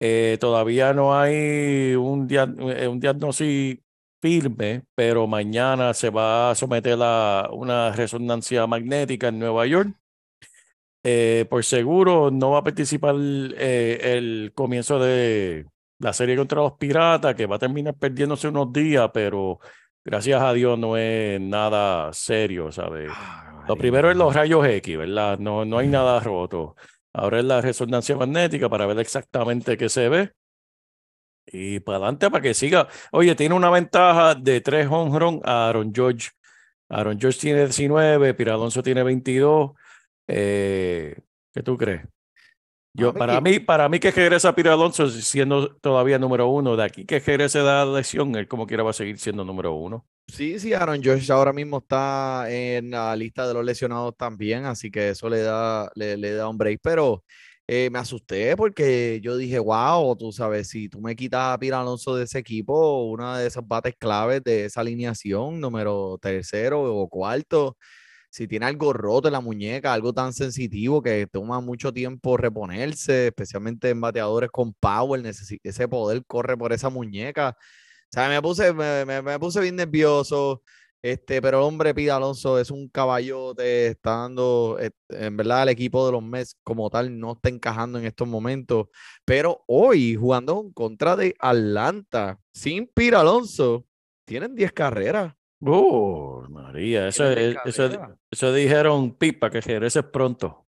Eh, 0.00 0.38
todavía 0.40 0.94
no 0.94 1.14
hay 1.18 1.94
un, 1.94 2.26
dia- 2.26 2.52
eh, 2.58 2.88
un 2.88 2.98
diagnóstico 3.00 3.82
firme, 4.22 4.84
pero 4.94 5.26
mañana 5.26 5.92
se 5.94 6.08
va 6.08 6.50
a 6.50 6.54
someter 6.54 6.96
a 7.02 7.48
una 7.52 7.92
resonancia 7.92 8.66
magnética 8.66 9.28
en 9.28 9.38
Nueva 9.38 9.66
York. 9.66 9.90
Eh, 11.04 11.46
por 11.50 11.64
seguro 11.64 12.30
no 12.30 12.52
va 12.52 12.58
a 12.60 12.64
participar 12.64 13.16
el 13.16 14.52
comienzo 14.54 15.00
de 15.00 15.66
la 15.98 16.12
serie 16.12 16.36
contra 16.36 16.62
los 16.62 16.72
Piratas, 16.74 17.34
que 17.34 17.46
va 17.46 17.56
a 17.56 17.58
terminar 17.58 17.94
perdiéndose 17.94 18.48
unos 18.48 18.72
días, 18.72 19.10
pero 19.12 19.58
gracias 20.04 20.42
a 20.42 20.52
Dios 20.52 20.78
no 20.78 20.96
es 20.96 21.40
nada 21.40 22.12
serio, 22.12 22.72
¿sabes? 22.72 23.10
Ay, 23.14 23.64
Lo 23.68 23.76
primero 23.76 24.10
es 24.10 24.16
los 24.16 24.34
rayos 24.34 24.66
X, 24.66 24.98
¿verdad? 24.98 25.38
No, 25.38 25.64
no 25.64 25.78
hay 25.78 25.88
nada 25.88 26.20
roto. 26.24 26.76
Ahora 27.12 27.38
es 27.38 27.44
la 27.44 27.60
resonancia 27.60 28.16
magnética 28.16 28.68
para 28.68 28.86
ver 28.86 28.98
exactamente 28.98 29.76
qué 29.76 29.88
se 29.88 30.08
ve. 30.08 30.32
Y 31.46 31.80
para 31.80 31.98
adelante 31.98 32.30
para 32.30 32.42
que 32.42 32.54
siga. 32.54 32.88
Oye, 33.10 33.34
tiene 33.34 33.54
una 33.54 33.70
ventaja 33.70 34.34
de 34.34 34.60
tres 34.60 34.86
home 34.90 35.18
run 35.18 35.40
a 35.44 35.68
Aaron 35.68 35.92
George. 35.94 36.30
Aaron 36.88 37.18
George 37.18 37.38
tiene 37.40 37.60
19, 37.60 38.34
Pira 38.34 38.54
Alonso 38.54 38.82
tiene 38.82 39.02
22. 39.02 39.72
Eh, 40.28 41.16
¿qué 41.52 41.62
tú 41.62 41.76
crees? 41.76 42.02
Yo, 42.94 43.14
para 43.14 43.40
mí, 43.40 43.58
para 43.58 43.88
mí 43.88 43.98
que 43.98 44.10
regresa 44.10 44.54
Pira 44.54 44.74
Alonso 44.74 45.08
siendo 45.08 45.76
todavía 45.76 46.18
número 46.18 46.48
uno. 46.48 46.76
De 46.76 46.84
aquí 46.84 47.06
que 47.06 47.20
regrese 47.20 47.58
de 47.58 47.64
la 47.64 47.86
lesión, 47.86 48.34
él 48.36 48.46
como 48.46 48.66
quiera 48.66 48.82
va 48.82 48.90
a 48.90 48.94
seguir 48.94 49.18
siendo 49.18 49.44
número 49.44 49.72
uno. 49.74 50.06
Sí, 50.28 50.58
sí, 50.58 50.72
Aaron 50.72 51.02
Josh 51.02 51.30
ahora 51.30 51.52
mismo 51.52 51.78
está 51.78 52.46
en 52.50 52.90
la 52.90 53.14
lista 53.16 53.46
de 53.48 53.54
los 53.54 53.64
lesionados 53.64 54.16
también, 54.16 54.66
así 54.66 54.90
que 54.90 55.10
eso 55.10 55.28
le 55.28 55.40
da, 55.40 55.90
le, 55.94 56.16
le 56.16 56.32
da 56.32 56.48
un 56.48 56.56
break, 56.56 56.80
pero 56.82 57.24
eh, 57.66 57.90
me 57.90 57.98
asusté 57.98 58.56
porque 58.56 59.20
yo 59.22 59.36
dije, 59.36 59.58
wow, 59.58 60.16
tú 60.16 60.32
sabes, 60.32 60.68
si 60.68 60.88
tú 60.88 61.00
me 61.00 61.16
quitas 61.16 61.54
a 61.54 61.58
Pira 61.58 61.80
Alonso 61.80 62.14
de 62.16 62.24
ese 62.24 62.38
equipo, 62.38 63.04
una 63.04 63.38
de 63.38 63.46
esas 63.46 63.66
bates 63.66 63.94
claves 63.98 64.42
de 64.42 64.66
esa 64.66 64.80
alineación, 64.80 65.60
número 65.60 66.18
tercero 66.20 66.82
o 66.82 67.08
cuarto, 67.08 67.76
si 68.32 68.48
tiene 68.48 68.66
algo 68.66 68.92
roto 68.94 69.28
en 69.28 69.32
la 69.32 69.40
muñeca, 69.40 69.92
algo 69.92 70.12
tan 70.14 70.32
sensitivo 70.32 71.02
que 71.02 71.26
toma 71.30 71.60
mucho 71.60 71.92
tiempo 71.92 72.36
reponerse, 72.38 73.28
especialmente 73.28 73.90
en 73.90 74.00
bateadores 74.00 74.50
con 74.50 74.72
power, 74.74 75.22
ese 75.26 75.88
poder 75.88 76.24
corre 76.26 76.56
por 76.56 76.72
esa 76.72 76.88
muñeca. 76.90 77.50
O 77.58 78.12
sea, 78.12 78.28
me 78.28 78.40
puse, 78.42 78.72
me, 78.74 79.04
me- 79.22 79.38
puse 79.38 79.60
bien 79.60 79.76
nervioso. 79.76 80.62
Este, 81.04 81.42
pero 81.42 81.58
el 81.58 81.64
hombre 81.64 81.94
Pida 81.94 82.14
Alonso 82.16 82.60
es 82.60 82.70
un 82.70 82.88
caballote, 82.88 83.88
está 83.88 84.18
dando, 84.18 84.78
eh, 84.80 84.90
en 85.08 85.36
verdad 85.36 85.64
el 85.64 85.70
equipo 85.70 86.06
de 86.06 86.12
los 86.12 86.22
Mets 86.22 86.56
como 86.62 86.90
tal 86.90 87.18
no 87.18 87.32
está 87.32 87.48
encajando 87.48 87.98
en 87.98 88.04
estos 88.06 88.28
momentos, 88.28 88.86
pero 89.24 89.64
hoy 89.66 90.14
jugando 90.14 90.70
contra 90.74 91.16
de 91.16 91.34
Atlanta, 91.40 92.38
sin 92.52 92.86
Pira 92.86 93.20
Alonso, 93.20 93.84
tienen 94.24 94.54
10 94.54 94.70
carreras. 94.72 95.34
Oh, 95.64 96.44
María, 96.50 97.08
eso, 97.08 97.24
Tienen 97.32 97.52
10 97.52 97.66
es- 97.66 97.78
eso, 97.78 98.16
eso 98.30 98.52
dijeron 98.52 99.16
Pipa 99.16 99.48
que 99.50 99.60
regreses 99.60 100.02
pronto. 100.04 100.66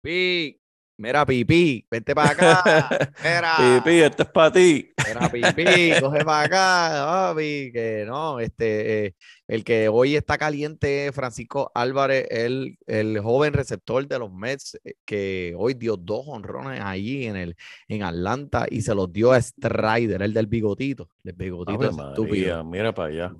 Pi, 0.00 0.60
mira, 0.98 1.24
Pipi, 1.26 1.86
vente 1.90 2.14
para 2.14 2.30
acá. 2.30 2.88
Mira. 3.24 3.80
Pipi, 3.82 4.00
esto 4.02 4.22
es 4.22 4.28
para 4.28 4.52
ti. 4.52 4.92
Mira, 5.08 5.28
Pipi, 5.30 5.92
coge 6.00 6.24
para 6.24 6.42
acá, 6.44 7.04
papi, 7.28 7.72
que 7.72 8.04
no, 8.06 8.38
este, 8.38 9.06
eh, 9.06 9.14
el 9.48 9.64
que 9.64 9.88
hoy 9.88 10.14
está 10.14 10.38
caliente 10.38 11.06
es 11.08 11.14
Francisco 11.14 11.72
Álvarez, 11.74 12.26
el, 12.30 12.76
el 12.86 13.18
joven 13.20 13.52
receptor 13.54 14.06
de 14.06 14.18
los 14.18 14.32
Mets, 14.32 14.78
eh, 14.84 14.94
que 15.04 15.54
hoy 15.56 15.74
dio 15.74 15.96
dos 15.96 16.24
honrones 16.28 16.80
allí 16.82 17.26
en 17.26 17.36
el, 17.36 17.56
en 17.88 18.02
Atlanta 18.02 18.66
y 18.70 18.82
se 18.82 18.94
los 18.94 19.12
dio 19.12 19.32
a 19.32 19.40
Strider, 19.40 20.22
el 20.22 20.32
del 20.32 20.46
bigotito, 20.46 21.08
el 21.24 21.32
bigotito 21.32 21.78
Ave 21.78 21.88
es 21.88 21.96
María, 21.96 22.10
estúpido. 22.12 22.64
mira 22.64 22.94
para 22.94 23.08
allá. 23.08 23.34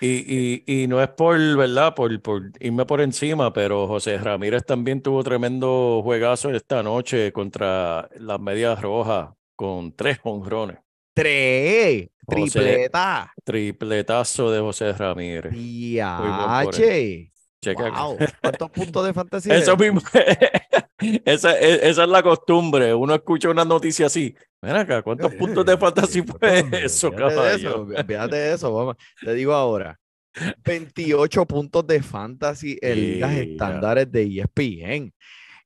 Y, 0.00 0.62
y, 0.66 0.82
y 0.82 0.86
no 0.86 1.02
es 1.02 1.08
por, 1.08 1.38
¿verdad? 1.56 1.94
Por, 1.94 2.20
por 2.22 2.42
irme 2.60 2.86
por 2.86 3.00
encima, 3.00 3.52
pero 3.52 3.86
José 3.88 4.16
Ramírez 4.18 4.64
también 4.64 5.02
tuvo 5.02 5.24
tremendo 5.24 6.00
juegazo 6.04 6.50
esta 6.50 6.82
noche 6.82 7.32
contra 7.32 8.08
las 8.18 8.38
Medias 8.40 8.80
Rojas 8.80 9.30
con 9.56 9.92
tres 9.96 10.18
honrones. 10.22 10.78
Tres, 11.14 12.08
José- 12.24 12.60
tripleta, 12.60 13.32
Tripletazo 13.44 14.52
de 14.52 14.60
José 14.60 14.92
Ramírez. 14.92 15.52
por 16.16 16.74
diache, 16.76 17.32
Checa. 17.60 17.90
wow, 17.90 18.16
¿cuántos 18.40 18.70
puntos 18.70 19.04
de 19.04 19.12
fantasía? 19.12 19.54
Eso 19.58 19.72
es? 19.72 19.78
mismo. 19.78 20.00
Esa, 21.24 21.58
e- 21.58 21.88
esa 21.88 22.02
es 22.04 22.08
la 22.08 22.22
costumbre. 22.22 22.92
Uno 22.94 23.14
escucha 23.14 23.48
una 23.50 23.64
noticia 23.64 24.06
así. 24.06 24.34
Ven 24.60 24.76
acá, 24.76 25.02
¿cuántos 25.02 25.34
puntos 25.34 25.64
de 25.64 25.76
fantasy 25.78 26.22
fue 26.22 26.64
eso, 26.84 27.08
Olvídate 27.08 27.34
de 27.40 27.54
eso, 27.54 27.86
caballo? 27.96 28.28
de 28.28 28.52
eso. 28.52 28.96
Te 29.20 29.34
digo 29.34 29.52
ahora, 29.52 29.98
28 30.64 31.46
puntos 31.46 31.86
de 31.86 32.02
fantasy 32.02 32.78
en 32.82 33.14
Mira. 33.14 33.38
estándares 33.38 34.10
de 34.10 34.22
ESPN. 34.24 35.12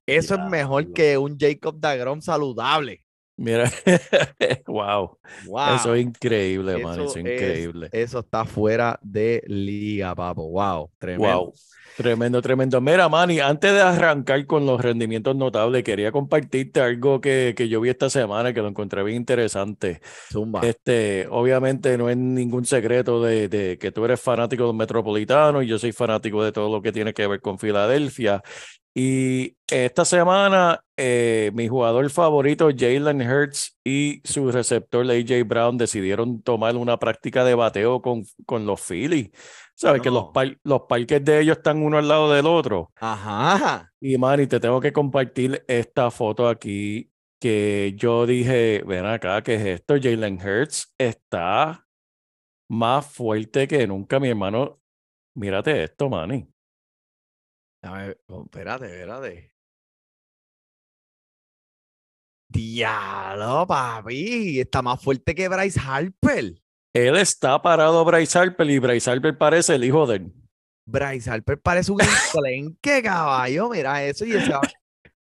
Eso 0.06 0.34
es 0.34 0.40
mejor 0.50 0.92
que 0.92 1.16
un 1.16 1.38
Jacob 1.38 1.76
Dagrom 1.78 2.20
saludable. 2.20 3.02
Mira, 3.42 3.68
wow. 4.68 5.18
Wow. 5.46 5.74
Eso 5.74 5.94
es 5.94 6.02
increíble, 6.02 6.78
man. 6.78 6.92
Eso 6.94 7.02
Eso 7.02 7.10
es 7.10 7.16
es- 7.16 7.20
increíble. 7.32 7.88
Eso 7.92 8.18
está 8.20 8.44
fuera 8.44 8.98
de 9.02 9.42
liga, 9.46 10.14
papo. 10.14 10.48
Wow, 10.48 10.90
tremendo. 10.98 11.44
Wow. 11.46 11.54
Tremendo, 11.96 12.40
tremendo. 12.40 12.80
Mira, 12.80 13.06
Manny, 13.10 13.40
antes 13.40 13.70
de 13.70 13.80
arrancar 13.82 14.46
con 14.46 14.64
los 14.64 14.80
rendimientos 14.80 15.36
notables, 15.36 15.82
quería 15.84 16.10
compartirte 16.10 16.80
algo 16.80 17.20
que, 17.20 17.52
que 17.54 17.68
yo 17.68 17.82
vi 17.82 17.90
esta 17.90 18.08
semana 18.08 18.54
que 18.54 18.62
lo 18.62 18.68
encontré 18.68 19.02
bien 19.02 19.18
interesante. 19.18 20.00
Zumba. 20.32 20.60
Este, 20.62 21.26
obviamente 21.30 21.98
no 21.98 22.08
es 22.08 22.16
ningún 22.16 22.64
secreto 22.64 23.22
de, 23.22 23.48
de 23.48 23.76
que 23.76 23.92
tú 23.92 24.06
eres 24.06 24.20
fanático 24.22 24.66
del 24.68 24.76
Metropolitano 24.76 25.62
y 25.62 25.66
yo 25.66 25.78
soy 25.78 25.92
fanático 25.92 26.42
de 26.42 26.52
todo 26.52 26.72
lo 26.74 26.80
que 26.80 26.92
tiene 26.92 27.12
que 27.12 27.26
ver 27.26 27.42
con 27.42 27.58
Filadelfia. 27.58 28.42
Y 28.94 29.56
esta 29.68 30.04
semana, 30.04 30.84
eh, 30.98 31.50
mi 31.54 31.66
jugador 31.66 32.10
favorito, 32.10 32.68
Jalen 32.76 33.22
Hurts, 33.22 33.78
y 33.84 34.20
su 34.24 34.52
receptor, 34.52 35.10
AJ 35.10 35.44
Brown, 35.46 35.78
decidieron 35.78 36.42
tomar 36.42 36.76
una 36.76 36.98
práctica 36.98 37.42
de 37.44 37.54
bateo 37.54 38.02
con, 38.02 38.24
con 38.44 38.66
los 38.66 38.80
Phillies. 38.86 39.30
Sabes 39.74 40.02
que 40.02 40.10
los, 40.10 40.26
par- 40.34 40.58
los 40.62 40.82
parques 40.82 41.24
de 41.24 41.40
ellos 41.40 41.56
están 41.56 41.82
uno 41.82 41.96
al 41.98 42.06
lado 42.06 42.30
del 42.32 42.46
otro. 42.46 42.92
Ajá. 42.96 43.90
Y 44.00 44.18
Manny, 44.18 44.46
te 44.46 44.60
tengo 44.60 44.80
que 44.80 44.92
compartir 44.92 45.64
esta 45.66 46.10
foto 46.10 46.46
aquí 46.48 47.10
que 47.40 47.94
yo 47.96 48.26
dije, 48.26 48.84
ven 48.86 49.06
acá, 49.06 49.42
¿qué 49.42 49.54
es 49.54 49.66
esto? 49.66 49.94
Jalen 50.00 50.38
Hurts 50.40 50.94
está 50.98 51.86
más 52.68 53.06
fuerte 53.06 53.66
que 53.66 53.86
nunca, 53.86 54.20
mi 54.20 54.28
hermano. 54.28 54.80
Mírate 55.34 55.82
esto, 55.84 56.08
Manny. 56.08 56.51
Dame- 57.82 58.16
oh, 58.28 58.44
espérate, 58.44 58.86
espérate. 58.86 59.52
Diablo, 62.48 63.66
papi. 63.66 64.60
Está 64.60 64.82
más 64.82 65.02
fuerte 65.02 65.34
que 65.34 65.48
Bryce 65.48 65.80
Harper. 65.82 66.62
Él 66.94 67.16
está 67.16 67.60
parado 67.60 68.00
a 68.00 68.04
Bryce 68.04 68.38
Harper 68.38 68.68
y 68.68 68.78
Bryce 68.78 69.10
Harper 69.10 69.36
parece 69.38 69.74
el 69.74 69.84
hijo 69.84 70.06
de 70.06 70.16
él. 70.16 70.32
Bryce 70.86 71.30
Harper 71.30 71.60
parece 71.60 71.90
un 71.92 72.00
enclenque, 72.02 73.02
caballo. 73.02 73.70
Mira 73.70 74.04
eso 74.04 74.24
y 74.26 74.32
ese. 74.32 74.52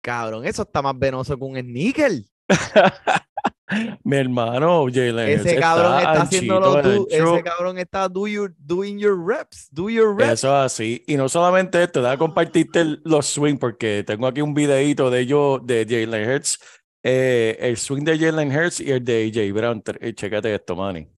Cabrón, 0.00 0.46
eso 0.46 0.62
está 0.62 0.80
más 0.80 0.96
venoso 0.98 1.36
que 1.36 1.44
un 1.44 1.56
sneaker. 1.58 2.12
Mi 4.04 4.16
hermano, 4.16 4.86
Jalen 4.92 5.28
Ese 5.28 5.56
cabrón 5.56 5.98
está, 5.98 6.12
está 6.12 6.22
haciendo 6.22 6.76
ancho. 6.78 7.06
ese 7.10 7.42
cabrón 7.42 7.78
está 7.78 8.08
do 8.08 8.26
your- 8.26 8.54
doing 8.58 8.98
your 8.98 9.16
reps, 9.22 9.68
do 9.70 9.90
your 9.90 10.16
reps. 10.16 10.32
Eso 10.32 10.48
es 10.48 10.72
así. 10.72 11.04
Y 11.06 11.16
no 11.16 11.28
solamente 11.28 11.82
esto, 11.82 12.00
da 12.00 12.16
compartirte 12.16 12.80
el- 12.80 13.00
los 13.04 13.26
swing, 13.26 13.56
porque 13.58 14.04
tengo 14.06 14.26
aquí 14.26 14.40
un 14.40 14.54
videito 14.54 15.10
de 15.10 15.20
ellos, 15.20 15.60
de 15.66 15.86
Jalen 15.88 16.30
Hurts, 16.30 16.58
eh, 17.02 17.56
el 17.60 17.76
swing 17.76 18.04
de 18.04 18.18
Jalen 18.18 18.50
Hurts 18.56 18.80
y 18.80 18.90
el 18.90 19.04
de 19.04 19.26
AJ 19.26 19.52
Brown. 19.52 19.82
Eh, 20.00 20.14
Chécate 20.14 20.54
esto, 20.54 20.74
Manny. 20.74 21.08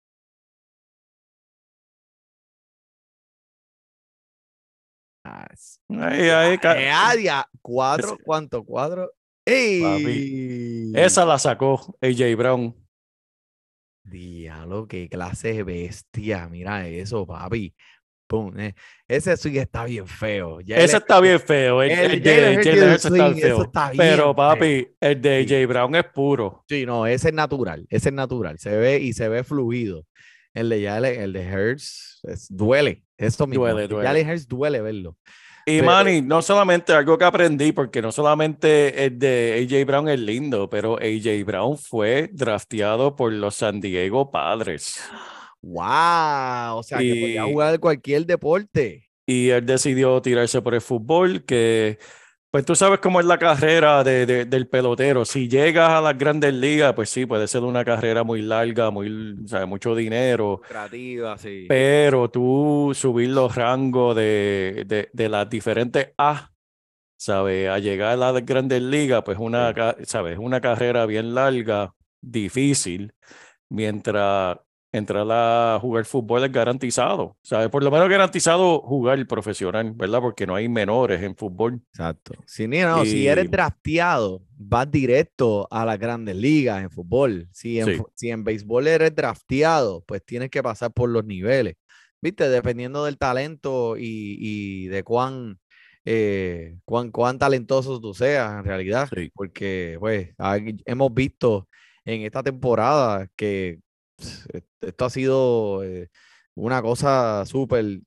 Ah, 5.24 5.46
Ahí, 5.90 6.30
ahí, 6.30 6.54
Eh, 6.62 6.90
ah, 6.92 7.14
ya, 7.14 7.46
Cuatro, 7.60 8.16
¿cuánto? 8.24 8.64
Cuatro. 8.64 9.12
¡Ey! 9.50 10.92
Esa 10.94 11.24
la 11.24 11.38
sacó 11.38 11.96
AJ 12.00 12.36
Brown. 12.36 12.74
Diablo, 14.04 14.86
qué 14.88 15.08
clase 15.08 15.52
de 15.54 15.62
bestia. 15.62 16.48
Mira 16.48 16.86
eso, 16.88 17.26
papi. 17.26 17.74
Pum, 18.26 18.56
eh, 18.60 18.74
Ese 19.08 19.36
swing 19.36 19.56
está 19.56 19.84
bien 19.84 20.06
feo. 20.06 20.60
Ya 20.60 20.76
Ese 20.76 20.96
el- 20.96 21.02
está 21.02 21.20
bien 21.20 21.40
feo. 21.40 21.82
El, 21.82 21.90
el 21.90 22.10
el 22.12 22.22
de 22.22 22.94
está 22.94 23.28
está 23.28 23.92
Pero, 23.96 24.16
feo. 24.26 24.36
papi, 24.36 24.88
el 25.00 25.20
de. 25.20 25.38
AJ 25.40 25.66
Brown 25.68 25.94
es 25.96 26.04
puro. 26.14 26.64
Sí, 26.68 26.86
no, 26.86 27.06
ese 27.06 27.28
es 27.28 27.34
natural. 27.34 27.86
Ese 27.90 28.08
es 28.10 28.14
natural. 28.14 28.58
Se 28.58 28.76
ve 28.76 29.00
y 29.00 29.12
se 29.12 29.28
ve 29.28 29.42
fluido. 29.42 30.06
El 30.54 30.68
de 30.68 30.84
Jalen, 30.84 31.20
el 31.20 31.32
de 31.32 31.42
Hertz, 31.42 32.20
es- 32.24 32.46
duele. 32.48 33.04
Eso 33.18 33.46
mismo. 33.46 33.64
Duele, 33.66 33.86
duele. 33.88 34.06
Jalen 34.06 34.30
Hurts 34.30 34.48
duele 34.48 34.80
verlo. 34.80 35.16
Y 35.78 35.82
Manny, 35.82 36.22
no 36.22 36.42
solamente 36.42 36.92
algo 36.92 37.16
que 37.18 37.24
aprendí, 37.24 37.72
porque 37.72 38.00
no 38.02 38.12
solamente 38.12 39.04
el 39.04 39.18
de 39.18 39.66
AJ 39.70 39.86
Brown 39.86 40.08
es 40.08 40.18
lindo, 40.20 40.68
pero 40.70 40.96
AJ 40.98 41.44
Brown 41.44 41.76
fue 41.78 42.28
drafteado 42.32 43.14
por 43.16 43.32
los 43.32 43.54
San 43.56 43.80
Diego 43.80 44.30
Padres. 44.30 45.00
¡Wow! 45.62 46.78
O 46.78 46.82
sea, 46.82 46.98
que 46.98 47.14
podía 47.14 47.46
Y- 47.46 47.52
jugar 47.52 47.78
cualquier 47.80 48.26
deporte. 48.26 49.06
Y 49.26 49.50
él 49.50 49.64
decidió 49.64 50.20
tirarse 50.22 50.60
por 50.62 50.74
el 50.74 50.80
fútbol, 50.80 51.44
que 51.44 51.98
pues 52.50 52.64
tú 52.64 52.74
sabes 52.74 52.98
cómo 53.00 53.20
es 53.20 53.26
la 53.26 53.38
carrera 53.38 54.02
de, 54.02 54.26
de- 54.26 54.44
del 54.44 54.66
pelotero. 54.68 55.24
Si 55.24 55.48
llegas 55.48 55.90
a 55.90 56.00
las 56.00 56.18
grandes 56.18 56.52
ligas, 56.52 56.94
pues 56.94 57.08
sí, 57.10 57.24
puede 57.26 57.46
ser 57.46 57.62
una 57.62 57.84
carrera 57.84 58.24
muy 58.24 58.42
larga, 58.42 58.90
muy, 58.90 59.36
o 59.44 59.48
sea, 59.48 59.66
mucho 59.66 59.94
dinero. 59.94 60.60
Creativa, 60.66 61.38
sí. 61.38 61.66
Pero 61.68 62.28
tú 62.30 62.92
subir 62.94 63.28
los 63.30 63.54
rangos 63.54 64.16
de, 64.16 64.84
de, 64.86 65.08
de 65.12 65.28
las 65.28 65.48
diferentes 65.48 66.08
A, 66.18 66.50
¿sabes? 67.16 67.68
A 67.68 67.78
llegar 67.78 68.12
a 68.12 68.32
las 68.32 68.44
grandes 68.44 68.82
ligas, 68.82 69.22
pues 69.24 69.38
una, 69.38 69.72
Sí. 69.98 70.04
¿sabes? 70.06 70.38
Una 70.38 70.60
carrera 70.60 71.06
bien 71.06 71.34
larga, 71.34 71.94
difícil, 72.20 73.12
mientras 73.68 74.58
entrar 74.92 75.26
a 75.30 75.78
jugar 75.80 76.04
fútbol 76.04 76.44
es 76.44 76.50
garantizado, 76.52 77.36
¿sabes? 77.42 77.68
Por 77.68 77.84
lo 77.84 77.90
menos 77.90 78.08
garantizado 78.08 78.80
jugar 78.80 79.24
profesional, 79.26 79.92
¿verdad? 79.94 80.20
Porque 80.20 80.46
no 80.46 80.54
hay 80.56 80.68
menores 80.68 81.22
en 81.22 81.36
fútbol. 81.36 81.80
Exacto. 81.92 82.34
Si, 82.46 82.66
ni- 82.66 82.80
no, 82.80 83.04
si 83.04 83.26
eres 83.28 83.50
drafteado, 83.50 84.42
vas 84.56 84.90
directo 84.90 85.68
a 85.70 85.84
las 85.84 85.98
grandes 85.98 86.34
ligas 86.36 86.82
en 86.82 86.90
fútbol. 86.90 87.48
Si 87.52 87.78
en, 87.78 87.86
Sí. 87.86 88.02
si 88.14 88.30
en 88.30 88.42
béisbol 88.42 88.88
eres 88.88 89.14
drafteado, 89.14 90.02
pues 90.06 90.24
tienes 90.24 90.50
que 90.50 90.62
pasar 90.62 90.92
por 90.92 91.08
los 91.08 91.24
niveles. 91.24 91.74
¿Viste? 92.22 92.48
Dependiendo 92.50 93.04
del 93.04 93.16
talento 93.16 93.96
y, 93.96 94.36
y 94.38 94.88
de 94.88 95.02
cuán, 95.04 95.58
eh, 96.04 96.76
cuán, 96.84 97.10
cuán 97.10 97.38
talentoso 97.38 98.00
tú 98.00 98.12
seas 98.12 98.58
en 98.58 98.64
realidad. 98.64 99.08
Sí. 99.14 99.30
Porque, 99.34 99.96
pues, 100.00 100.30
hay- 100.36 100.76
hemos 100.84 101.14
visto 101.14 101.68
en 102.04 102.22
esta 102.22 102.42
temporada 102.42 103.28
que 103.36 103.78
esto 104.80 105.04
ha 105.04 105.10
sido 105.10 105.84
eh, 105.84 106.08
una 106.54 106.82
cosa 106.82 107.44
súper 107.46 108.00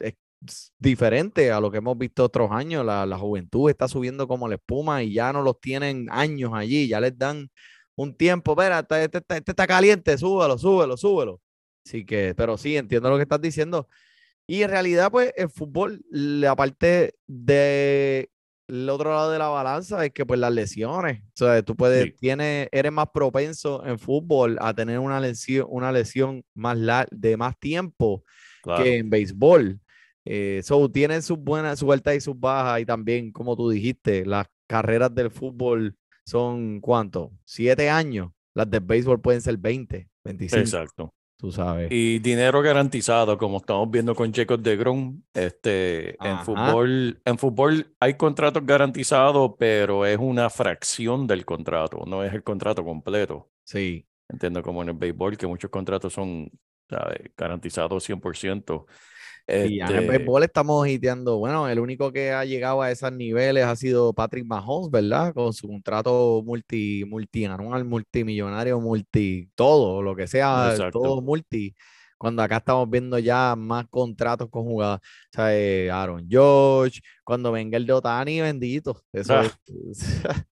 diferente 0.77 1.51
a 1.51 1.59
lo 1.59 1.71
que 1.71 1.77
hemos 1.77 1.97
visto 1.97 2.23
otros 2.23 2.51
años. 2.51 2.85
La, 2.85 3.05
la 3.05 3.17
juventud 3.17 3.69
está 3.69 3.87
subiendo 3.87 4.27
como 4.27 4.47
la 4.47 4.55
espuma 4.55 5.03
y 5.03 5.13
ya 5.13 5.33
no 5.33 5.41
los 5.41 5.59
tienen 5.59 6.07
años 6.11 6.51
allí, 6.53 6.87
ya 6.87 6.99
les 6.99 7.17
dan 7.17 7.49
un 7.95 8.15
tiempo. 8.15 8.53
Espera, 8.53 8.79
este, 8.79 9.03
este 9.05 9.17
este 9.19 9.51
está 9.51 9.67
caliente, 9.67 10.17
súbelo, 10.17 10.57
súbelo, 10.57 10.97
súbelo. 10.97 11.41
Así 11.85 12.05
que, 12.05 12.33
pero 12.35 12.57
sí, 12.57 12.77
entiendo 12.77 13.09
lo 13.09 13.17
que 13.17 13.23
estás 13.23 13.41
diciendo. 13.41 13.87
Y 14.47 14.63
en 14.63 14.69
realidad, 14.69 15.11
pues, 15.11 15.33
el 15.37 15.49
fútbol, 15.49 16.01
la 16.09 16.55
parte 16.55 17.15
de 17.27 18.29
el 18.67 18.89
otro 18.89 19.11
lado 19.11 19.31
de 19.31 19.39
la 19.39 19.47
balanza 19.49 20.05
es 20.05 20.11
que 20.11 20.25
pues 20.25 20.39
las 20.39 20.51
lesiones, 20.53 21.21
o 21.23 21.31
sea, 21.35 21.61
tú 21.63 21.75
puedes, 21.75 22.05
Sí. 22.05 22.11
tienes, 22.19 22.67
eres 22.71 22.91
más 22.91 23.07
propenso 23.13 23.85
en 23.85 23.99
fútbol 23.99 24.57
a 24.61 24.73
tener 24.73 24.99
una 24.99 25.19
lesión, 25.19 25.67
una 25.69 25.91
lesión 25.91 26.43
más 26.53 26.77
lar- 26.77 27.07
de 27.11 27.35
más 27.37 27.57
tiempo 27.59 28.23
Claro. 28.61 28.83
que 28.83 28.97
en 28.97 29.09
béisbol. 29.09 29.79
Eh, 30.25 30.61
so, 30.63 30.89
tienen 30.89 31.21
sus 31.21 31.37
buenas, 31.37 31.79
sus 31.79 31.91
altas 31.91 32.15
y 32.15 32.21
sus 32.21 32.39
bajas 32.39 32.79
y 32.79 32.85
también, 32.85 33.31
como 33.33 33.57
tú 33.57 33.69
dijiste, 33.69 34.25
las 34.25 34.47
carreras 34.67 35.13
del 35.13 35.29
fútbol 35.29 35.97
son, 36.25 36.79
¿cuánto? 36.79 37.31
Siete 37.43 37.89
años. 37.89 38.31
Las 38.55 38.69
del 38.69 38.79
béisbol 38.81 39.19
pueden 39.19 39.41
ser 39.41 39.57
20, 39.57 40.07
25, 40.23 40.61
Exacto. 40.61 41.13
Tú 41.43 41.51
sabes. 41.51 41.89
Y 41.91 42.19
dinero 42.19 42.61
garantizado, 42.61 43.37
como 43.37 43.57
estamos 43.57 43.91
viendo 43.91 44.15
con 44.15 44.31
Jacob 44.31 44.61
de 44.61 44.77
Grom. 44.77 45.21
Este, 45.33 46.15
en 46.25 46.39
fútbol, 46.39 47.19
en 47.25 47.37
fútbol 47.37 47.93
hay 47.99 48.13
contratos 48.13 48.65
garantizados, 48.65 49.51
pero 49.59 50.05
es 50.05 50.17
una 50.17 50.49
fracción 50.49 51.27
del 51.27 51.43
contrato, 51.43 52.05
no 52.07 52.23
es 52.23 52.33
el 52.33 52.43
contrato 52.43 52.85
completo. 52.85 53.51
Sí. 53.65 54.07
Entiendo 54.29 54.63
como 54.63 54.83
en 54.83 54.89
el 54.89 54.95
béisbol, 54.95 55.35
que 55.35 55.45
muchos 55.45 55.69
contratos 55.69 56.13
son 56.13 56.49
¿sabes? 56.89 57.29
garantizados 57.35 58.07
100%. 58.07 58.85
Y 59.47 59.77
ya 59.77 59.85
en 59.87 59.91
el 59.91 59.99
Este, 60.05 60.17
béisbol 60.17 60.43
estamos 60.43 60.87
hiteando. 60.87 61.37
Bueno, 61.37 61.67
el 61.67 61.79
único 61.79 62.11
que 62.13 62.31
ha 62.31 62.45
llegado 62.45 62.81
a 62.81 62.91
esos 62.91 63.11
niveles 63.11 63.65
ha 63.65 63.75
sido 63.75 64.13
Patrick 64.13 64.45
Mahomes, 64.45 64.89
¿verdad? 64.89 65.33
Con 65.33 65.51
su 65.53 65.67
contrato 65.67 66.41
multi, 66.45 67.03
multianual, 67.05 67.83
multimillonario, 67.83 68.79
multi, 68.79 69.49
todo, 69.55 70.01
lo 70.01 70.15
que 70.15 70.27
sea, 70.27 70.69
Exacto. 70.71 70.99
todo 71.01 71.21
multi. 71.21 71.75
Cuando 72.17 72.41
acá 72.41 72.57
estamos 72.57 72.89
viendo 72.89 73.19
ya 73.19 73.53
más 73.57 73.85
contratos 73.89 74.47
con 74.49 74.63
jugadores, 74.63 75.01
o 75.05 75.35
sea, 75.35 75.53
eh, 75.57 75.91
Aaron 75.91 76.25
George, 76.29 77.01
cuando 77.25 77.51
venga 77.51 77.75
el 77.75 77.85
de 77.85 77.91
Otani, 77.93 78.39
bendito. 78.39 79.01
Eso, 79.11 79.33
Ah. 79.33 79.43
es- 79.43 79.53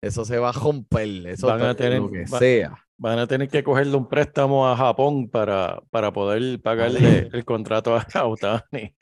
eso 0.00 0.24
se 0.24 0.38
va 0.38 0.50
a 0.50 0.52
romper, 0.52 1.26
eso 1.26 1.48
Van 1.48 1.62
a 1.62 1.74
tener- 1.74 2.00
lo 2.00 2.10
que 2.10 2.24
va- 2.30 2.38
sea. 2.38 2.74
Van 3.02 3.18
a 3.18 3.26
tener 3.26 3.48
que 3.48 3.64
cogerle 3.64 3.96
un 3.96 4.08
préstamo 4.08 4.68
a 4.68 4.76
Japón 4.76 5.28
para, 5.28 5.80
para 5.90 6.12
poder 6.12 6.60
pagarle 6.62 7.28
el 7.32 7.44
contrato 7.44 7.96
a 7.96 8.26
Otani. 8.26 8.94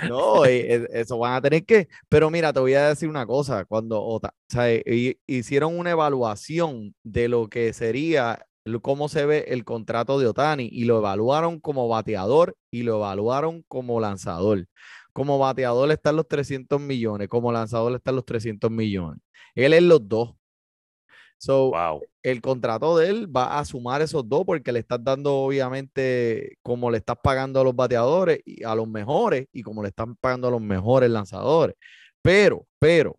No, 0.00 0.46
eh, 0.46 0.74
eh, 0.76 0.88
eso 0.92 1.18
van 1.18 1.34
a 1.34 1.42
tener 1.42 1.64
que, 1.66 1.88
pero 2.08 2.30
mira, 2.30 2.52
te 2.52 2.60
voy 2.60 2.74
a 2.74 2.88
decir 2.88 3.08
una 3.10 3.26
cosa, 3.26 3.66
cuando 3.66 4.02
o 4.02 4.20
sea, 4.48 4.72
eh, 4.72 4.82
hi- 4.86 5.20
hicieron 5.26 5.78
una 5.78 5.90
evaluación 5.90 6.94
de 7.02 7.28
lo 7.28 7.48
que 7.48 7.72
sería, 7.74 8.46
cómo 8.80 9.08
se 9.10 9.26
ve 9.26 9.44
el 9.48 9.64
contrato 9.64 10.18
de 10.18 10.28
Otani 10.28 10.68
y 10.72 10.84
lo 10.84 10.98
evaluaron 10.98 11.60
como 11.60 11.88
bateador 11.88 12.56
y 12.70 12.84
lo 12.84 12.96
evaluaron 12.96 13.64
como 13.68 14.00
lanzador. 14.00 14.66
Como 15.12 15.38
bateador 15.38 15.90
están 15.92 16.16
los 16.16 16.26
300 16.26 16.80
millones, 16.80 17.28
como 17.28 17.52
lanzador 17.52 17.94
están 17.94 18.16
los 18.16 18.24
300 18.24 18.70
millones. 18.70 19.20
Él 19.54 19.74
es 19.74 19.82
los 19.82 20.08
dos. 20.08 20.34
So, 21.42 21.70
Wow. 21.70 22.02
el 22.22 22.40
contrato 22.40 22.96
de 22.96 23.08
él 23.08 23.36
va 23.36 23.58
a 23.58 23.64
sumar 23.64 24.00
esos 24.00 24.28
dos 24.28 24.44
porque 24.46 24.70
le 24.70 24.78
estás 24.78 25.02
dando, 25.02 25.34
obviamente, 25.34 26.56
como 26.62 26.88
le 26.88 26.98
estás 26.98 27.16
pagando 27.20 27.60
a 27.60 27.64
los 27.64 27.74
bateadores 27.74 28.38
y 28.44 28.62
a 28.62 28.76
los 28.76 28.86
mejores 28.86 29.46
y 29.52 29.62
como 29.62 29.82
le 29.82 29.88
están 29.88 30.14
pagando 30.14 30.46
a 30.46 30.52
los 30.52 30.60
mejores 30.60 31.10
lanzadores. 31.10 31.74
Pero, 32.22 32.64
pero, 32.78 33.18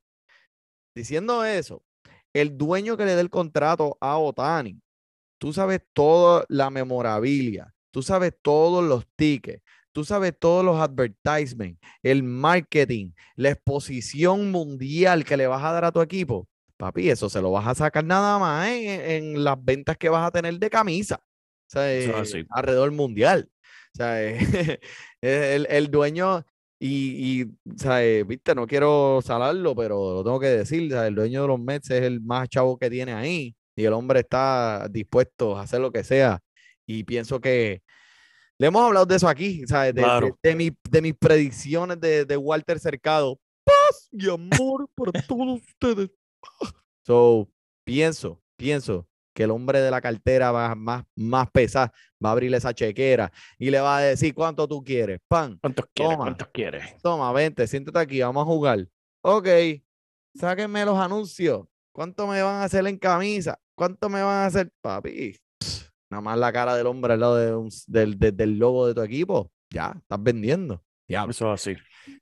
diciendo 0.95 1.43
eso, 1.43 1.83
el 2.33 2.57
dueño 2.57 2.95
que 2.95 3.03
le 3.05 3.15
dé 3.15 3.21
el 3.21 3.29
contrato 3.29 3.97
a 3.99 4.17
Otani, 4.17 4.79
tú 5.37 5.51
sabes 5.51 5.81
toda 5.91 6.45
la 6.47 6.69
memorabilia, 6.69 7.73
tú 7.91 8.01
sabes 8.01 8.33
todos 8.41 8.85
los 8.85 9.05
tickets, 9.17 9.61
tú 9.91 10.05
sabes 10.05 10.33
todos 10.39 10.63
los 10.63 10.79
advertisements, 10.79 11.77
el 12.01 12.23
marketing, 12.23 13.11
la 13.35 13.49
exposición 13.49 14.49
mundial 14.49 15.25
que 15.25 15.35
le 15.35 15.47
vas 15.47 15.61
a 15.61 15.73
dar 15.73 15.83
a 15.83 15.91
tu 15.91 16.01
equipo. 16.01 16.47
Papi, 16.77 17.09
eso 17.09 17.29
se 17.29 17.41
lo 17.41 17.51
vas 17.51 17.67
a 17.67 17.75
sacar 17.75 18.03
nada 18.03 18.39
más 18.39 18.67
en, 18.69 19.01
en 19.35 19.43
las 19.43 19.63
ventas 19.63 19.97
que 19.97 20.09
vas 20.09 20.27
a 20.27 20.31
tener 20.31 20.57
de 20.59 20.69
camisa. 20.69 21.15
O 21.15 21.69
sea, 21.69 21.93
eh, 21.93 22.05
alrededor 22.49 22.91
mundial. 22.91 23.49
O 23.93 23.95
sea, 23.95 24.23
eh, 24.23 24.37
el, 25.21 25.67
el 25.69 25.91
dueño, 25.91 26.43
y, 26.79 27.41
y, 27.41 27.43
o 27.43 27.77
sea, 27.77 28.03
eh, 28.03 28.23
viste, 28.23 28.53
no 28.55 28.67
quiero 28.67 29.21
salarlo, 29.23 29.75
pero 29.75 30.15
lo 30.15 30.23
tengo 30.23 30.39
que 30.39 30.47
decir, 30.47 30.91
o 30.91 30.95
sea, 30.97 31.07
el 31.07 31.15
dueño 31.15 31.43
de 31.43 31.47
los 31.47 31.59
Mets 31.59 31.89
es 31.91 32.01
el 32.03 32.19
más 32.21 32.49
chavo 32.49 32.77
que 32.77 32.89
tiene 32.89 33.13
ahí 33.13 33.55
y 33.75 33.85
el 33.85 33.93
hombre 33.93 34.19
está 34.21 34.87
dispuesto 34.89 35.55
a 35.57 35.61
hacer 35.61 35.79
lo 35.79 35.91
que 35.91 36.03
sea. 36.03 36.39
Y 36.85 37.03
pienso 37.05 37.39
que 37.39 37.81
le 38.59 38.67
hemos 38.67 38.83
hablado 38.83 39.05
de 39.05 39.15
eso 39.15 39.27
aquí, 39.29 39.63
¿sabes? 39.67 39.95
De, 39.95 40.01
de- 40.01 40.07
Claro. 40.07 40.37
de 40.43 40.55
mi- 40.55 40.77
de 40.89 41.01
mis 41.01 41.13
predicciones 41.15 41.99
de, 42.01 42.25
de 42.25 42.37
Walter 42.37 42.79
Cercado. 42.79 43.39
Paz 43.63 44.09
y 44.11 44.29
amor 44.29 44.89
para 44.93 45.11
todos 45.25 45.61
ustedes. 45.61 46.09
So, 47.05 47.49
pienso, 47.85 48.41
pienso 48.55 49.07
que 49.35 49.43
el 49.43 49.51
hombre 49.51 49.81
de 49.81 49.91
la 49.91 49.99
cartera 49.99 50.53
más, 50.53 50.77
más, 50.77 51.03
más 51.15 51.49
pesada 51.51 51.91
va 52.23 52.29
a 52.29 52.31
abrir 52.33 52.53
esa 52.53 52.73
chequera 52.73 53.31
y 53.57 53.71
le 53.71 53.79
va 53.79 53.97
a 53.97 54.01
decir 54.01 54.33
cuánto 54.33 54.67
tú 54.67 54.83
quieres. 54.83 55.19
Pan, 55.27 55.57
¿Cuántos 55.59 55.85
quieres? 55.93 56.13
Toma. 56.13 56.23
¿Cuántos 56.25 56.47
quieres? 56.53 56.97
toma, 57.01 57.31
vente, 57.33 57.67
siéntate 57.67 57.99
aquí, 57.99 58.21
vamos 58.21 58.43
a 58.43 58.45
jugar. 58.45 58.87
Ok, 59.21 59.47
sáquenme 60.35 60.85
los 60.85 60.97
anuncios. 60.97 61.65
¿Cuánto 61.91 62.25
me 62.27 62.41
van 62.41 62.55
a 62.55 62.63
hacer 62.63 62.85
en 62.87 62.97
camisa? 62.97 63.59
¿Cuánto 63.75 64.09
me 64.09 64.21
van 64.21 64.37
a 64.43 64.45
hacer, 64.45 64.71
papi? 64.81 65.35
Pss, 65.59 65.91
Nada 66.09 66.21
más 66.21 66.37
la 66.37 66.53
cara 66.53 66.75
del 66.75 66.87
hombre 66.87 67.13
al 67.13 67.19
lado 67.19 67.35
de 67.37 67.55
un 67.55 67.69
del, 67.87 68.17
de- 68.17 68.31
del 68.31 68.57
logo 68.57 68.87
de 68.87 68.93
tu 68.93 69.01
equipo. 69.01 69.51
Ya, 69.71 69.93
estás 69.97 70.21
vendiendo. 70.21 70.83
Diablo. 71.07 71.31
Eso 71.31 71.53
es 71.53 71.61
así. 71.67 71.75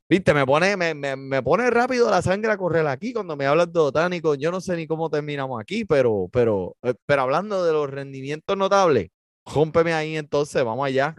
Viste, 0.10 0.34
me 0.34 0.46
pone, 0.46 0.76
me, 0.78 0.94
me, 0.94 1.15
me 1.15 1.41
pone 1.41 1.70
rápido 1.70 2.10
la 2.10 2.22
sangre 2.22 2.52
a 2.52 2.58
correr 2.58 2.86
aquí 2.88 3.13
cuando 3.13 3.36
me 3.36 3.46
hablas 3.46 3.72
de 3.72 3.80
botánico. 3.80 4.36
Yo 4.36 4.52
no 4.52 4.62
sé 4.62 4.76
ni 4.76 4.88
cómo 4.88 5.10
terminamos 5.10 5.60
aquí, 5.60 5.86
pero, 5.86 6.30
pero, 6.32 6.76
eh, 6.84 6.94
pero 7.06 7.22
hablando 7.24 7.63
de 7.63 7.74
los 7.74 7.89
rendimientos 7.89 8.58
notables, 8.58 9.10
rómpeme 9.46 9.94
ahí 9.94 10.17
entonces, 10.17 10.63
vamos 10.63 10.86
allá. 10.86 11.15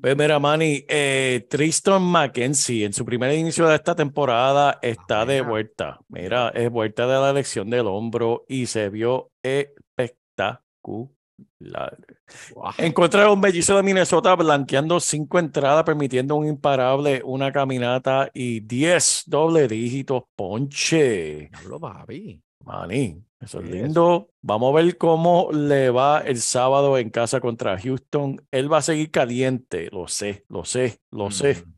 Pues 0.00 0.16
mira, 0.16 0.38
Manny, 0.38 0.84
eh, 0.88 1.46
Tristan 1.48 2.02
McKenzie 2.02 2.84
en 2.84 2.92
su 2.92 3.04
primer 3.04 3.32
inicio 3.32 3.66
de 3.66 3.76
esta 3.76 3.94
temporada 3.94 4.78
está 4.82 5.24
de 5.24 5.40
vuelta. 5.40 6.00
Mira, 6.08 6.50
es 6.50 6.70
vuelta 6.70 7.06
de 7.06 7.14
la 7.14 7.32
lesión 7.32 7.70
del 7.70 7.86
hombro 7.86 8.44
y 8.48 8.66
se 8.66 8.88
vio 8.90 9.30
espectacular. 9.42 11.17
Guau. 11.58 12.72
En 12.78 12.92
contra 12.92 13.20
de 13.22 13.26
los 13.26 13.38
mellizos 13.38 13.76
de 13.76 13.82
Minnesota, 13.82 14.34
blanqueando 14.34 15.00
cinco 15.00 15.38
entradas, 15.38 15.84
permitiendo 15.84 16.36
un 16.36 16.46
imparable, 16.46 17.22
una 17.24 17.52
caminata 17.52 18.30
y 18.32 18.60
10 18.60 19.24
doble 19.26 19.68
dígitos 19.68 20.24
ponche. 20.36 21.50
Papi. 21.80 22.42
Manny, 22.64 23.22
eso 23.40 23.60
es 23.60 23.70
lindo. 23.70 24.30
Vamos 24.42 24.72
a 24.72 24.82
ver 24.82 24.98
cómo 24.98 25.50
le 25.52 25.90
va 25.90 26.20
el 26.20 26.38
sábado 26.40 26.98
en 26.98 27.10
casa 27.10 27.40
contra 27.40 27.78
Houston. 27.78 28.44
Él 28.50 28.70
va 28.72 28.78
a 28.78 28.82
seguir 28.82 29.10
caliente, 29.10 29.88
lo 29.90 30.06
sé, 30.06 30.44
lo 30.48 30.64
sé, 30.64 30.98
lo 31.10 31.30
sé, 31.30 31.54
Mm, 31.54 31.74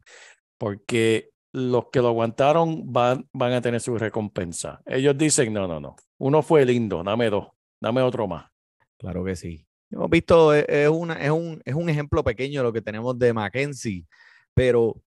porque 0.58 1.30
los 1.52 1.86
que 1.92 2.00
lo 2.00 2.08
aguantaron 2.08 2.92
van, 2.92 3.28
van 3.32 3.52
a 3.52 3.60
tener 3.60 3.80
su 3.80 3.96
recompensa. 3.98 4.82
Ellos 4.86 5.16
dicen, 5.16 5.52
no, 5.52 5.66
no, 5.68 5.80
no, 5.80 5.96
uno 6.18 6.42
fue 6.42 6.64
lindo, 6.64 7.02
dame 7.02 7.30
dos, 7.30 7.48
dame 7.80 8.02
otro 8.02 8.26
más. 8.26 8.50
Claro 9.00 9.24
que 9.24 9.34
sí. 9.36 9.66
Hemos 9.90 10.10
visto, 10.10 10.54
es, 10.54 10.66
es 10.68 10.88
una, 10.90 11.14
es, 11.14 11.30
un, 11.30 11.60
es 11.64 11.74
un 11.74 11.88
ejemplo 11.88 12.22
pequeño 12.22 12.62
lo 12.62 12.72
que 12.72 12.82
tenemos 12.82 13.18
de 13.18 13.32
Mackenzie, 13.32 14.06
pero 14.54 15.02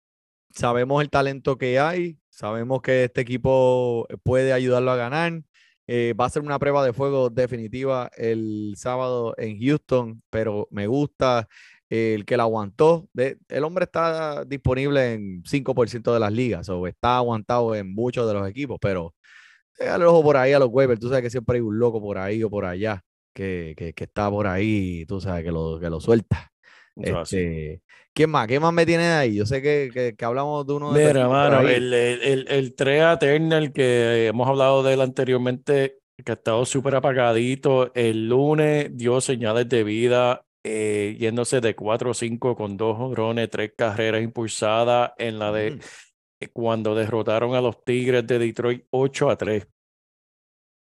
sabemos 0.52 1.02
el 1.04 1.10
talento 1.10 1.58
que 1.58 1.80
hay, 1.80 2.18
sabemos 2.30 2.82
que 2.82 3.06
este 3.06 3.22
equipo 3.22 4.08
puede 4.24 4.54
ayudarlo 4.54 4.92
a 4.92 4.98
ganar. 4.98 5.44
eh, 5.88 6.14
va 6.20 6.26
a 6.26 6.30
ser 6.32 6.44
una 6.44 6.60
prueba 6.60 6.86
de 6.86 6.94
fuego 6.94 7.30
definitiva 7.30 8.10
el 8.18 8.76
sábado 8.78 9.36
en 9.38 9.60
Houston, 9.62 10.24
pero 10.30 10.68
me 10.72 10.88
gusta 10.88 11.48
el 11.90 12.26
que 12.26 12.38
la 12.38 12.44
aguantó. 12.44 13.10
El 13.50 13.64
hombre 13.66 13.86
está 13.86 14.46
disponible 14.46 15.14
en 15.14 15.44
5% 15.46 16.14
de 16.14 16.20
las 16.22 16.32
ligas, 16.34 16.70
o 16.70 16.88
está 16.88 17.18
aguantado 17.18 17.76
en 17.76 17.94
muchos 17.94 18.28
de 18.28 18.34
los 18.36 18.50
equipos, 18.50 18.80
pero 18.82 19.16
Déjale 19.80 20.04
el 20.04 20.08
ojo 20.10 20.24
por 20.24 20.38
ahí 20.38 20.54
a 20.54 20.60
los 20.60 20.70
waivers. 20.72 21.00
Tú 21.00 21.10
sabes 21.10 21.24
que 21.24 21.30
siempre 21.30 21.58
hay 21.58 21.62
un 21.62 21.80
loco 21.80 22.02
por 22.02 22.18
ahí 22.18 22.44
o 22.44 22.50
por 22.50 22.66
allá 22.66 23.04
que, 23.34 23.74
que, 23.78 23.94
que 23.94 24.04
está 24.04 24.30
por 24.30 24.48
ahí, 24.48 25.06
tú 25.06 25.22
sabes, 25.22 25.44
que 25.44 25.52
lo, 25.52 25.80
que 25.80 25.90
lo 25.90 26.00
suelta. 26.00 26.52
Este, 26.96 27.82
¿Quién 28.14 28.30
más? 28.30 28.48
¿Quién 28.48 28.62
más 28.62 28.74
me 28.74 28.86
tiene 28.86 29.08
ahí? 29.08 29.36
Yo 29.36 29.46
sé 29.46 29.62
que, 29.62 30.14
que, 30.18 30.26
hablamos 30.26 30.68
de 30.68 30.74
uno 30.74 30.92
de 30.92 31.08
Mira, 31.08 31.28
mano, 31.30 31.62
el, 31.62 31.94
el, 31.94 32.22
el, 32.22 32.48
el 32.50 32.76
Trea 32.76 33.18
Turner 33.18 33.72
que 33.72 34.28
hemos 34.28 34.48
hablado 34.48 34.84
de 34.84 34.94
él 34.94 35.02
anteriormente, 35.02 36.00
que 36.24 36.32
ha 36.32 36.36
estado 36.36 36.66
súper 36.66 36.96
apagadito, 36.96 37.92
el 37.94 38.28
lunes 38.28 38.90
dio 38.96 39.22
señales 39.22 39.70
de 39.70 39.84
vida, 39.84 40.44
eh, 40.64 41.16
yéndose 41.18 41.62
de 41.62 41.76
4 41.76 42.12
o 42.12 42.14
5 42.14 42.56
con 42.56 42.78
dos 42.78 42.98
jonrones, 42.98 43.50
tres 43.50 43.72
carreras 43.76 44.22
impulsadas 44.22 45.12
en 45.18 45.40
la 45.40 45.52
de 45.52 45.72
Mm, 45.72 45.80
eh, 46.42 46.50
cuando 46.52 46.96
derrotaron 46.96 47.56
a 47.56 47.62
los 47.62 47.84
Tigres 47.84 48.26
de 48.28 48.40
Detroit 48.40 48.86
8 48.90 49.30
a 49.30 49.38
3. 49.38 49.68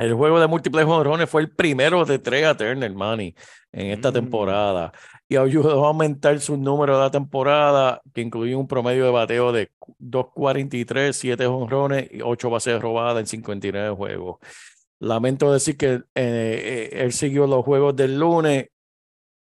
El 0.00 0.14
juego 0.14 0.40
de 0.40 0.46
múltiples 0.46 0.86
jonrones 0.86 1.28
fue 1.28 1.42
el 1.42 1.50
primero 1.50 2.06
de 2.06 2.18
Trea 2.18 2.56
Turner, 2.56 2.90
Manny, 2.94 3.34
en 3.70 3.88
esta 3.88 4.10
Mm. 4.10 4.14
temporada. 4.14 4.92
Y 5.28 5.36
ayudó 5.36 5.84
a 5.84 5.88
aumentar 5.88 6.40
su 6.40 6.56
número 6.56 6.96
de 6.96 7.02
la 7.04 7.10
temporada, 7.10 8.00
que 8.14 8.22
incluye 8.22 8.56
un 8.56 8.66
promedio 8.66 9.04
de 9.04 9.10
bateo 9.10 9.52
de 9.52 9.70
2.43, 9.98 11.16
7 11.18 11.46
jonrones 11.46 12.08
y 12.10 12.22
8 12.22 12.48
bases 12.48 12.80
robadas 12.80 13.20
en 13.20 13.26
59 13.26 13.94
juegos. 13.94 14.38
Lamento 15.00 15.52
decir 15.52 15.76
que 15.76 15.92
eh, 15.94 16.02
eh, 16.14 16.88
él 16.92 17.12
siguió 17.12 17.46
los 17.46 17.62
juegos 17.62 17.94
del 17.94 18.18
lunes. 18.18 18.69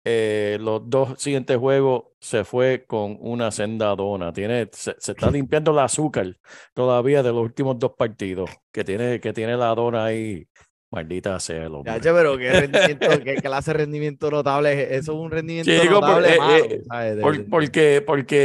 Eh, 0.09 0.57
los 0.61 0.88
dos 0.88 1.21
siguientes 1.21 1.57
juegos 1.57 2.05
se 2.21 2.45
fue 2.45 2.85
con 2.87 3.16
una 3.21 3.51
senda 3.51 3.95
dona. 3.97 4.33
Tiene, 4.33 4.69
se, 4.73 4.95
se 4.99 5.12
está 5.12 5.31
limpiando 5.31 5.73
el 5.73 5.81
azúcar 5.81 6.37
todavía 6.75 7.23
de 7.25 7.31
los 7.33 7.42
últimos 7.42 7.77
dos 7.79 7.92
partidos. 7.99 8.49
Que 8.73 8.85
tiene, 8.85 9.19
que 9.21 9.33
tiene 9.33 9.57
la 9.57 9.75
dona 9.75 10.05
ahí. 10.05 10.47
Maldita 10.92 11.40
sea 11.40 11.64
el 11.66 11.75
hombre. 11.75 11.92
Yache, 11.95 12.12
pero 12.12 12.38
qué 12.38 12.53
rendimiento, 12.53 13.07
qué 13.25 13.35
clase 13.37 13.73
de 13.73 13.79
rendimiento 13.79 14.31
notable. 14.31 14.73
es- 14.85 15.01
Eso 15.03 15.12
es 15.14 15.19
un 15.19 15.31
rendimiento 15.33 15.71
Chico, 15.73 15.95
por- 15.95 16.03
notable 16.03 16.35
eh, 16.35 16.38
malo, 16.38 16.64
eh, 16.64 17.21
Por- 17.21 17.49
porque, 17.51 18.03
porque 18.07 18.37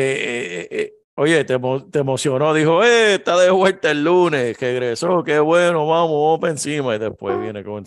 eh, 0.62 0.68
eh, 0.72 0.94
oye, 1.16 1.44
te, 1.44 1.60
te 1.92 2.00
emocionó, 2.00 2.54
dijo, 2.54 2.84
eh, 2.84 3.16
está 3.16 3.40
de 3.40 3.52
vuelta 3.52 3.92
el 3.92 4.04
lunes, 4.04 4.60
regresó, 4.60 5.24
qué 5.24 5.40
bueno, 5.40 5.88
vamos, 5.88 6.12
vamos 6.12 6.40
para 6.40 6.52
encima. 6.52 6.96
Y 6.96 7.00
después 7.00 7.40
viene 7.40 7.64
con. 7.64 7.86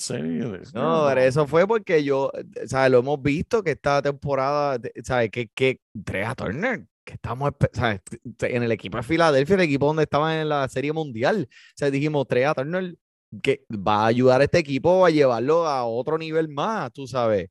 No, 0.75 1.11
eso 1.11 1.47
fue 1.47 1.67
porque 1.67 2.03
yo, 2.05 2.31
¿sabes? 2.67 2.91
Lo 2.91 2.99
hemos 2.99 3.21
visto 3.23 3.63
que 3.63 3.73
esta 3.73 4.03
temporada, 4.03 4.79
¿sabes? 5.03 5.31
Que, 5.31 5.49
que 5.49 5.81
Trea 6.05 6.35
Turner, 6.35 6.87
que 7.05 7.15
estamos, 7.15 7.53
¿sabes? 7.73 8.01
En 8.43 8.63
el 8.63 8.73
equipo 8.73 8.97
de 8.97 9.03
Filadelfia, 9.03 9.55
el 9.55 9.63
equipo 9.63 9.87
donde 9.87 10.05
estaban 10.05 10.39
en 10.39 10.49
la 10.49 10.69
Serie 10.69 10.93
Mundial, 10.93 11.49
o 11.51 11.73
sea, 11.75 11.91
dijimos, 11.91 12.27
Trea 12.29 12.55
Turner, 12.55 12.97
que 13.43 13.65
va 13.71 14.05
a 14.05 14.07
ayudar 14.07 14.41
a 14.41 14.45
este 14.45 14.59
equipo 14.59 15.05
a 15.05 15.11
llevarlo 15.11 15.67
a 15.67 15.85
otro 15.85 16.19
nivel 16.19 16.49
más, 16.49 16.93
tú 16.93 17.07
sabes. 17.07 17.49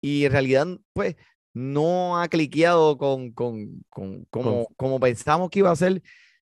Y 0.00 0.26
en 0.26 0.32
realidad, 0.32 0.66
pues, 0.92 1.16
no 1.54 2.20
ha 2.20 2.28
cliqueado 2.28 2.98
con, 2.98 3.32
con, 3.32 3.82
con, 3.88 4.24
como, 4.26 4.66
como 4.76 5.00
pensamos 5.00 5.50
que 5.50 5.60
iba 5.60 5.70
a 5.70 5.76
ser. 5.76 6.02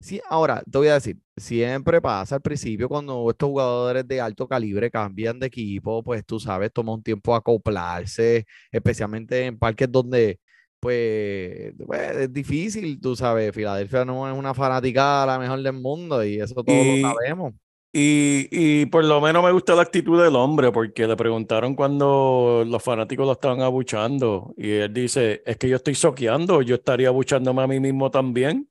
Sí, 0.01 0.21
ahora 0.29 0.63
te 0.71 0.79
voy 0.79 0.89
a 0.89 0.95
decir, 0.95 1.17
siempre 1.37 2.01
pasa 2.01 2.35
al 2.37 2.43
principio 2.43 2.89
cuando 2.89 3.31
estos 3.31 3.49
jugadores 3.49 4.07
de 4.09 4.21
alto 4.21 4.49
calibre 4.49 4.91
cambian 4.91 5.39
de 5.39 5.47
equipo, 5.47 6.03
pues 6.03 6.27
tú 6.27 6.41
sabes, 6.41 6.73
toma 6.73 6.93
un 6.95 7.03
tiempo 7.05 7.35
acoplarse, 7.37 8.45
especialmente 8.73 9.47
en 9.47 9.59
parques 9.59 9.91
donde, 9.93 10.41
pues, 10.81 11.73
pues, 11.87 12.17
es 12.17 12.33
difícil, 12.33 13.01
tú 13.01 13.15
sabes, 13.15 13.55
Filadelfia 13.55 14.05
no 14.05 14.29
es 14.29 14.37
una 14.37 14.55
fanática 14.55 15.25
la 15.25 15.39
mejor 15.39 15.63
del 15.63 15.75
mundo 15.75 16.25
y 16.25 16.41
eso 16.41 16.55
todos 16.65 16.67
Y- 16.67 17.03
lo 17.03 17.09
sabemos. 17.11 17.55
Y, 17.95 18.49
y 18.51 18.87
por 18.87 19.05
lo 19.05 19.21
menos 19.21 19.45
me 19.45 19.53
gusta 19.53 19.75
la 19.75 19.83
actitud 19.83 20.23
del 20.23 20.35
hombre, 20.37 20.73
porque 20.73 21.07
le 21.07 21.15
preguntaron 21.15 21.75
cuando 21.75 22.65
los 22.67 22.83
fanáticos 22.83 23.27
lo 23.27 23.33
estaban 23.33 23.61
abuchando. 23.61 24.55
Y 24.57 24.71
él 24.71 24.95
dice: 24.95 25.43
Es 25.45 25.59
que 25.59 25.69
yo 25.69 25.77
estoy 25.77 25.95
soqueando, 25.95 26.63
yo 26.63 26.77
estaría 26.77 27.09
abuchándome 27.09 27.63
a 27.63 27.67
mí 27.67 27.81
mismo 27.81 28.11
también. 28.11 28.69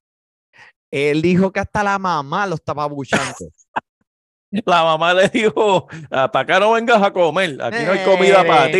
Él 0.89 1.21
dijo 1.21 1.51
que 1.51 1.59
hasta 1.59 1.83
la 1.83 1.99
mamá 1.99 2.47
lo 2.47 2.55
estaba 2.55 2.85
buchando. 2.87 3.35
La 4.65 4.83
mamá 4.83 5.13
le 5.13 5.29
dijo: 5.29 5.87
Para 6.09 6.39
acá 6.41 6.59
no 6.59 6.73
vengas 6.73 7.01
a 7.01 7.13
comer, 7.13 7.57
aquí 7.61 7.85
no 7.85 7.91
hay 7.93 8.03
comida 8.03 8.43
para 8.45 8.65
ti. 8.65 8.79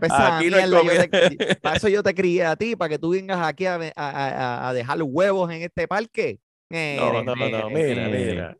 Pues 0.00 0.10
Aquí 0.36 0.50
no 0.50 0.56
hay 0.56 0.64
te- 0.64 0.76
comida. 0.76 1.56
para 1.62 1.76
eso 1.76 1.88
yo 1.88 2.02
te 2.02 2.12
crié 2.16 2.44
a 2.44 2.56
ti, 2.56 2.74
para 2.74 2.88
que 2.88 2.98
tú 2.98 3.10
vengas 3.10 3.38
aquí 3.46 3.66
a, 3.66 3.76
a- 3.76 3.90
a- 3.94 4.68
a 4.68 4.72
dejar 4.72 4.98
huevos 5.00 5.48
en 5.52 5.62
este 5.62 5.86
parque. 5.86 6.40
No, 6.72 6.78
Mire, 6.78 7.24
no, 7.24 7.36
no, 7.36 7.70
mire, 7.70 8.08
mira, 8.08 8.08
mira. 8.08 8.56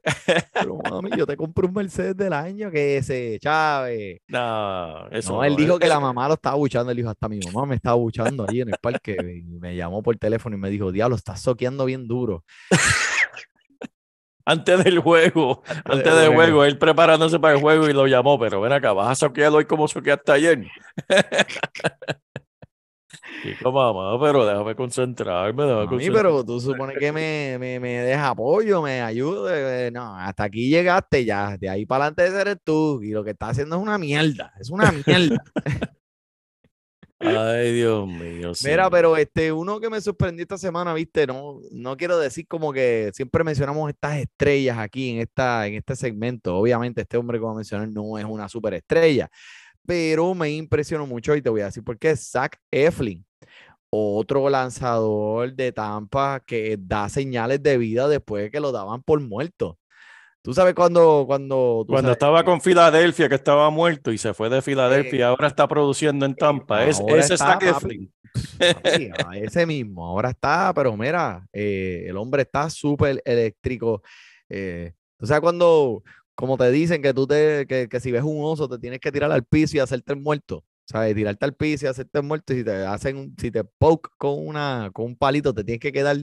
Pero 0.53 0.77
mami, 0.91 1.11
yo 1.17 1.27
te 1.27 1.35
compré 1.35 1.67
un 1.67 1.73
Mercedes 1.73 2.15
del 2.15 2.35
año 2.35 2.71
que 2.71 2.99
ese, 2.99 3.39
Chávez. 3.41 4.21
No, 4.29 5.09
eso 5.09 5.33
No, 5.33 5.45
él 5.45 5.53
no, 5.53 5.57
dijo 5.57 5.79
que 5.79 5.89
la 5.89 5.99
mamá 5.99 6.29
lo 6.29 6.35
estaba 6.35 6.57
buchando. 6.57 6.91
Él 6.91 6.99
dijo, 6.99 7.09
hasta 7.09 7.27
mi 7.27 7.39
mamá 7.39 7.65
me 7.65 7.77
estaba 7.77 7.97
buchando 7.97 8.45
ahí 8.47 8.61
en 8.61 8.69
el 8.69 8.77
parque. 8.83 9.17
Y 9.43 9.59
me 9.59 9.75
llamó 9.75 10.03
por 10.03 10.15
teléfono 10.19 10.55
y 10.57 10.59
me 10.59 10.69
dijo, 10.69 10.93
diablo, 10.93 11.17
estás 11.17 11.41
soqueando 11.41 11.87
bien 11.87 12.07
duro. 12.07 12.45
Antes 14.45 14.83
del 14.83 14.99
juego, 14.99 15.63
antes 15.85 16.03
del 16.03 16.03
del 16.03 16.27
juego. 16.27 16.35
juego, 16.35 16.65
él 16.65 16.77
preparándose 16.77 17.39
para 17.39 17.55
el 17.55 17.61
juego 17.61 17.89
y 17.89 17.93
lo 17.93 18.09
llamó, 18.09 18.41
pero 18.41 18.61
ven 18.61 18.73
acá, 18.73 18.93
vas 18.93 19.09
a 19.11 19.15
soquear 19.15 19.53
hoy 19.53 19.67
como 19.67 19.87
soqueaste 19.87 20.33
ayer. 20.33 20.67
Chico, 23.43 23.73
mamá, 23.73 24.21
pero 24.21 24.47
déjame 24.47 24.77
concentrarme, 24.77 25.65
déjame 25.65 25.87
A 25.87 25.87
mí, 25.87 25.89
concentrarme. 25.89 26.17
pero 26.31 26.45
tú 26.45 26.61
supones 26.61 26.97
que 26.99 27.11
me, 27.11 27.57
me, 27.59 27.81
me 27.81 27.99
deja 28.03 28.29
apoyo, 28.29 28.81
me 28.83 29.01
ayude. 29.03 29.87
eh, 29.89 29.91
No, 29.91 30.17
hasta 30.17 30.45
aquí 30.45 30.69
llegaste 30.69 31.25
ya. 31.25 31.57
De 31.59 31.69
ahí 31.69 31.85
para 31.85 32.07
adelante 32.07 32.41
eres 32.41 32.59
tú. 32.63 33.03
Y 33.03 33.11
lo 33.11 33.25
que 33.25 33.31
estás 33.33 33.51
haciendo 33.51 33.77
es 33.77 33.83
una 33.83 33.99
mierda. 33.99 34.53
Es 34.61 34.71
una 34.71 34.93
mierda. 34.93 35.43
Ay, 37.19 37.73
Dios 37.73 38.07
mío. 38.09 38.53
Mira, 38.65 38.91
pero 38.91 39.17
este, 39.17 39.53
uno 39.53 39.79
que 39.81 39.89
me 39.91 40.01
sorprendió 40.01 40.43
esta 40.43 40.59
semana, 40.59 40.93
viste, 40.95 41.27
no, 41.27 41.59
no 41.71 41.97
quiero 41.97 42.19
decir 42.19 42.47
como 42.49 42.73
que 42.73 43.11
siempre 43.15 43.45
mencionamos 43.45 43.89
estas 43.91 44.19
estrellas 44.19 44.79
aquí 44.79 45.11
en, 45.11 45.21
esta, 45.21 45.67
en 45.67 45.75
este 45.75 45.95
segmento. 45.97 46.57
Obviamente, 46.57 47.03
este 47.03 47.17
hombre, 47.17 47.39
como 47.39 47.55
mencioné, 47.57 47.87
no 47.89 48.19
es 48.19 48.25
una 48.25 48.49
superestrella, 48.49 49.29
pero 49.87 50.35
me 50.35 50.51
impresionó 50.51 51.07
mucho 51.07 51.35
y 51.37 51.43
te 51.43 51.49
voy 51.51 51.61
a 51.61 51.67
decir 51.67 51.85
por 51.85 51.97
qué. 51.97 52.17
Zach 52.17 52.57
Eflin, 52.73 53.25
otro 53.91 54.49
lanzador 54.49 55.53
de 55.55 55.71
Tampa 55.71 56.41
que 56.41 56.79
da 56.81 57.09
señales 57.11 57.63
de 57.63 57.77
vida 57.77 58.09
después 58.09 58.45
de 58.45 58.51
que 58.51 58.61
lo 58.61 58.73
daban 58.73 59.03
por 59.03 59.21
muerto. 59.21 59.79
Tú 60.41 60.55
sabes 60.55 60.75
cuando, 60.75 61.25
cuando, 61.27 61.85
tú 61.87 61.93
Cuando 61.93 62.09
sabes 62.09 62.17
estaba 62.17 62.45
con 62.45 62.61
Filadelfia, 62.61 63.29
que 63.29 63.37
estaba 63.37 63.71
muerto 63.71 64.11
y 64.11 64.19
se 64.19 64.35
fue 64.35 64.49
de 64.49 64.61
Filadelfia 64.61 65.19
y 65.19 65.23
ahora 65.23 65.47
está 65.47 65.69
produciendo 65.69 66.27
en 66.27 66.35
Tampa. 66.35 66.85
Es, 66.85 67.01
ese 67.01 67.19
es 67.19 67.31
está, 67.33 67.59
papi. 67.59 68.11
Papi, 68.59 69.11
a 69.25 69.37
ese 69.37 69.67
mismo, 69.67 70.05
ahora 70.07 70.31
está, 70.31 70.73
pero 70.75 70.97
mira, 70.97 71.47
eh, 71.53 72.07
el 72.09 72.17
hombre 72.17 72.43
está 72.43 72.71
súper 72.71 73.23
eléctrico. 73.25 74.03
Eh, 74.49 74.95
o 75.21 75.27
sea, 75.27 75.41
cuando, 75.41 76.03
como 76.35 76.57
te 76.57 76.71
dicen 76.71 77.03
que 77.03 77.15
tú 77.15 77.27
te, 77.27 77.67
que, 77.69 77.89
que 77.89 78.01
si 78.01 78.11
ves 78.11 78.23
un 78.25 78.43
oso 78.43 78.69
te 78.69 78.79
tienes 78.79 79.01
que 79.01 79.13
tirar 79.13 79.31
al 79.31 79.45
piso 79.45 79.77
y 79.77 79.81
hacerte 79.81 80.13
el 80.13 80.21
muerto, 80.21 80.65
¿sabes? 80.93 81.15
Tirarte 81.15 81.45
al 81.45 81.55
piso 81.55 81.87
y 81.87 81.89
hacerte 81.89 82.21
muerto 82.23 82.53
si 82.55 82.63
te 82.65 82.85
hacen, 82.85 83.35
si 83.39 83.51
te 83.51 83.65
poke 83.65 84.11
con 84.19 84.47
una, 84.47 84.91
con 84.93 85.07
un 85.07 85.17
palito 85.17 85.55
te 85.55 85.65
tienes 85.65 85.81
que 85.81 85.93
quedar. 85.93 86.19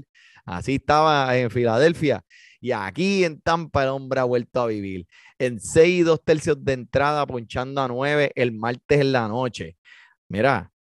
Así 0.46 0.76
estaba 0.76 1.36
en 1.38 1.50
Filadelfia 1.52 2.24
y 2.62 2.72
aquí 2.72 3.24
en 3.24 3.42
Tampa 3.42 3.84
el 3.84 3.90
hombre 3.90 4.20
ha 4.20 4.24
vuelto 4.26 4.62
a 4.62 4.68
vivir. 4.68 5.08
En 5.38 5.60
6 5.60 6.00
y 6.02 6.04
2 6.04 6.24
tercios 6.24 6.64
de 6.64 6.74
entrada, 6.74 7.26
ponchando 7.26 7.82
a 7.82 7.88
9 7.88 8.32
el 8.36 8.52
martes 8.52 9.02
en 9.02 9.12
la 9.12 9.28
noche. 9.28 9.78
Mira, 10.28 10.72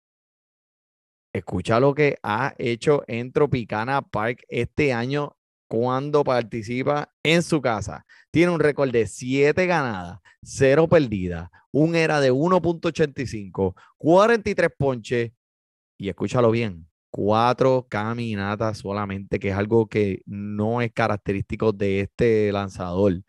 escucha 1.32 1.80
lo 1.80 1.94
que 1.94 2.18
ha 2.22 2.54
hecho 2.58 3.04
en 3.06 3.32
Tropicana 3.32 4.02
Park 4.02 4.44
este 4.48 4.92
año 4.92 5.37
cuando 5.68 6.24
participa 6.24 7.12
en 7.22 7.42
su 7.42 7.60
casa. 7.60 8.04
Tiene 8.30 8.52
un 8.52 8.60
récord 8.60 8.90
de 8.90 9.06
7 9.06 9.66
ganadas, 9.66 10.20
0 10.42 10.88
perdidas, 10.88 11.50
un 11.70 11.94
era 11.94 12.20
de 12.20 12.32
1.85, 12.32 13.74
43 13.98 14.70
ponches 14.76 15.32
y 15.98 16.08
escúchalo 16.08 16.50
bien, 16.50 16.86
4 17.10 17.86
caminatas 17.88 18.78
solamente, 18.78 19.38
que 19.38 19.48
es 19.50 19.54
algo 19.56 19.86
que 19.88 20.22
no 20.26 20.80
es 20.82 20.92
característico 20.92 21.72
de 21.72 22.00
este 22.00 22.52
lanzador. 22.52 23.22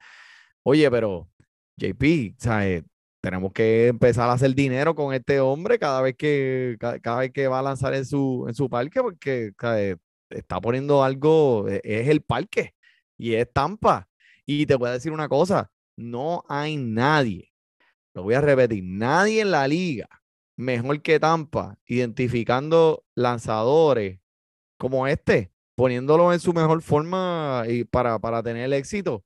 Oye, 0.63 0.89
pero 0.91 1.29
JP, 1.77 2.35
¿sabes? 2.37 2.83
tenemos 3.21 3.51
que 3.51 3.87
empezar 3.87 4.29
a 4.29 4.33
hacer 4.33 4.55
dinero 4.55 4.95
con 4.95 5.13
este 5.13 5.41
hombre 5.41 5.77
cada 5.77 6.01
vez 6.01 6.15
que, 6.15 6.77
ca- 6.79 6.99
cada, 6.99 7.19
vez 7.19 7.31
que 7.33 7.47
va 7.49 7.59
a 7.59 7.63
lanzar 7.63 7.93
en 7.93 8.05
su, 8.05 8.45
en 8.47 8.55
su 8.55 8.69
parque, 8.69 9.01
porque 9.01 9.51
¿sabes? 9.59 9.97
Está 10.29 10.59
poniendo 10.61 11.03
algo, 11.03 11.67
e- 11.69 11.81
es 11.83 12.07
el 12.07 12.21
parque 12.21 12.75
y 13.17 13.33
es 13.35 13.51
Tampa. 13.51 14.07
Y 14.45 14.65
te 14.65 14.75
voy 14.75 14.89
a 14.89 14.93
decir 14.93 15.11
una 15.11 15.29
cosa, 15.29 15.71
no 15.95 16.43
hay 16.49 16.77
nadie, 16.77 17.51
lo 18.13 18.23
voy 18.23 18.33
a 18.35 18.41
repetir, 18.41 18.83
nadie 18.83 19.41
en 19.41 19.51
la 19.51 19.67
liga 19.67 20.07
mejor 20.59 21.01
que 21.01 21.19
Tampa, 21.21 21.77
identificando 21.85 23.05
lanzadores 23.15 24.19
como 24.77 25.07
este, 25.07 25.53
poniéndolo 25.75 26.33
en 26.33 26.41
su 26.41 26.53
mejor 26.53 26.81
forma 26.81 27.63
y 27.67 27.85
para, 27.85 28.19
para 28.19 28.43
tener 28.43 28.71
éxito. 28.73 29.23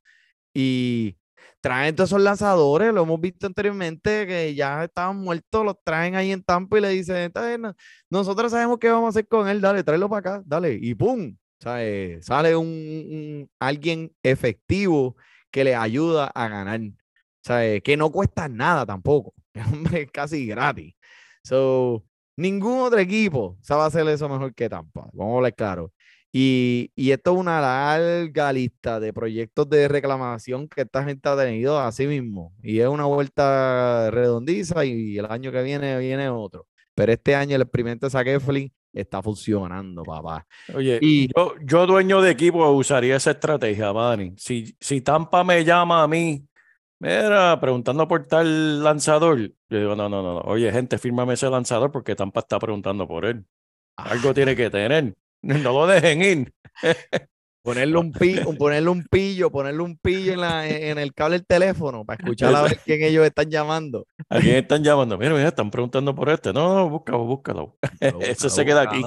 Y 0.54 1.18
traen 1.64 1.96
todos 1.96 2.10
esos 2.12 2.22
lanzadores, 2.22 2.94
lo 2.94 3.04
hemos 3.04 3.22
visto 3.22 3.48
anteriormente, 3.48 4.28
que 4.28 4.54
ya 4.56 4.84
estaban 4.86 5.18
muertos, 5.18 5.66
los 5.66 5.78
traen 5.84 6.16
ahí 6.16 6.32
en 6.34 6.44
Tampa 6.44 6.78
y 6.78 6.82
le 6.82 6.90
dicen, 6.90 7.16
"Está 7.18 7.48
bien, 7.48 7.62
no- 7.62 7.76
nosotros 8.10 8.52
sabemos 8.52 8.80
qué 8.80 8.90
vamos 8.90 9.08
a 9.08 9.10
hacer 9.12 9.28
con 9.30 9.48
él, 9.48 9.62
dale, 9.62 9.84
tráelo 9.84 10.10
para 10.10 10.20
acá, 10.36 10.44
dale, 10.46 10.78
y 10.82 10.94
¡pum! 10.96 11.38
¿Sabe? 11.62 12.20
Sale 12.22 12.56
un, 12.58 13.50
alguien 13.60 14.12
efectivo 14.24 15.16
que 15.52 15.64
le 15.64 15.76
ayuda 15.76 16.28
a 16.36 16.50
ganar, 16.50 16.82
¿sabe? 17.44 17.82
Que 17.82 17.96
no 17.98 18.12
cuesta 18.12 18.50
nada 18.50 18.86
tampoco, 18.86 19.34
es 19.94 20.12
casi 20.12 20.46
gratis. 20.48 20.94
So, 21.44 22.04
ningún 22.38 22.80
otro 22.82 23.00
equipo 23.00 23.58
sabe 23.62 23.84
hacer 23.84 24.08
eso 24.10 24.28
mejor 24.30 24.54
que 24.54 24.70
Tampa, 24.70 25.10
vamos 25.14 25.34
a 25.36 25.38
hablar 25.38 25.56
claro. 25.56 25.93
Y, 26.36 26.92
y 26.96 27.12
esto 27.12 27.32
es 27.34 27.38
una 27.38 27.62
larga 27.62 28.52
lista 28.52 29.00
de 29.00 29.14
proyectos 29.14 29.70
de 29.70 29.88
reclamación 29.88 30.68
que 30.68 30.82
esta 30.82 31.04
gente 31.04 31.30
ha 31.30 31.38
tenido 31.38 31.80
a 31.80 31.92
sí 31.92 32.08
mismo. 32.08 32.54
Y 32.64 32.80
es 32.80 32.88
una 32.88 33.06
vuelta 33.06 34.10
redondiza 34.10 34.84
y 34.84 35.20
el 35.20 35.28
año 35.28 35.52
que 35.52 35.62
viene 35.62 35.98
viene 36.00 36.30
otro. 36.30 36.66
Pero 36.96 37.12
este 37.12 37.36
año 37.36 37.56
el 37.56 37.62
experimento 37.62 38.08
de 38.08 38.10
Zach 38.10 38.26
Eflin 38.26 38.72
está 38.92 39.22
funcionando, 39.22 40.02
papá. 40.02 40.46
Oye, 40.74 40.98
Y- 41.02 41.28
yo, 41.36 41.54
yo 41.64 41.86
dueño 41.86 42.20
de 42.20 42.32
equipo 42.32 42.68
usaría 42.72 43.16
esa 43.16 43.32
estrategia, 43.32 43.94
Manny. 43.94 44.34
Si, 44.36 44.76
si 44.80 45.02
Tampa 45.02 45.44
me 45.44 45.64
llama 45.64 46.02
a 46.02 46.08
mí, 46.08 46.48
mira, 47.00 47.60
preguntando 47.60 48.08
por 48.08 48.26
tal 48.26 48.84
lanzador, 48.84 49.40
yo 49.40 49.54
digo, 49.80 49.96
no, 49.96 50.10
no, 50.10 50.24
no, 50.24 50.34
no. 50.36 50.40
Oye, 50.42 50.72
gente, 50.72 50.98
fírmame 50.98 51.34
ese 51.36 51.48
lanzador 51.50 51.92
porque 51.92 52.16
Tampa 52.16 52.40
está 52.40 52.58
preguntando 52.58 53.08
por 53.08 53.26
él. 53.26 53.46
Algo 53.98 54.34
tiene 54.34 54.56
que 54.56 54.72
tener. 54.72 55.14
No 55.64 55.74
lo 55.74 55.88
dejen 55.88 56.22
ir. 56.22 56.54
Ponerle 57.66 57.98
un, 57.98 58.12
pi- 58.12 58.40
un- 58.46 58.58
ponerle 58.58 58.90
un 58.90 59.06
pillo, 59.06 59.50
ponerle 59.50 59.82
un 59.84 59.98
pillo 59.98 60.34
en, 60.34 60.42
la, 60.42 60.68
en 60.68 60.98
el 60.98 61.14
cable 61.14 61.38
del 61.38 61.46
teléfono 61.46 62.04
para 62.04 62.18
escuchar 62.22 62.54
a 62.54 62.62
ver 62.64 62.78
quién 62.84 63.02
ellos 63.04 63.26
están 63.26 63.50
llamando. 63.50 64.06
¿A 64.30 64.40
quién 64.40 64.56
están 64.58 64.84
llamando? 64.84 65.18
Mira, 65.18 65.34
mira, 65.34 65.48
están 65.48 65.72
preguntando 65.72 66.14
por 66.14 66.30
este. 66.30 66.52
No, 66.52 66.76
no, 66.76 66.90
búscalo, 66.90 67.24
búscalo. 67.26 67.78
Búscalo, 67.82 68.20
Eso 68.22 68.50
se 68.50 68.66
queda 68.66 68.82
aquí. 68.82 69.02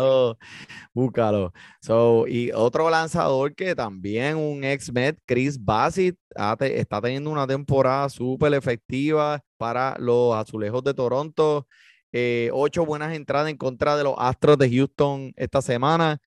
Búscalo. 0.95 1.53
So, 1.83 2.27
y 2.27 2.51
otro 2.53 2.89
lanzador 2.89 3.55
que 3.55 3.75
también 3.75 4.37
un 4.39 4.65
ex 4.65 4.91
Met, 4.91 5.19
Chris 5.27 5.63
Bassett, 5.63 6.17
está 6.61 7.01
teniendo 7.03 7.29
una 7.31 7.47
temporada 7.47 8.09
súper 8.09 8.55
efectiva 8.55 9.43
para 9.59 9.97
los 9.99 10.35
azulejos 10.35 10.83
de 10.83 10.95
Toronto. 10.95 11.67
Eh, 12.13 12.51
ocho 12.53 12.87
buenas 12.87 13.15
entradas 13.15 13.51
en 13.51 13.57
contra 13.57 13.97
de 13.97 14.05
los 14.05 14.15
Astros 14.19 14.59
de 14.59 14.71
Houston 14.71 15.33
esta 15.37 15.63
semana. 15.63 16.19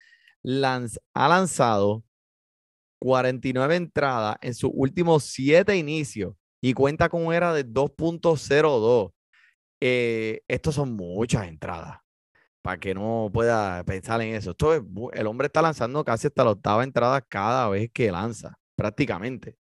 Ha 1.13 1.27
lanzado 1.27 2.03
49 2.99 3.75
entradas 3.75 4.37
en 4.41 4.53
sus 4.53 4.71
últimos 4.73 5.23
siete 5.25 5.77
inicios 5.77 6.35
y 6.61 6.73
cuenta 6.73 7.09
con 7.09 7.25
un 7.25 7.33
era 7.33 7.53
de 7.53 7.65
2.02. 7.65 9.11
Eh, 9.81 10.41
estos 10.47 10.75
son 10.75 10.95
muchas 10.95 11.47
entradas 11.47 11.99
para 12.61 12.79
que 12.79 12.93
no 12.93 13.29
pueda 13.33 13.83
pensar 13.85 14.21
en 14.21 14.35
eso. 14.35 14.51
Esto 14.51 14.73
es 14.73 14.81
el 15.13 15.27
hombre 15.27 15.47
está 15.47 15.61
lanzando 15.61 16.03
casi 16.03 16.27
hasta 16.27 16.43
la 16.43 16.51
octava 16.51 16.83
entrada 16.83 17.21
cada 17.21 17.69
vez 17.69 17.89
que 17.93 18.11
lanza, 18.11 18.57
prácticamente. 18.75 19.57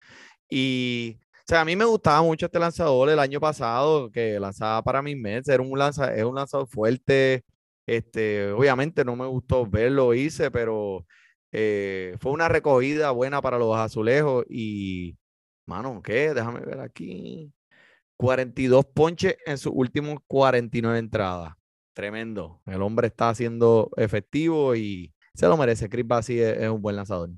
Y, 0.49 1.19
o 1.43 1.45
sea, 1.45 1.61
a 1.61 1.65
mí 1.65 1.75
me 1.75 1.83
gustaba 1.83 2.21
mucho 2.23 2.45
este 2.45 2.57
lanzador 2.57 3.09
el 3.09 3.19
año 3.19 3.39
pasado, 3.41 4.09
que 4.09 4.39
lanzaba 4.39 4.81
para 4.81 5.01
mis 5.01 5.17
Mets, 5.17 5.49
era 5.49 5.61
un 5.61 5.77
lanza, 5.77 6.15
es 6.15 6.23
un 6.23 6.35
lanzador 6.35 6.67
fuerte. 6.67 7.43
Este, 7.85 8.49
obviamente 8.51 9.03
no 9.03 9.15
me 9.17 9.25
gustó 9.27 9.67
verlo, 9.67 10.13
hice, 10.13 10.51
pero 10.51 11.05
eh, 11.51 12.15
fue 12.21 12.31
una 12.31 12.47
recogida 12.49 13.11
buena 13.11 13.41
para 13.41 13.59
los 13.59 13.75
azulejos. 13.75 14.45
Y, 14.49 15.17
mano, 15.65 16.01
¿qué? 16.01 16.33
Déjame 16.33 16.61
ver 16.61 16.79
aquí. 16.79 17.51
42 18.17 18.85
ponches 18.85 19.35
en 19.45 19.57
sus 19.57 19.73
últimos 19.75 20.19
49 20.27 20.99
entradas. 20.99 21.55
Tremendo. 21.93 22.61
El 22.65 22.81
hombre 22.81 23.07
está 23.07 23.35
siendo 23.35 23.91
efectivo 23.97 24.75
y 24.75 25.13
se 25.33 25.47
lo 25.47 25.57
merece. 25.57 25.89
Chris 25.89 26.07
Bassi 26.07 26.39
es, 26.39 26.57
es 26.57 26.69
un 26.69 26.81
buen 26.81 26.95
lanzador. 26.95 27.31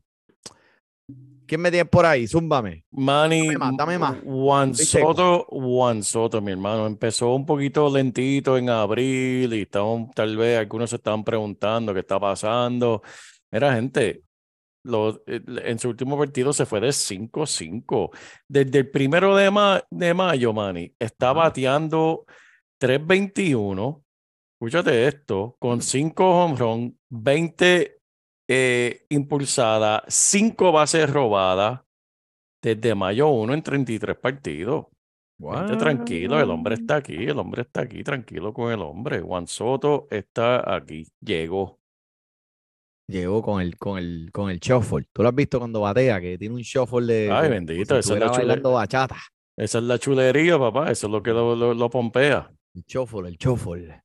¿Quién 1.47 1.61
me 1.61 1.69
tiene 1.71 1.85
por 1.85 2.05
ahí? 2.05 2.27
Zúmbame. 2.27 2.83
Manny, 2.91 3.47
Dame 3.47 3.57
más, 3.57 3.77
dame 3.77 3.97
más. 3.99 4.17
Juan. 4.23 4.73
Soto, 4.75 5.45
Juan 5.49 6.03
Soto, 6.03 6.41
mi 6.41 6.51
hermano, 6.51 6.85
empezó 6.87 7.33
un 7.35 7.45
poquito 7.45 7.89
lentito 7.93 8.57
en 8.57 8.69
abril 8.69 9.53
y 9.53 9.61
estaban, 9.61 10.09
tal 10.11 10.35
vez 10.37 10.57
algunos 10.59 10.89
se 10.89 10.95
estaban 10.97 11.23
preguntando 11.23 11.93
qué 11.93 11.99
está 12.01 12.19
pasando. 12.19 13.01
Mira, 13.51 13.73
gente, 13.75 14.23
lo- 14.83 15.21
eh, 15.27 15.41
en 15.63 15.79
su 15.79 15.89
último 15.89 16.17
partido 16.17 16.51
se 16.53 16.65
fue 16.65 16.79
de 16.79 16.91
5-5. 16.91 18.11
Desde 18.47 18.79
el 18.79 18.89
primero 18.91 19.35
de, 19.35 19.49
ma- 19.51 19.83
de 19.89 20.13
mayo, 20.13 20.53
Manny, 20.53 20.93
está 20.99 21.33
bateando 21.33 22.25
3.21. 22.79 24.01
Escúchate 24.59 25.07
esto, 25.07 25.57
con 25.59 25.81
5 25.81 26.23
home 26.43 26.55
run, 26.55 26.99
20 27.09 27.94
eh, 28.47 29.05
impulsadas, 29.09 30.03
5 30.07 30.71
bases 30.71 31.09
robadas 31.09 31.81
desde 32.61 32.95
mayo 32.95 33.29
1 33.29 33.53
en 33.53 33.61
33 33.63 34.17
partidos. 34.17 34.85
Gente, 35.37 35.75
tranquilo, 35.77 36.39
el 36.39 36.49
hombre 36.49 36.75
está 36.75 36.95
aquí, 36.97 37.13
el 37.15 37.37
hombre 37.37 37.63
está 37.63 37.81
aquí, 37.81 38.03
tranquilo 38.03 38.53
con 38.53 38.71
el 38.71 38.81
hombre. 38.81 39.19
Juan 39.21 39.47
Soto 39.47 40.07
está 40.09 40.75
aquí, 40.75 41.05
llegó. 41.19 41.77
Llegó 43.07 43.41
con 43.43 43.61
el, 43.61 43.77
con 43.77 43.99
el, 43.99 44.29
con 44.31 44.49
el 44.49 44.59
shuffle. 44.59 45.05
¿Tú 45.13 45.21
lo 45.21 45.29
has 45.29 45.35
visto 45.35 45.59
cuando 45.59 45.81
batea? 45.81 46.19
Que 46.21 46.37
tiene 46.37 46.55
un 46.55 46.61
shuffle 46.61 47.05
de. 47.05 47.31
Ay, 47.31 47.49
bendito, 47.49 47.97
esa 47.97 48.13
es 48.13 48.19
la 48.19 48.25
bailando 48.47 48.71
bachata. 48.71 49.17
Esa 49.57 49.77
es 49.77 49.83
la 49.83 49.99
chulería, 49.99 50.57
papá, 50.57 50.89
eso 50.91 51.07
es 51.07 51.11
lo 51.11 51.21
que 51.21 51.31
lo, 51.31 51.55
lo- 51.55 51.73
lo 51.73 51.89
pompea. 51.89 52.51
El 52.73 52.83
shuffle, 52.83 53.27
el 53.29 53.37
shuffle. 53.37 54.01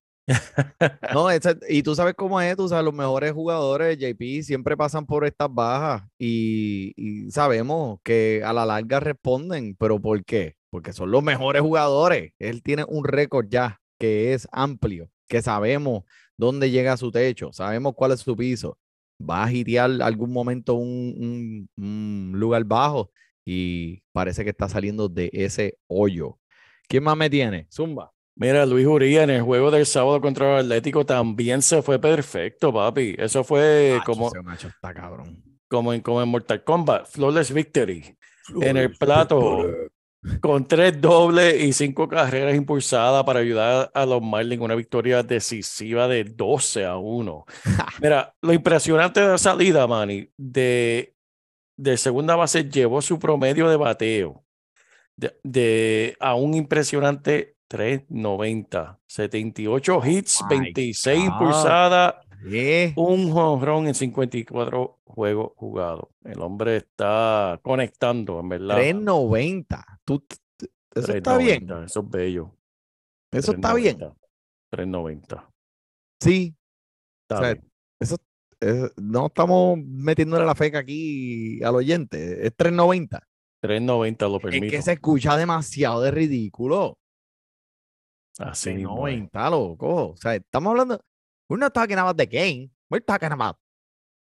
No, 1.13 1.31
ese- 1.31 1.57
y 1.69 1.83
tú 1.83 1.95
sabes 1.95 2.15
cómo 2.15 2.41
es, 2.41 2.57
tú 2.57 2.69
sabes, 2.69 2.85
los 2.85 2.95
mejores 2.95 3.33
jugadores, 3.33 3.99
JP, 3.99 4.43
siempre 4.43 4.77
pasan 4.77 5.07
por 5.07 5.25
estas 5.25 5.49
bajas 5.53 6.03
y, 6.19 6.95
sabemos 7.31 7.99
que 8.03 8.43
a 8.45 8.53
la 8.53 8.65
larga 8.67 9.01
responden, 9.01 9.77
pero 9.77 10.01
¿por 10.01 10.25
qué? 10.25 10.55
porque 10.71 10.93
son 10.93 11.11
los 11.11 11.23
mejores 11.25 11.63
jugadores. 11.63 12.33
Él 12.39 12.63
tiene 12.63 12.85
un 12.87 13.05
récord 13.05 13.47
ya 13.51 13.81
que 13.99 14.35
es 14.35 14.47
amplio, 14.53 15.11
que 15.29 15.43
sabemos 15.43 16.05
dónde 16.37 16.71
llega 16.71 16.97
su 16.97 17.11
techo, 17.11 17.53
sabemos 17.53 17.95
cuál 17.97 18.13
es 18.13 18.21
su 18.21 18.37
piso. 18.37 18.79
Va 19.21 19.45
a 19.45 19.53
hitear 19.53 19.91
algún 20.03 20.33
momento 20.33 20.75
un- 20.75 21.69
un 21.77 22.33
lugar 22.39 22.63
bajo 22.65 23.11
y 23.45 24.03
parece 24.13 24.45
que 24.45 24.51
está 24.51 24.69
saliendo 24.69 25.09
de 25.09 25.29
ese 25.33 25.77
hoyo. 25.89 26.39
¿Quién 26.89 27.03
más 27.05 27.17
me 27.17 27.29
tiene? 27.29 27.67
Zumba. 27.71 28.13
Mira, 28.41 28.65
Luis 28.65 28.87
Uría 28.87 29.25
en 29.25 29.29
el 29.29 29.43
juego 29.43 29.71
del 29.71 29.85
sábado 29.85 30.19
contra 30.23 30.61
el 30.61 30.65
Atlético 30.65 31.05
también 31.05 31.61
se 31.61 31.83
fue 31.83 31.99
perfecto, 31.99 32.73
papi. 32.73 33.15
Eso 33.19 33.45
fue 33.45 33.97
Macho, 33.99 34.13
como, 34.13 34.29
ese 34.29 34.41
macho 34.41 34.69
está 34.69 34.95
cabrón. 34.95 35.45
como, 35.69 35.93
en, 35.93 36.01
como 36.01 36.23
en 36.23 36.29
Mortal 36.31 36.65
Kombat, 36.65 37.07
Flawless 37.07 37.53
Victory. 37.53 38.17
En 38.63 38.79
el 38.79 38.97
plato, 38.97 39.67
con 40.41 40.67
tres 40.67 40.99
dobles 40.99 41.63
y 41.63 41.75
cinco 41.75 42.09
carreras 42.09 42.57
impulsadas 42.57 43.25
para 43.25 43.41
ayudar 43.41 43.91
a 43.93 44.07
los 44.07 44.23
Marlins 44.23 44.63
una 44.63 44.75
victoria 44.75 45.23
decisiva 45.23 46.09
de 46.09 46.25
12 46.25 46.87
a 46.87 46.97
1. 46.97 47.45
Mira, 48.01 48.35
lo 48.41 48.55
impresionante 48.55 49.21
de 49.21 49.29
la 49.29 49.39
salida, 49.39 49.87
Manny, 49.87 50.33
de, 50.39 51.15
de 51.77 51.97
segunda 51.99 52.37
base 52.37 52.65
llevó 52.65 53.03
su 53.03 53.19
promedio 53.19 53.69
de 53.69 53.77
bateo 53.77 54.47
de, 55.15 55.39
de 55.43 56.17
a 56.21 56.35
un 56.37 56.55
impresionante 56.55 57.60
3.90, 57.71 58.99
78 59.07 60.01
hits, 60.07 60.43
my 60.49 60.57
26 60.61 61.19
God. 61.19 61.25
impulsadas, 61.27 62.15
¿Qué? 62.49 62.93
un 62.97 63.31
jonrón 63.33 63.87
en 63.87 63.95
54 63.95 65.01
juegos 65.05 65.53
jugados. 65.57 66.09
El 66.25 66.41
hombre 66.41 66.77
está 66.79 67.61
conectando, 67.63 68.41
en 68.41 68.49
verdad. 68.49 68.75
390. 68.77 70.01
Tú, 70.05 70.25
eso 70.95 71.13
está 71.15 71.37
bien. 71.39 71.67
3.90, 71.69 71.85
Eso 71.85 72.01
es 72.01 72.11
bello. 72.11 72.57
Eso 73.31 73.53
está 73.53 73.75
bien. 73.75 73.99
3.90, 73.99 74.17
3.90. 74.73 75.49
Sí. 76.21 76.55
Está 77.23 77.35
O 77.37 77.45
sea, 77.45 77.53
bien. 77.55 77.71
Eso, 78.01 78.17
eh, 78.61 78.91
no 78.97 79.27
estamos 79.27 79.79
metiéndole 79.79 80.45
la 80.45 80.55
feca 80.55 80.79
aquí 80.81 81.63
al 81.63 81.75
oyente. 81.77 82.47
Es 82.47 82.55
390. 82.57 83.21
3.90 83.63 84.29
lo 84.29 84.37
Es 84.37 84.43
permito. 84.43 84.71
que 84.71 84.83
se 84.83 84.93
escucha 84.93 85.37
demasiado 85.37 86.01
de 86.03 86.11
ridículo. 86.11 86.97
Así 88.41 88.73
mismo 88.75 89.07
es. 89.07 89.15
390, 89.31 89.51
loco. 89.51 90.11
O 90.11 90.17
sea, 90.17 90.35
estamos 90.35 90.71
hablando. 90.71 91.01
We're 91.49 91.61
not 91.61 91.73
talking 91.73 91.99
about 91.99 92.17
the 92.17 92.27
game. 92.27 92.71
We're 92.89 93.05
talking 93.05 93.33
about 93.33 93.57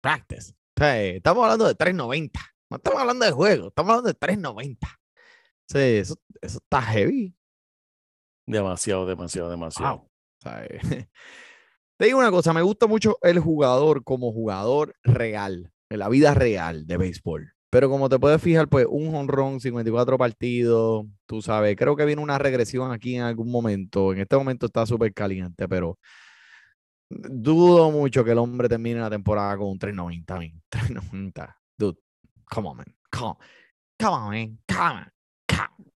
practice. 0.01 0.51
O 0.51 0.79
sea, 0.79 1.01
estamos 1.01 1.43
hablando 1.43 1.67
de 1.67 1.75
390. 1.75 2.39
No 2.69 2.77
estamos 2.77 2.99
hablando 2.99 3.25
de 3.25 3.31
juego. 3.31 3.67
Estamos 3.67 3.89
hablando 3.91 4.07
de 4.07 4.13
390. 4.15 4.87
O 4.87 4.89
sea, 5.67 5.87
eso, 5.87 6.15
eso 6.41 6.57
está 6.57 6.81
heavy. 6.81 7.35
Demasiado, 8.45 9.05
demasiado, 9.05 9.49
demasiado. 9.49 9.97
Wow. 9.97 10.05
O 10.05 10.41
sea, 10.41 10.67
te 11.97 12.05
digo 12.05 12.19
una 12.19 12.31
cosa, 12.31 12.51
me 12.51 12.61
gusta 12.61 12.87
mucho 12.87 13.17
el 13.21 13.39
jugador 13.39 14.03
como 14.03 14.33
jugador 14.33 14.95
real, 15.03 15.71
en 15.89 15.99
la 15.99 16.09
vida 16.09 16.33
real 16.33 16.85
de 16.85 16.97
béisbol. 16.97 17.53
Pero 17.73 17.89
como 17.89 18.07
te 18.07 18.19
puedes 18.19 18.39
fijar, 18.39 18.67
pues 18.67 18.85
un 18.87 19.15
honrón, 19.15 19.59
54 19.59 20.15
partidos, 20.15 21.07
tú 21.25 21.41
sabes, 21.41 21.75
creo 21.75 21.95
que 21.95 22.05
viene 22.05 22.21
una 22.21 22.37
regresión 22.37 22.91
aquí 22.91 23.15
en 23.15 23.23
algún 23.23 23.49
momento. 23.49 24.13
En 24.13 24.19
este 24.19 24.37
momento 24.37 24.67
está 24.67 24.85
súper 24.85 25.11
caliente, 25.11 25.67
pero 25.67 25.97
dudo 27.09 27.89
mucho 27.89 28.23
que 28.23 28.29
el 28.29 28.37
hombre 28.37 28.69
termine 28.69 28.99
la 28.99 29.09
temporada 29.09 29.57
con 29.57 29.69
un 29.69 29.79
390, 29.79 30.35
man. 30.35 30.61
390. 30.69 31.57
Dude, 31.75 31.97
come 32.45 32.69
on, 32.69 32.77
man. 32.77 32.95
Come 33.09 33.29
on. 33.29 33.37
Come 33.99 34.13
on, 34.13 34.29
man. 34.29 34.59
Come 34.67 34.99
on. 34.99 35.11
Come. 35.47 35.89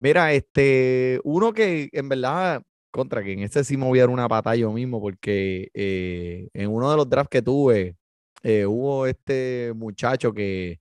Mira, 0.00 0.32
este, 0.32 1.20
uno 1.22 1.52
que 1.52 1.88
en 1.92 2.08
verdad, 2.08 2.62
contra 2.90 3.22
que 3.22 3.32
en 3.32 3.44
este 3.44 3.62
sí 3.62 3.76
me 3.76 3.86
voy 3.86 4.00
a 4.00 4.02
dar 4.02 4.10
una 4.10 4.28
pata 4.28 4.56
yo 4.56 4.72
mismo, 4.72 5.00
porque 5.00 5.70
eh, 5.72 6.48
en 6.52 6.68
uno 6.68 6.90
de 6.90 6.96
los 6.96 7.08
drafts 7.08 7.30
que 7.30 7.42
tuve, 7.42 7.94
eh, 8.42 8.66
hubo 8.66 9.06
este 9.06 9.72
muchacho 9.76 10.32
que 10.32 10.80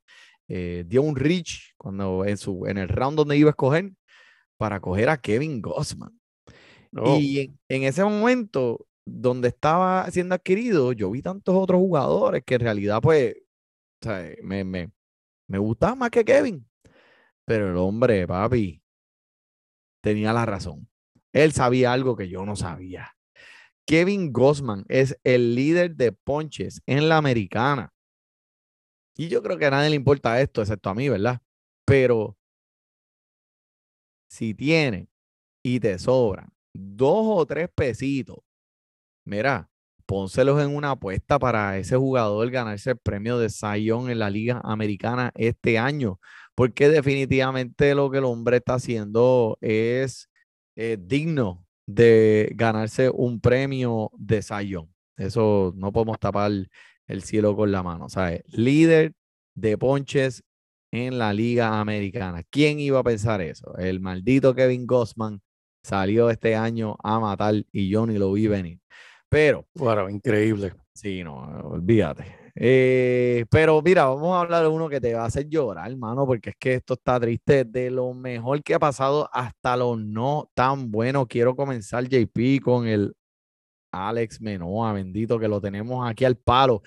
eh, 0.54 0.84
dio 0.86 1.02
un 1.02 1.16
reach 1.16 1.74
cuando 1.78 2.26
en 2.26 2.38
su 2.38 2.66
en 2.68 2.78
el 2.78 2.90
round 2.90 3.18
donde 3.18 3.38
iba 3.38 3.50
a 3.50 3.52
escoger 3.52 3.94
para 4.58 4.82
coger 4.82 5.08
a 5.10 5.18
Kevin 5.18 5.62
Gossman. 5.62 6.20
Oh, 6.96 7.18
Y 7.18 7.40
en, 7.40 7.60
en 7.70 7.84
ese 7.84 8.04
momento 8.04 8.86
donde 9.06 9.48
estaba 9.48 10.10
siendo 10.12 10.36
adquirido, 10.36 10.92
yo 10.92 11.10
vi 11.10 11.22
tantos 11.22 11.56
otros 11.56 11.80
jugadores 11.80 12.44
que 12.46 12.56
en 12.56 12.62
realidad, 12.62 13.02
pues, 13.02 13.36
o 14.04 14.06
sea, 14.06 14.30
me, 14.44 14.66
me, 14.66 14.92
me 15.48 15.58
gustaba 15.58 15.96
más 15.96 16.10
que 16.12 16.26
Kevin. 16.26 16.68
Pero 17.46 17.70
el 17.72 17.78
hombre, 17.78 18.28
papi, 18.28 18.82
tenía 20.02 20.34
la 20.34 20.46
razón. 20.46 20.90
Él 21.32 21.54
sabía 21.54 21.94
algo 21.94 22.18
que 22.18 22.28
yo 22.28 22.46
no 22.46 22.58
sabía. 22.58 23.16
Kevin 23.88 24.34
Gossman 24.34 24.84
es 24.90 25.18
el 25.24 25.56
líder 25.56 25.96
de 25.96 26.12
ponches 26.12 26.82
en 26.86 27.08
la 27.08 27.18
americana. 27.18 27.94
Y 29.18 29.28
yo 29.28 29.42
creo 29.42 29.58
que 29.58 29.66
a 29.66 29.72
nadie 29.72 29.90
le 29.90 29.96
importa 29.96 30.40
esto, 30.42 30.62
excepto 30.62 30.90
a 30.90 30.96
mí, 30.96 31.10
¿verdad? 31.10 31.42
Pero 31.86 32.38
si 34.30 34.54
tiene 34.54 35.10
y 35.64 35.80
te 35.80 36.00
sobran 36.00 36.50
dos 36.74 37.26
o 37.28 37.46
tres 37.46 37.70
pesitos, 37.76 38.38
mira, 39.26 39.70
pónselos 40.06 40.62
en 40.62 40.76
una 40.76 40.92
apuesta 40.92 41.40
para 41.40 41.78
ese 41.78 41.96
jugador 41.98 42.50
ganarse 42.50 42.92
el 42.92 42.98
premio 42.98 43.38
de 43.38 43.50
Young 43.50 44.10
en 44.10 44.20
la 44.20 44.30
Liga 44.30 44.62
Americana 44.64 45.32
este 45.36 45.78
año, 45.78 46.20
porque 46.56 46.90
definitivamente 46.90 47.96
lo 47.96 48.10
que 48.10 48.20
el 48.20 48.26
hombre 48.26 48.58
está 48.58 48.76
haciendo 48.76 49.58
es 49.62 50.30
eh, 50.76 50.98
digno 51.00 51.66
de 51.88 52.52
ganarse 52.56 53.10
un 53.10 53.40
premio 53.42 54.12
de 54.18 54.42
Young. 54.42 54.88
Eso 55.18 55.74
no 55.76 55.92
podemos 55.92 56.20
tapar 56.20 56.52
el 57.08 57.24
cielo 57.24 57.56
con 57.56 57.72
la 57.72 57.84
mano, 57.84 58.10
¿sabes? 58.10 58.42
Líder 58.48 59.14
de 59.56 59.78
ponches 59.78 60.44
en 60.92 61.18
la 61.18 61.34
Liga 61.34 61.80
Americana. 61.80 62.44
¿Quién 62.50 62.80
iba 62.80 63.00
a 63.00 63.04
pensar 63.04 63.42
eso? 63.42 63.76
El 63.78 64.00
maldito 64.00 64.54
Kevin 64.54 64.86
Gossman 64.86 65.42
salió 65.84 66.30
este 66.30 66.56
año 66.56 66.96
a 67.04 67.20
matar 67.20 67.56
y 67.72 67.90
yo 67.90 68.06
ni 68.06 68.18
lo 68.18 68.34
vi 68.34 68.48
venir. 68.48 68.80
Pero, 69.30 69.66
wow, 69.76 70.10
increíble. 70.10 70.74
sí, 70.94 71.24
no, 71.24 71.38
olvídate. 71.64 72.42
Eh, 72.56 73.46
pero 73.50 73.82
mira, 73.82 74.06
vamos 74.06 74.36
a 74.36 74.42
hablar 74.42 74.64
de 74.64 74.68
uno 74.68 74.90
que 74.90 75.00
te 75.00 75.14
va 75.14 75.24
a 75.24 75.28
hacer 75.28 75.48
llorar, 75.48 75.90
hermano, 75.90 76.26
porque 76.26 76.50
es 76.50 76.56
que 76.60 76.74
esto 76.76 76.96
está 76.96 77.20
triste. 77.20 77.64
De 77.64 77.90
lo 77.90 78.14
mejor 78.14 78.62
que 78.62 78.74
ha 78.74 78.80
pasado 78.80 79.30
hasta 79.32 79.78
lo 79.78 79.96
no 79.96 80.50
tan 80.54 80.92
bueno. 80.92 81.26
Quiero 81.28 81.56
comenzar, 81.56 82.08
JP, 82.08 82.62
con 82.62 82.88
el 82.88 83.14
Alex 83.92 84.42
Menoa, 84.42 84.94
bendito, 84.94 85.40
que 85.40 85.48
lo 85.48 85.60
tenemos 85.62 86.10
aquí 86.10 86.26
al 86.26 86.38
palo. 86.38 86.82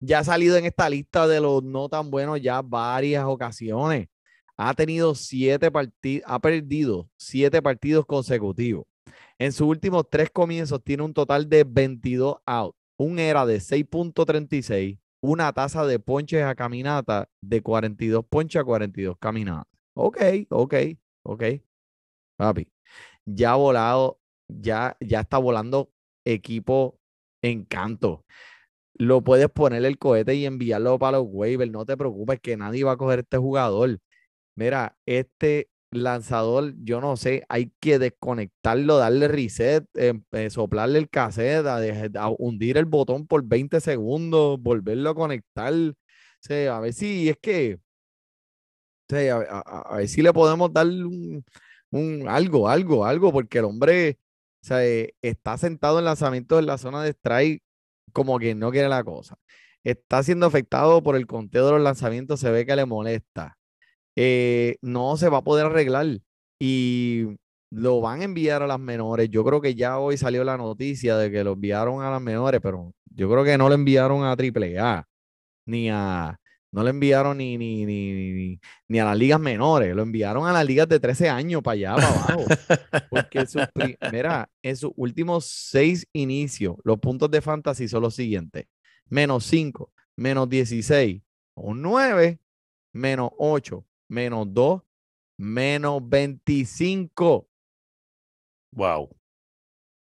Ya 0.00 0.20
ha 0.20 0.24
salido 0.24 0.56
en 0.56 0.64
esta 0.64 0.88
lista 0.88 1.26
de 1.26 1.40
los 1.40 1.62
no 1.62 1.88
tan 1.88 2.10
buenos 2.10 2.40
ya 2.40 2.62
varias 2.62 3.24
ocasiones. 3.24 4.08
Ha 4.56 4.74
tenido 4.74 5.14
siete 5.14 5.70
partidos, 5.70 6.24
ha 6.26 6.38
perdido 6.40 7.08
siete 7.16 7.60
partidos 7.62 8.06
consecutivos. 8.06 8.86
En 9.38 9.52
sus 9.52 9.68
últimos 9.68 10.04
tres 10.10 10.30
comienzos 10.30 10.82
tiene 10.82 11.04
un 11.04 11.14
total 11.14 11.48
de 11.48 11.64
22 11.64 12.36
outs, 12.44 12.76
un 12.96 13.18
era 13.20 13.46
de 13.46 13.58
6.36, 13.58 14.98
una 15.20 15.52
tasa 15.52 15.86
de 15.86 15.98
ponches 16.00 16.42
a 16.42 16.54
caminata 16.54 17.28
de 17.40 17.62
42 17.62 18.24
ponches 18.28 18.60
a 18.60 18.64
42 18.64 19.16
caminatas. 19.18 19.66
Ok, 19.94 20.18
ok, 20.50 20.74
ok. 21.22 21.44
Papi, 22.36 22.68
ya 23.24 23.52
ha 23.52 23.56
volado, 23.56 24.20
ya, 24.48 24.96
ya 25.00 25.20
está 25.20 25.38
volando 25.38 25.92
equipo 26.32 26.98
encanto. 27.42 28.24
Lo 28.94 29.22
puedes 29.22 29.48
poner 29.50 29.84
el 29.84 29.98
cohete 29.98 30.34
y 30.34 30.46
enviarlo 30.46 30.98
para 30.98 31.18
los 31.18 31.26
waivers. 31.30 31.70
No 31.72 31.86
te 31.86 31.96
preocupes 31.96 32.40
que 32.40 32.56
nadie 32.56 32.84
va 32.84 32.92
a 32.92 32.96
coger 32.96 33.20
este 33.20 33.38
jugador. 33.38 34.00
Mira, 34.56 34.96
este 35.06 35.70
lanzador, 35.90 36.74
yo 36.84 37.00
no 37.00 37.16
sé, 37.16 37.44
hay 37.48 37.72
que 37.80 37.98
desconectarlo, 37.98 38.98
darle 38.98 39.28
reset, 39.28 39.86
em- 39.94 40.24
eh, 40.32 40.50
soplarle 40.50 40.98
el 40.98 41.08
cassette, 41.10 41.66
a, 42.16 42.28
hundir 42.38 42.76
el 42.78 42.84
botón 42.86 43.26
por 43.26 43.44
20 43.44 43.80
segundos, 43.80 44.60
volverlo 44.60 45.10
a 45.10 45.14
conectar. 45.14 45.72
A 46.70 46.80
ver 46.80 46.92
si 46.92 47.28
es 47.28 47.36
que, 47.40 47.78
a, 49.10 49.96
ver 49.96 50.08
si 50.08 50.22
le 50.22 50.32
podemos 50.32 50.72
dar 50.72 50.86
un 50.86 52.28
algo, 52.28 52.68
algo, 52.68 53.04
algo, 53.04 53.32
porque 53.32 53.58
el 53.58 53.64
hombre, 53.64 54.18
o 54.62 54.66
sea, 54.66 54.84
eh, 54.84 55.14
está 55.22 55.56
sentado 55.58 55.98
en 55.98 56.04
lanzamientos 56.06 56.58
en 56.58 56.66
la 56.66 56.78
zona 56.78 57.02
de 57.02 57.10
strike 57.10 57.62
como 58.12 58.38
que 58.38 58.54
no 58.54 58.70
quiere 58.70 58.88
la 58.88 59.04
cosa. 59.04 59.36
Está 59.84 60.22
siendo 60.22 60.46
afectado 60.46 61.02
por 61.02 61.16
el 61.16 61.26
conteo 61.26 61.66
de 61.66 61.72
los 61.72 61.82
lanzamientos, 61.82 62.40
se 62.40 62.50
ve 62.50 62.66
que 62.66 62.76
le 62.76 62.86
molesta 62.86 63.58
eh, 64.20 64.78
no 64.82 65.16
se 65.16 65.28
va 65.28 65.38
a 65.38 65.44
poder 65.44 65.66
arreglar 65.66 66.06
y 66.58 67.36
lo 67.70 68.00
van 68.00 68.20
a 68.20 68.24
enviar 68.24 68.64
a 68.64 68.66
las 68.66 68.80
menores. 68.80 69.30
Yo 69.30 69.44
creo 69.44 69.60
que 69.60 69.76
ya 69.76 70.00
hoy 70.00 70.16
salió 70.16 70.42
la 70.42 70.56
noticia 70.56 71.16
de 71.16 71.30
que 71.30 71.44
lo 71.44 71.52
enviaron 71.52 72.02
a 72.02 72.10
las 72.10 72.20
menores, 72.20 72.60
pero 72.60 72.92
yo 73.14 73.30
creo 73.30 73.44
que 73.44 73.56
no 73.56 73.68
lo 73.68 73.76
enviaron 73.76 74.24
a 74.24 74.32
AAA 74.32 75.06
ni 75.66 75.88
a, 75.90 76.40
no 76.78 76.84
lo 76.84 76.90
enviaron 76.90 77.38
ni, 77.38 77.58
ni, 77.58 77.84
ni, 77.84 78.60
ni, 78.86 78.98
a 79.00 79.04
las 79.04 79.18
ligas 79.18 79.40
menores, 79.40 79.96
lo 79.96 80.02
enviaron 80.02 80.46
a 80.46 80.52
las 80.52 80.64
ligas 80.64 80.88
de 80.88 81.00
13 81.00 81.28
años 81.28 81.60
para 81.60 81.72
allá, 81.72 81.94
para 81.96 82.08
abajo. 82.08 82.44
Porque 83.10 83.44
pri- 83.74 83.98
mira, 84.12 84.48
en 84.62 84.76
sus 84.76 84.92
últimos 84.94 85.46
seis 85.46 86.06
inicios, 86.12 86.76
los 86.84 87.00
puntos 87.00 87.32
de 87.32 87.40
fantasy 87.40 87.88
son 87.88 88.02
los 88.02 88.14
siguientes: 88.14 88.66
menos 89.08 89.44
5, 89.46 89.90
menos 90.14 90.48
16, 90.48 91.20
un 91.56 91.82
9, 91.82 92.38
menos 92.92 93.30
8, 93.38 93.84
menos 94.06 94.46
2, 94.48 94.80
menos 95.36 96.08
25. 96.08 97.48
Wow. 98.70 99.02
O 99.02 99.16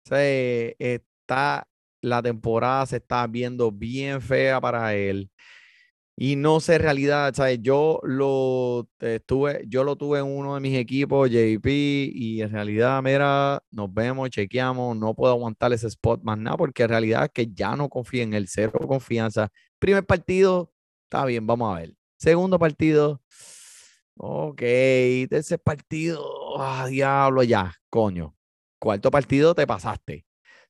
sea, 0.09 0.19
eh, 0.21 0.75
está, 0.81 1.69
la 2.03 2.21
temporada 2.21 2.85
se 2.87 2.97
está 2.97 3.29
viendo 3.29 3.71
bien 3.71 4.21
fea 4.21 4.61
para 4.61 4.93
él. 4.97 5.31
Y 6.17 6.37
no 6.37 6.61
sé 6.61 6.79
realidad, 6.79 7.35
¿sabes? 7.35 7.59
Yo 7.61 8.01
lo 8.05 8.89
eh, 9.01 9.21
tuve, 9.27 9.65
yo 9.67 9.83
lo 9.83 9.97
tuve 9.97 10.21
en 10.21 10.27
uno 10.27 10.55
de 10.55 10.61
mis 10.61 10.79
equipos, 10.79 11.29
JP, 11.29 11.67
y 11.67 12.41
en 12.41 12.51
realidad, 12.53 13.03
mira, 13.03 13.61
nos 13.73 13.93
vemos, 13.93 14.31
chequeamos, 14.31 14.97
no 14.97 15.15
puedo 15.15 15.33
aguantar 15.33 15.73
ese 15.73 15.89
spot 15.89 16.23
más 16.23 16.39
nada, 16.39 16.57
porque 16.57 16.85
en 16.85 16.89
realidad 16.91 17.25
es 17.25 17.31
que 17.33 17.49
ya 17.53 17.75
no 17.75 17.89
confío 17.89 18.23
en 18.23 18.35
él, 18.35 18.47
cero 18.49 18.73
confianza. 18.87 19.49
Primer 19.81 20.07
partido, 20.07 20.73
está 21.05 21.25
bien, 21.25 21.47
vamos 21.47 21.75
a 21.77 21.81
ver. 21.81 21.95
Segundo 22.17 22.59
partido, 22.61 23.21
ok, 24.17 24.61
tercer 25.29 25.59
partido, 25.61 26.25
ah, 26.61 26.87
diablo, 26.89 27.43
ya, 27.43 27.75
coño. 27.91 28.37
Cuarto 28.79 29.11
partido 29.11 29.55
te 29.55 29.67
pasaste. 29.67 30.27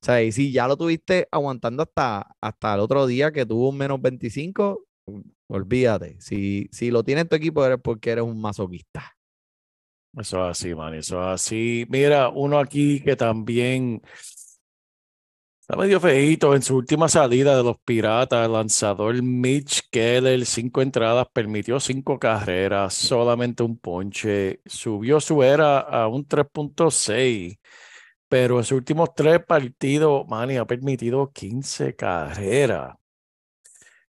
O 0.07 0.17
y 0.19 0.31
si 0.31 0.51
ya 0.51 0.67
lo 0.67 0.77
tuviste 0.77 1.27
aguantando 1.31 1.83
hasta, 1.83 2.35
hasta 2.41 2.75
el 2.75 2.79
otro 2.79 3.07
día 3.07 3.31
que 3.31 3.45
tuvo 3.45 3.69
un 3.69 3.77
menos 3.77 4.01
25, 4.01 4.85
mm, 5.07 5.19
olvídate. 5.47 6.17
Si, 6.19 6.69
si 6.71 6.91
lo 6.91 7.03
tiene 7.03 7.21
en 7.21 7.29
tu 7.29 7.35
equipo, 7.35 7.65
eres 7.65 7.79
porque 7.81 8.11
eres 8.11 8.23
un 8.23 8.39
masoquista. 8.39 9.15
Eso 10.17 10.43
es 10.45 10.51
así, 10.51 10.73
man. 10.73 10.93
Eso 10.93 11.19
es 11.21 11.27
así. 11.41 11.85
Mira, 11.89 12.29
uno 12.29 12.59
aquí 12.59 13.01
que 13.01 13.15
también 13.15 14.01
está 15.67 15.75
medio 15.75 15.99
feíto 15.99 16.55
en 16.55 16.61
su 16.61 16.77
última 16.77 17.09
salida 17.09 17.57
de 17.57 17.63
los 17.63 17.77
Piratas, 17.79 18.45
el 18.45 18.53
lanzador 18.53 19.21
Mitch 19.23 19.89
Keller, 19.89 20.45
cinco 20.45 20.81
entradas, 20.81 21.27
permitió 21.33 21.79
cinco 21.79 22.19
carreras, 22.19 22.93
solamente 22.93 23.63
un 23.63 23.77
ponche, 23.77 24.61
subió 24.65 25.19
su 25.19 25.41
era 25.43 25.79
a 25.79 26.07
un 26.07 26.25
3.6, 26.27 27.59
pero 28.29 28.59
en 28.59 28.63
sus 28.63 28.77
últimos 28.77 29.13
tres 29.15 29.43
partidos, 29.45 30.27
man, 30.27 30.55
ha 30.57 30.65
permitido 30.67 31.31
15 31.31 31.95
carreras. 31.95 32.95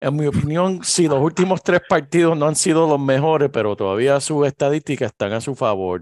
En 0.04 0.16
mi 0.16 0.26
opinión, 0.26 0.84
sí, 0.84 1.08
los 1.08 1.22
últimos 1.22 1.62
tres 1.62 1.82
partidos 1.88 2.36
no 2.36 2.48
han 2.48 2.56
sido 2.56 2.88
los 2.88 3.00
mejores, 3.00 3.52
pero 3.54 3.76
todavía 3.76 4.20
sus 4.20 4.48
estadísticas 4.48 5.12
están 5.12 5.32
a 5.32 5.42
su 5.42 5.54
favor. 5.54 6.02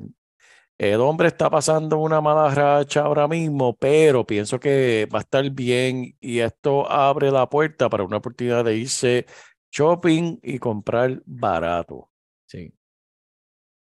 El 0.78 1.02
hombre 1.02 1.28
está 1.28 1.50
pasando 1.50 1.98
una 1.98 2.22
mala 2.22 2.56
racha 2.56 3.02
ahora 3.02 3.28
mismo, 3.28 3.76
pero 3.76 4.26
pienso 4.26 4.58
que 4.58 5.06
va 5.14 5.20
a 5.20 5.22
estar 5.24 5.50
bien 5.50 6.16
y 6.22 6.40
esto 6.40 6.90
abre 6.90 7.30
la 7.30 7.50
puerta 7.50 7.90
para 7.90 8.06
una 8.06 8.18
oportunidad 8.18 8.64
de 8.64 8.78
irse 8.78 9.26
shopping 9.70 10.40
y 10.42 10.58
comprar 10.58 11.22
barato. 11.26 12.10
Sí. 12.46 12.74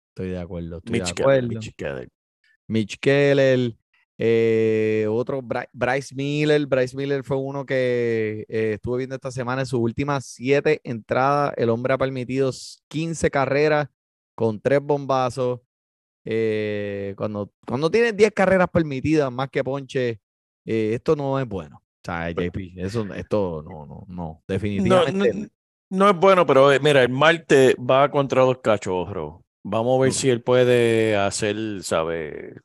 Estoy 0.10 0.32
de 0.32 0.40
acuerdo. 0.40 0.78
Estoy 0.78 0.92
Mitch 0.92 1.10
de 1.10 1.14
Keller, 1.14 1.30
acuerdo. 1.30 1.48
Mitch 1.50 1.76
Keller. 1.76 2.10
Mitch 2.68 3.00
Keller, 3.00 3.76
eh, 4.22 5.08
otro 5.10 5.42
Bry- 5.42 5.70
Bryce 5.74 6.14
Miller. 6.14 6.66
Bryce 6.68 6.96
Miller 6.96 7.24
fue 7.24 7.38
uno 7.38 7.66
que 7.66 8.46
eh, 8.50 8.74
estuve 8.74 8.98
viendo 9.00 9.16
esta 9.16 9.32
semana 9.32 9.62
en 9.62 9.66
sus 9.66 9.80
últimas 9.80 10.26
siete 10.26 10.82
entradas. 10.84 11.54
El 11.58 11.70
hombre 11.70 11.94
ha 11.94 11.98
permitido 11.98 12.50
s- 12.50 12.80
15 12.90 13.32
carreras 13.32 13.88
con 14.36 14.60
tres 14.60 14.82
bombazos. 14.82 15.62
Eh, 16.26 17.14
cuando, 17.18 17.52
cuando 17.66 17.90
tienes 17.90 18.16
10 18.16 18.32
carreras 18.34 18.68
permitidas 18.72 19.32
más 19.32 19.50
que 19.50 19.64
ponche, 19.64 20.20
eh, 20.66 20.92
esto 20.94 21.16
no 21.16 21.40
es 21.40 21.48
bueno. 21.48 21.78
O 21.78 22.02
sea, 22.06 22.30
JP, 22.30 22.74
eso, 22.78 23.08
esto 23.14 23.64
no, 23.64 23.86
no, 23.86 24.06
no, 24.08 24.44
definitivamente. 24.48 25.34
no, 25.34 25.48
no 25.92 26.10
es 26.10 26.16
bueno, 26.18 26.46
pero 26.46 26.72
eh, 26.72 26.80
mira, 26.82 27.02
el 27.04 27.10
martes 27.10 27.74
va 27.76 28.12
contra 28.12 28.44
los 28.44 28.60
cachorros. 28.60 29.42
Vamos 29.64 29.98
a 30.00 30.04
ver 30.04 30.12
si 30.14 30.30
él 30.30 30.42
puede 30.44 31.16
hacer, 31.16 31.56
¿sabe? 31.84 32.56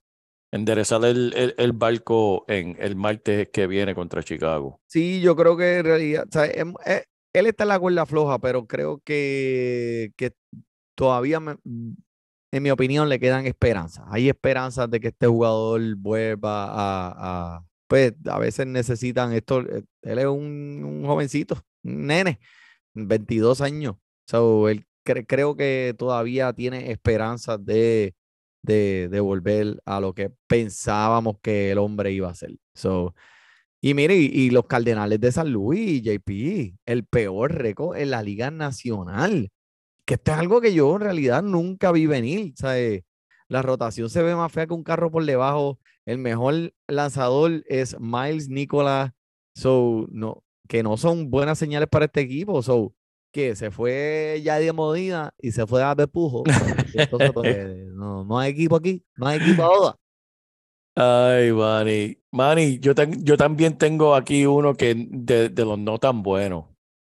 Enderezar 0.55 1.05
el, 1.05 1.33
el, 1.35 1.55
el 1.59 1.73
barco 1.73 2.45
en 2.47 2.77
el 2.79 2.95
martes 2.95 3.49
que 3.53 3.67
viene 3.67 3.93
contra 3.95 4.23
Chicago. 4.23 4.81
Sí, 4.87 5.21
yo 5.21 5.35
creo 5.35 5.57
que 5.57 5.79
en 5.79 5.85
realidad, 5.85 6.27
o 6.29 6.33
sea, 6.33 6.47
em- 6.47 6.75
eh, 6.87 7.03
él 7.33 7.47
está 7.47 7.65
en 7.65 7.69
la 7.71 7.79
cuerda 7.81 8.07
floja, 8.07 8.39
pero 8.39 8.65
creo 8.67 9.01
que, 9.05 10.13
que 10.17 10.33
todavía, 10.95 11.41
en 12.53 12.63
mi 12.63 12.71
opinión, 12.71 13.09
le 13.09 13.19
quedan 13.19 13.47
esperanzas. 13.47 14.05
Hay 14.11 14.29
esperanzas 14.29 14.89
de 14.91 15.01
que 15.01 15.09
este 15.09 15.27
jugador 15.27 15.97
vuelva 15.97 16.67
a, 16.67 17.57
a- 17.57 17.65
pues 17.89 18.13
a 18.27 18.39
veces 18.39 18.67
necesitan 18.69 19.33
esto. 19.33 19.61
eh, 19.63 19.83
Él 20.03 20.19
es 20.21 20.27
un, 20.27 20.83
un 20.85 21.05
jovencito, 21.05 21.61
un 21.83 22.07
nene, 22.07 22.39
22 22.95 23.61
años. 23.61 23.97
So, 24.29 24.69
él 24.69 24.87
cre- 25.05 25.25
creo 25.27 25.57
que 25.57 25.95
todavía 25.99 26.53
tiene 26.53 26.93
esperanzas 26.93 27.65
de, 27.65 28.15
de, 28.65 29.09
de 29.11 29.21
volver 29.21 29.81
a 29.85 30.01
lo 30.01 30.15
que 30.15 30.33
pensábamos 30.47 31.37
que 31.43 31.71
el 31.73 31.79
hombre 31.79 32.13
iba 32.13 32.31
a 32.31 32.35
ser. 32.35 32.57
So, 32.75 33.15
y 33.85 33.93
mire, 33.93 34.17
y, 34.17 34.49
los 34.49 34.67
Cardenales 34.67 35.21
de 35.21 35.31
San 35.31 35.53
Luis, 35.53 36.03
JP, 36.03 36.75
el 36.87 37.05
peor 37.05 37.55
récord 37.55 37.99
en 37.99 38.11
la 38.13 38.23
Liga 38.23 38.51
Nacional. 38.51 39.51
Que 40.07 40.15
esto 40.15 40.33
es 40.33 40.39
algo 40.39 40.63
que 40.63 40.73
yo 40.75 40.95
en 40.97 41.03
realidad 41.03 41.43
nunca 41.43 41.93
vi 41.93 42.07
venir. 42.07 42.55
¿sabes? 42.57 43.03
La 43.49 43.61
rotación 43.61 44.09
se 44.09 44.23
ve 44.23 44.35
más 44.35 44.51
fea 44.53 44.67
que 44.67 44.73
un 44.73 44.85
carro 44.85 45.11
por 45.11 45.27
debajo. 45.27 45.79
El 46.07 46.17
mejor 46.17 46.73
lanzador 46.89 47.63
es 47.69 48.01
Miles 48.01 48.49
Nicolas. 48.49 49.13
So, 49.55 50.07
no, 50.11 50.43
que 50.67 50.83
no 50.83 50.97
son 50.97 51.31
buenas 51.31 51.59
señales 51.59 51.89
para 51.91 52.07
este 52.07 52.23
equipo. 52.23 52.63
So, 52.63 52.95
que 53.35 53.57
se 53.57 53.73
fue 53.73 54.41
ya 54.45 54.61
de 54.61 54.73
Modina 54.73 55.35
y 55.39 55.51
se 55.51 55.67
fue 55.67 55.83
a 55.83 55.93
Bepujo. 55.95 56.45
Entonces, 56.95 57.33
pues, 57.33 57.87
no, 57.93 58.25
no 58.25 58.39
hay 58.39 58.53
equipo 58.53 58.77
aquí, 58.77 59.05
no 59.17 59.27
hay 59.27 59.41
equipo 59.41 59.65
ahora. 59.65 59.97
Ay, 60.95 61.53
Manny. 61.53 62.17
Manny, 62.31 62.79
yo, 62.79 62.93
yo 63.19 63.37
también 63.37 63.77
tengo 63.77 64.15
aquí 64.15 64.47
uno 64.47 64.75
que 64.75 64.95
de, 64.97 65.49
de 65.49 65.65
los 65.65 65.77
no 65.77 65.99
tan 65.99 66.23
buenos. 66.23 66.67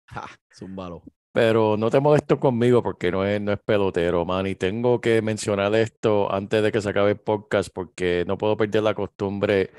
Ja, 0.07 0.26
zúmbalo. 0.51 1.03
Pero 1.32 1.78
no 1.78 1.91
te 1.91 1.99
molestes 1.99 2.39
conmigo 2.39 2.82
porque 2.82 3.11
no 3.11 3.23
es, 3.23 3.39
no 3.39 3.51
es 3.51 3.59
pelotero, 3.59 4.26
Manny. 4.26 4.55
Tengo 4.55 4.99
que 4.99 5.21
mencionar 5.21 5.76
esto 5.76 6.34
antes 6.34 6.63
de 6.63 6.71
que 6.71 6.82
se 6.82 6.89
acabe 6.89 7.11
el 7.11 7.19
podcast 7.19 7.69
porque 7.71 8.23
no 8.26 8.36
puedo 8.39 8.57
perder 8.57 8.82
la 8.82 8.95
costumbre. 8.95 9.69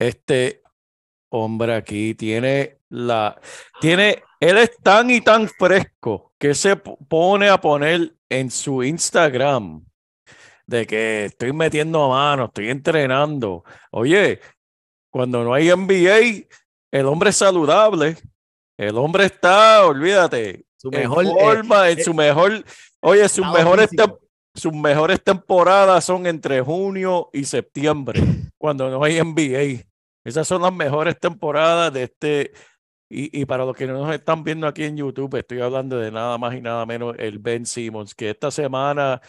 Este 0.00 0.62
hombre 1.30 1.74
aquí 1.74 2.14
tiene 2.14 2.78
la, 2.88 3.40
tiene, 3.80 4.22
él 4.40 4.58
es 4.58 4.76
tan 4.82 5.10
y 5.10 5.20
tan 5.20 5.48
fresco 5.48 6.32
que 6.38 6.54
se 6.54 6.76
pone 6.76 7.48
a 7.48 7.60
poner 7.60 8.14
en 8.28 8.50
su 8.50 8.82
Instagram 8.82 9.84
de 10.66 10.86
que 10.86 11.24
estoy 11.26 11.52
metiendo 11.52 12.08
mano, 12.10 12.46
estoy 12.46 12.68
entrenando. 12.68 13.64
Oye, 13.90 14.40
cuando 15.10 15.42
no 15.42 15.54
hay 15.54 15.70
NBA, 15.70 16.46
el 16.92 17.06
hombre 17.06 17.30
es 17.30 17.36
saludable. 17.36 18.16
El 18.76 18.96
hombre 18.96 19.24
está, 19.24 19.84
olvídate, 19.84 20.64
Su 20.76 20.90
en 20.92 21.00
mejor, 21.00 21.24
eh, 21.24 21.28
forma, 21.28 21.90
en 21.90 21.98
eh, 21.98 22.04
su 22.04 22.14
mejor, 22.14 22.64
oye, 23.00 23.28
sus 23.28 23.44
mejores, 23.46 23.90
tem- 23.90 24.16
sus 24.54 24.72
mejores 24.72 25.22
temporadas 25.22 26.04
son 26.04 26.26
entre 26.26 26.60
junio 26.60 27.28
y 27.32 27.44
septiembre, 27.44 28.22
cuando 28.56 28.88
no 28.90 29.02
hay 29.02 29.18
NBA. 29.18 29.87
Esas 30.28 30.46
son 30.48 30.62
las 30.62 30.72
mejores 30.72 31.18
temporadas 31.18 31.92
de 31.92 32.04
este. 32.04 32.52
Y, 33.10 33.40
y 33.42 33.46
para 33.46 33.64
los 33.64 33.76
que 33.76 33.86
no 33.86 33.94
nos 33.94 34.14
están 34.14 34.44
viendo 34.44 34.66
aquí 34.66 34.84
en 34.84 34.96
YouTube, 34.96 35.34
estoy 35.36 35.60
hablando 35.60 35.98
de 35.98 36.10
nada 36.12 36.36
más 36.38 36.54
y 36.54 36.60
nada 36.60 36.84
menos 36.86 37.14
el 37.18 37.38
Ben 37.38 37.64
Simmons, 37.66 38.14
que 38.14 38.30
esta 38.30 38.50
semana 38.50 39.20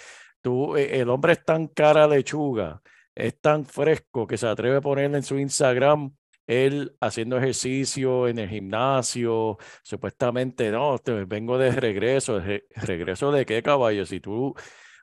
tú, 0.42 0.76
eh, 0.78 1.00
el 1.00 1.10
hombre 1.10 1.34
es 1.34 1.46
tan 1.46 1.68
cara 1.68 2.08
lechuga, 2.08 2.82
es 3.16 3.40
tan 3.42 3.66
fresco 3.66 4.28
que 4.28 4.38
se 4.38 4.48
atreve 4.48 4.78
a 4.78 4.82
ponerle 4.82 5.18
en 5.18 5.24
su 5.24 5.38
Instagram 5.40 6.12
él 6.48 6.96
haciendo 7.00 7.38
ejercicio 7.38 8.28
en 8.28 8.40
el 8.40 8.50
gimnasio, 8.50 9.58
supuestamente, 9.84 10.72
no, 10.72 10.98
te- 10.98 11.26
vengo 11.26 11.58
de 11.60 11.72
regreso, 11.72 12.40
¿de 12.40 12.66
regreso 12.76 13.32
de 13.32 13.46
qué 13.46 13.62
caballo? 13.62 14.06
Si 14.06 14.20
tú, 14.20 14.56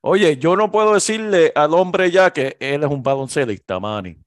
oye, 0.02 0.36
yo 0.38 0.56
no 0.56 0.70
puedo 0.72 0.94
decirle 0.94 1.52
al 1.54 1.72
hombre 1.74 2.10
ya 2.10 2.32
que 2.32 2.56
él 2.60 2.82
es 2.84 2.90
un 2.90 3.02
baloncelista, 3.02 3.78
Manny. 3.80 4.25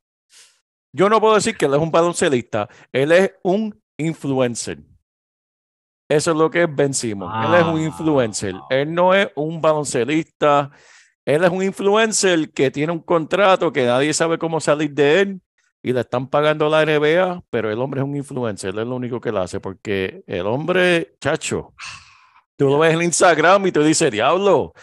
Yo 0.91 1.09
no 1.09 1.19
puedo 1.19 1.35
decir 1.35 1.55
que 1.55 1.65
él 1.65 1.73
es 1.73 1.79
un 1.79 1.91
baloncelista, 1.91 2.67
él 2.91 3.11
es 3.11 3.31
un 3.43 3.79
influencer. 3.97 4.79
Eso 6.09 6.31
es 6.31 6.37
lo 6.37 6.49
que 6.49 6.63
es 6.63 6.75
Ben. 6.75 6.91
Él 7.03 7.55
es 7.55 7.63
un 7.65 7.79
influencer. 7.79 8.55
Él 8.71 8.91
no 8.91 9.13
es 9.13 9.29
un 9.35 9.61
baloncelista. 9.61 10.71
Él 11.23 11.43
es 11.43 11.49
un 11.51 11.61
influencer 11.61 12.51
que 12.51 12.71
tiene 12.71 12.91
un 12.91 12.99
contrato 13.01 13.71
que 13.71 13.85
nadie 13.85 14.11
sabe 14.13 14.39
cómo 14.39 14.59
salir 14.59 14.91
de 14.91 15.21
él 15.21 15.41
y 15.83 15.93
le 15.93 15.99
están 15.99 16.27
pagando 16.27 16.67
la 16.67 16.83
NBA, 16.83 17.43
pero 17.51 17.71
el 17.71 17.79
hombre 17.79 18.01
es 18.01 18.05
un 18.05 18.15
influencer. 18.15 18.71
Él 18.71 18.79
es 18.79 18.87
lo 18.87 18.95
único 18.95 19.21
que 19.21 19.31
lo 19.31 19.39
hace 19.39 19.59
porque 19.59 20.23
el 20.25 20.47
hombre, 20.47 21.15
chacho, 21.21 21.75
Tú 22.59 22.67
lo 22.67 22.77
ves 22.77 22.93
en 22.93 23.03
Instagram 23.03 23.67
y 23.67 23.71
tú 23.71 23.81
dices, 23.81 24.11
diablo, 24.11 24.73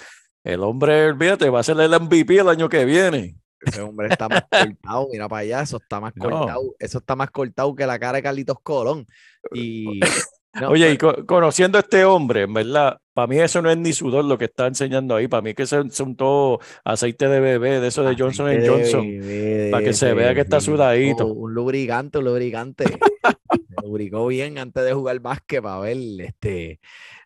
el 0.42 0.62
hombre, 0.62 1.08
olvídate, 1.10 1.50
va 1.50 1.60
a 1.60 1.62
ser 1.62 1.78
el 1.78 1.90
MVP 1.90 2.38
el 2.38 2.48
año 2.48 2.70
que 2.70 2.86
viene. 2.86 3.36
Ese 3.66 3.80
hombre 3.82 4.08
está 4.10 4.28
más 4.28 4.44
cortado, 4.50 5.08
mira 5.12 5.28
para 5.28 5.40
allá, 5.40 5.60
eso 5.62 5.76
está 5.78 6.00
más 6.00 6.12
No. 6.16 6.24
cortado, 6.30 6.62
eso 6.78 6.98
está 6.98 7.16
más 7.16 7.30
cortado 7.30 7.74
que 7.74 7.86
la 7.86 7.98
cara 7.98 8.16
de 8.16 8.22
Carlitos 8.22 8.56
Colón. 8.62 9.06
Y 9.52 10.00
no, 10.54 10.70
Oye, 10.70 10.92
y 10.92 10.96
pero- 10.96 11.16
co- 11.16 11.26
conociendo 11.26 11.78
a 11.78 11.82
este 11.82 12.04
hombre, 12.04 12.42
en 12.42 12.54
verdad, 12.54 12.98
para 13.12 13.26
mí 13.26 13.38
eso 13.38 13.60
no 13.62 13.70
es 13.70 13.76
ni 13.78 13.92
sudor 13.92 14.24
lo 14.24 14.36
que 14.38 14.44
está 14.46 14.66
enseñando 14.66 15.16
ahí, 15.16 15.26
para 15.28 15.42
mí 15.42 15.54
que 15.54 15.66
son, 15.66 15.90
son 15.90 16.16
todo 16.16 16.60
aceite 16.84 17.28
de 17.28 17.40
bebé, 17.40 17.80
de 17.80 17.88
eso 17.88 18.02
de 18.02 18.14
Johnson 18.16 18.46
Johnson. 18.66 19.02
bebé, 19.08 19.68
para 19.70 19.84
que 19.84 19.92
se 19.92 20.12
vea 20.14 20.34
que 20.34 20.40
está 20.42 20.60
sudadito. 20.60 21.26
o 21.26 21.32
Un 21.32 21.54
lubricante, 21.54 22.18
un 22.18 22.24
lubricante. 22.24 22.84
Se 23.86 23.90
lubricó 23.90 24.26
bien 24.26 24.58
antes 24.58 24.84
de 24.84 24.92
jugar 24.92 25.20
básquet 25.20 25.62
para 25.62 25.78
ver, 25.80 25.96
este, 26.18 26.80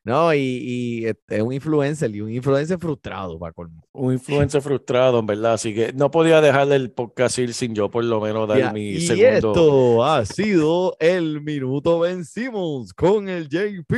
no, 0.04 0.32
y, 0.34 0.38
y 0.40 1.06
es 1.06 1.42
un 1.42 1.52
influencer, 1.52 2.14
y 2.14 2.20
un 2.20 2.30
influencer 2.30 2.78
frustrado, 2.78 3.38
para 3.38 3.52
colmo. 3.52 3.82
Un 3.92 4.12
influencer 4.14 4.60
frustrado, 4.62 5.18
en 5.18 5.26
verdad, 5.26 5.54
así 5.54 5.74
que 5.74 5.92
no 5.92 6.10
podía 6.10 6.40
dejarle 6.40 6.76
el 6.76 6.90
podcast 6.90 7.38
ir 7.38 7.52
sin 7.54 7.74
yo 7.74 7.90
por 7.90 8.04
lo 8.04 8.20
menos 8.20 8.48
dar 8.48 8.72
mi 8.72 8.90
y 8.90 9.00
segundo. 9.00 9.28
esto 9.52 10.04
ha 10.04 10.24
sido 10.24 10.96
el 11.00 11.40
minuto 11.42 11.98
vencimos 12.00 12.92
con 12.94 13.28
el 13.28 13.48
JP. 13.48 13.94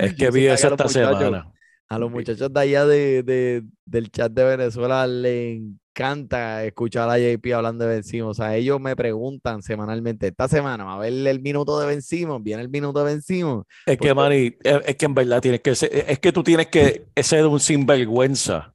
Es 0.00 0.14
que 0.14 0.30
vi 0.30 0.46
eso 0.46 0.68
esta 0.68 0.88
semana. 0.88 1.50
A 1.88 1.98
los 1.98 2.10
muchachos 2.10 2.52
de 2.52 2.60
allá 2.60 2.86
de, 2.86 3.22
de- 3.22 3.62
del 3.84 4.10
chat 4.10 4.32
de 4.32 4.42
Venezuela 4.44 5.06
les 5.06 5.60
encanta 5.94 6.64
escuchar 6.64 7.08
a 7.08 7.18
JP 7.18 7.54
hablando 7.54 7.84
de 7.86 7.94
Vencimos. 7.94 8.38
O 8.38 8.42
sea, 8.42 8.56
ellos 8.56 8.80
me 8.80 8.96
preguntan 8.96 9.62
semanalmente, 9.62 10.26
esta 10.26 10.48
semana 10.48 10.84
va 10.84 10.94
a 10.96 10.98
ver 10.98 11.12
el 11.12 11.40
minuto 11.40 11.78
de 11.78 11.86
Vencimos, 11.86 12.42
viene 12.42 12.62
el 12.62 12.68
minuto 12.68 12.98
de 13.04 13.12
Vencimos. 13.12 13.64
Es 13.86 13.96
que, 13.96 14.08
Porque- 14.08 14.14
Manny, 14.14 14.56
es, 14.62 14.96
que 14.96 15.04
en 15.06 15.14
verdad 15.14 15.40
tienes 15.40 15.60
que 15.60 15.74
ser, 15.74 15.90
es 16.08 16.18
que 16.18 16.32
tú 16.32 16.42
tienes 16.42 16.66
que 16.66 17.06
ser 17.16 17.46
un 17.46 17.60
sinvergüenza 17.60 18.74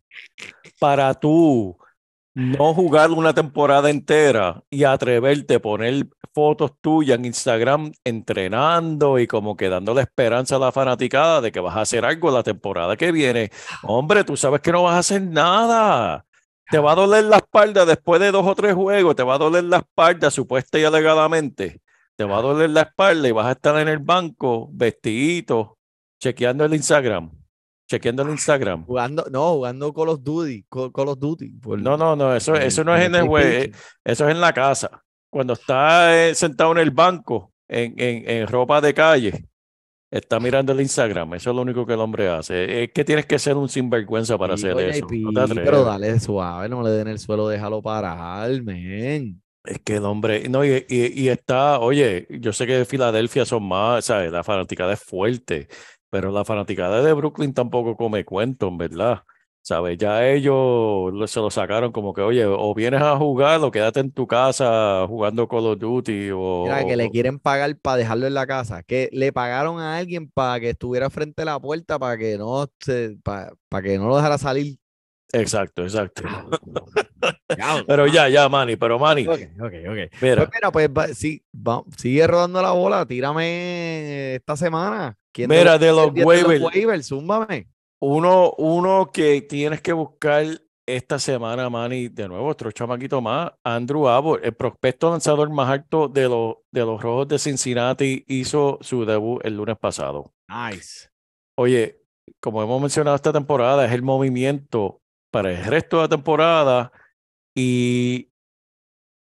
para 0.80 1.14
tú 1.14 1.78
no 2.34 2.74
jugar 2.74 3.12
una 3.12 3.34
temporada 3.34 3.90
entera 3.90 4.64
y 4.70 4.86
atreverte 4.86 5.56
a 5.56 5.60
poner 5.60 6.08
fotos 6.34 6.72
tuyas 6.80 7.18
en 7.18 7.26
Instagram 7.26 7.92
entrenando 8.06 9.20
y 9.20 9.28
como 9.28 9.58
que 9.58 9.68
dándole 9.68 10.02
esperanza 10.02 10.56
a 10.56 10.60
la 10.60 10.72
fanaticada 10.72 11.42
de 11.42 11.52
que 11.52 11.60
vas 11.60 11.76
a 11.76 11.82
hacer 11.82 12.06
algo 12.06 12.32
la 12.32 12.44
temporada 12.44 12.96
que 12.96 13.12
viene. 13.12 13.52
Hombre, 13.84 14.24
tú 14.24 14.38
sabes 14.38 14.62
que 14.62 14.72
no 14.72 14.84
vas 14.84 14.96
a 14.96 15.00
hacer 15.00 15.22
nada. 15.22 16.26
Te 16.72 16.78
va 16.78 16.92
a 16.92 16.96
doler 16.96 17.24
la 17.26 17.38
espalda 17.38 17.86
después 17.86 18.20
de 18.22 18.32
dos 18.32 18.46
o 18.46 18.54
tres 18.56 18.74
juegos, 18.76 19.16
te 19.16 19.24
va 19.24 19.36
a 19.36 19.38
doler 19.40 19.64
la 19.64 19.78
espalda 19.78 20.30
supuesta 20.30 20.78
y 20.78 20.84
alegadamente. 20.84 21.82
Te 22.16 22.26
va 22.26 22.38
a 22.40 22.42
doler 22.42 22.70
la 22.70 22.82
espalda 22.82 23.28
y 23.28 23.32
vas 23.32 23.48
a 23.48 23.52
estar 23.54 23.78
en 23.80 23.88
el 23.88 24.00
banco 24.00 24.70
vestidito, 24.72 25.78
chequeando 26.20 26.66
el 26.66 26.74
Instagram. 26.76 27.32
Chequeando 27.90 28.22
el 28.24 28.30
Instagram. 28.30 28.86
Jugando, 28.86 29.26
no, 29.32 29.54
jugando 29.54 29.92
Call 29.94 30.10
of 30.10 30.20
Duty, 30.22 30.66
Call, 30.70 30.92
Call 30.94 31.08
of 31.10 31.18
Duty. 31.20 31.50
por- 31.60 31.82
No, 31.82 31.98
no, 31.98 32.16
no, 32.16 32.36
eso, 32.36 32.56
en 32.56 32.62
eso 32.64 32.84
no 32.84 32.96
es 32.96 33.06
en 33.06 33.16
el 33.16 33.28
juego, 33.28 33.50
PlayStation. 33.50 33.82
eso 34.06 34.28
es 34.30 34.36
en 34.36 34.42
la 34.42 34.54
casa. 34.54 35.04
Cuando 35.32 35.54
está 35.54 36.28
eh, 36.28 36.36
sentado 36.36 36.72
en 36.74 36.78
el 36.80 36.92
banco, 36.92 37.52
en, 37.68 37.94
en, 37.98 38.30
en 38.30 38.48
ropa 38.48 38.80
de 38.82 38.94
calle, 38.94 39.46
está 40.12 40.40
mirando 40.40 40.72
el 40.74 40.82
Instagram. 40.82 41.34
Eso 41.36 41.50
es 41.52 41.56
lo 41.56 41.62
único 41.62 41.86
que 41.86 41.94
el 41.94 42.00
hombre 42.00 42.30
hace. 42.30 42.84
Es 42.84 42.92
que 42.94 43.06
tienes 43.06 43.26
que 43.26 43.40
ser 43.40 43.58
un 43.58 43.70
sinvergüenza 43.70 44.38
para 44.38 44.54
Sí, 44.54 44.64
hacer 44.64 44.74
oye, 44.74 44.90
eso. 44.98 45.08
No 45.10 45.48
pero 45.64 45.84
dale 45.84 46.20
suave, 46.20 46.68
no 46.70 46.82
le 46.84 46.92
den 46.92 47.08
el 47.08 47.20
suelo, 47.20 47.48
déjalo 47.48 47.82
parar, 47.82 48.62
men. 48.64 49.42
Es 49.64 49.80
que 49.84 49.98
el 49.98 50.06
hombre, 50.06 50.48
no, 50.50 50.64
y, 50.66 50.86
y, 50.90 51.22
y 51.24 51.30
está, 51.30 51.80
oye, 51.80 52.28
yo 52.30 52.54
sé 52.54 52.66
que 52.66 52.74
de 52.78 52.86
Filadelfia 52.86 53.46
son 53.46 53.64
más, 53.68 54.06
¿sabes? 54.06 54.32
La 54.32 54.44
fanaticada 54.44 54.94
es 54.94 55.02
fuerte, 55.04 55.68
pero 56.10 56.32
la 56.32 56.46
fanaticada 56.46 57.04
de 57.04 57.14
Brooklyn 57.14 57.54
tampoco 57.54 57.96
come 57.98 58.24
cuento, 58.26 58.68
en 58.70 58.78
verdad. 58.78 59.24
¿Sabes? 59.70 60.00
Ya 60.00 60.28
ellos 60.28 61.14
lo- 61.14 61.28
se 61.28 61.40
lo 61.40 61.52
sacaron 61.52 61.92
como 61.92 62.12
que, 62.12 62.22
oye, 62.22 62.44
o 62.44 62.74
vienes 62.74 63.04
a 63.04 63.16
jugar 63.18 63.62
o 63.62 63.70
quédate 63.70 64.00
en 64.00 64.12
tu 64.12 64.26
casa 64.26 65.06
jugando 65.08 65.48
Call 65.48 65.68
of 65.68 65.78
Duty 65.78 66.32
o... 66.34 66.64
Mira, 66.64 66.88
que 66.88 66.98
le 66.98 67.12
quieren 67.12 67.38
pagar 67.38 67.78
para 67.78 67.98
dejarlo 67.98 68.26
en 68.26 68.34
la 68.34 68.48
casa. 68.48 68.82
Que 68.82 69.10
le 69.12 69.32
pagaron 69.32 69.80
a 69.80 69.98
alguien 69.98 70.28
para 70.28 70.60
que 70.60 70.72
estuviera 70.72 71.12
frente 71.12 71.44
a 71.44 71.46
la 71.46 71.60
puerta 71.60 72.00
para 72.00 72.18
que 72.18 72.36
no 72.36 72.66
se, 72.80 73.18
para, 73.22 73.52
que 73.84 74.00
no 74.00 74.08
lo 74.08 74.16
dejara 74.16 74.40
salir. 74.40 74.80
Exacto, 75.34 75.84
exacto. 75.84 76.24
Pero 77.86 78.08
ya, 78.08 78.28
ya, 78.28 78.50
Manny, 78.50 78.76
pero 78.76 78.98
Manny, 78.98 79.28
ok, 79.28 79.40
ok, 79.60 79.74
ok. 79.88 80.22
mira, 80.22 80.48
Pues 80.48 80.50
mira, 80.56 80.72
pues 80.72 81.16
sí, 81.16 81.44
va- 81.54 81.84
sigue 81.96 82.26
rodando 82.26 82.60
la 82.60 82.72
bola, 82.72 83.06
tírame 83.06 84.34
esta 84.34 84.58
semana. 84.58 85.16
¿Quién 85.32 85.48
mira, 85.48 85.78
de 85.78 85.92
los 85.92 86.12
de 86.12 86.24
waivers, 86.24 86.64
waivers? 86.64 87.08
Zúmbame. 87.08 87.68
Uno, 88.02 88.54
uno 88.58 89.12
que 89.12 89.42
tienes 89.42 89.82
que 89.82 89.94
buscar 89.94 90.46
esta 90.88 91.20
semana, 91.20 91.70
Manny, 91.70 92.08
de 92.08 92.28
nuevo, 92.28 92.48
otro 92.48 92.72
chamaquito 92.72 93.22
más, 93.22 93.52
Andrew 93.64 94.08
Abbott, 94.08 94.44
el 94.44 94.54
prospecto 94.56 95.12
lanzador 95.12 95.50
más 95.52 95.70
alto 95.70 96.08
de 96.08 96.28
los, 96.28 96.56
de 96.72 96.82
los 96.82 97.02
Rojos 97.02 97.28
de 97.28 97.38
Cincinnati, 97.38 98.24
hizo 98.28 98.80
su 98.82 99.06
debut 99.06 99.42
el 99.46 99.56
lunes 99.58 99.78
pasado. 99.78 100.34
Nice. 100.48 101.10
Oye, 101.58 102.02
como 102.42 102.64
hemos 102.64 102.82
mencionado 102.82 103.16
esta 103.16 103.34
temporada, 103.34 103.86
es 103.86 103.92
el 103.92 104.02
movimiento 104.02 105.02
para 105.32 105.52
el 105.52 105.64
resto 105.66 105.98
de 105.98 106.04
la 106.04 106.10
temporada 106.10 106.92
y 107.56 108.32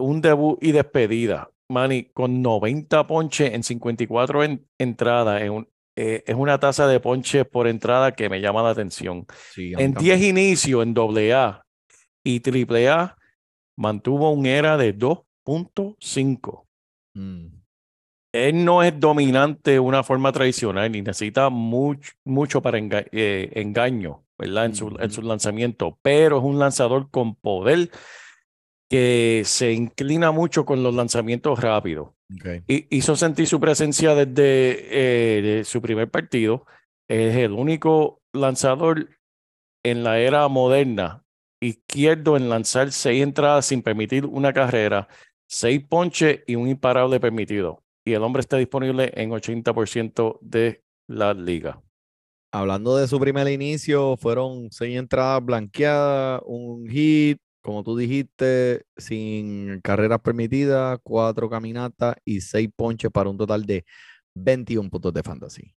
un 0.01 0.21
debut 0.21 0.59
y 0.63 0.73
despedida. 0.73 1.51
Manny, 1.71 2.05
con 2.13 2.43
90 2.43 3.07
ponches 3.07 3.55
en 3.55 3.63
54 3.63 4.45
en- 4.45 4.69
entradas, 4.79 5.41
en 5.41 5.51
un- 5.53 5.69
eh, 5.97 6.23
es 6.27 6.35
una 6.35 6.59
tasa 6.59 6.87
de 6.89 7.01
ponches 7.01 7.47
por 7.47 7.67
entrada 7.69 8.13
que 8.13 8.29
me 8.29 8.41
llama 8.41 8.63
la 8.63 8.71
atención. 8.71 9.27
Sí, 9.53 9.73
En 9.79 9.95
también. 9.95 10.19
10 10.19 10.23
inicios 10.31 10.83
en 10.83 10.95
AA 10.97 11.63
y 12.25 12.41
AAA 12.41 13.17
mantuvo 13.77 14.31
un 14.31 14.47
ERA 14.47 14.77
de 14.77 14.93
2.5. 14.97 16.67
Mm. 17.15 17.47
Él 18.33 18.65
no 18.65 18.83
es 18.83 18.99
dominante 18.99 19.73
de 19.73 19.81
una 19.81 20.03
forma 20.03 20.33
tradicional 20.33 20.91
ni 20.91 21.03
necesita 21.03 21.51
mucho, 21.51 22.13
mucho 22.25 22.61
para 22.61 22.79
enga- 22.79 23.07
eh, 23.13 23.51
engaño, 23.55 24.25
¿verdad? 24.37 24.67
En 24.67 24.75
su, 24.75 24.97
en 24.99 25.11
su 25.13 25.23
lanzamiento, 25.23 25.99
pero 26.03 26.39
es 26.39 26.45
un 26.45 26.59
lanzador 26.59 27.09
con 27.11 27.37
poder 27.37 27.91
que 28.91 29.43
se 29.45 29.73
inclina 29.73 30.33
mucho 30.33 30.65
con 30.65 30.83
los 30.83 30.95
lanzamientos 30.95 31.61
rápidos. 31.61 32.11
Y 32.67 32.87
hizo 32.97 33.17
sentir 33.17 33.47
su 33.47 33.61
presencia 33.61 34.15
desde 34.15 35.39
eh, 35.39 35.43
de 35.43 35.65
su 35.65 35.81
primer 35.81 36.11
partido. 36.11 36.67
Es 37.09 37.37
el 37.37 37.53
único 37.53 38.23
lanzador 38.33 39.11
en 39.83 40.05
la 40.05 40.19
era 40.19 40.49
moderna 40.49 41.25
izquierdo 41.65 42.37
en 42.37 42.49
lanzar 42.49 42.93
seis 42.93 43.23
entradas 43.23 43.67
sin 43.67 43.83
permitir 43.83 44.27
una 44.27 44.53
carrera, 44.53 45.09
seis 45.47 45.83
ponches 45.89 46.41
y 46.47 46.55
un 46.55 46.69
imparable 46.69 47.21
permitido. 47.21 47.83
Y 48.05 48.13
el 48.13 48.23
hombre 48.23 48.41
está 48.41 48.57
disponible 48.59 49.13
en 49.15 49.31
80% 49.31 50.39
de 50.43 50.83
la 51.09 51.33
liga. 51.33 51.81
Hablando 52.53 52.97
de 52.97 53.09
su 53.09 53.19
primer 53.19 53.49
inicio, 53.49 54.17
fueron 54.17 54.71
seis 54.71 54.97
entradas 54.97 55.45
blanqueadas, 55.45 56.43
un 56.45 56.89
hit, 56.89 57.39
como 57.65 57.83
tú 57.83 57.97
dijiste, 57.97 58.85
sin 58.97 59.81
carreras 59.81 60.21
permitidas, 60.21 60.99
cuatro 61.03 61.49
caminatas 61.49 62.17
y 62.25 62.43
seis 62.43 62.69
ponches 62.77 63.11
para 63.11 63.31
un 63.31 63.39
total 63.39 63.65
de 63.67 63.85
21 64.35 64.91
puntos 64.91 65.15
de 65.15 65.23
fantasy. 65.23 65.75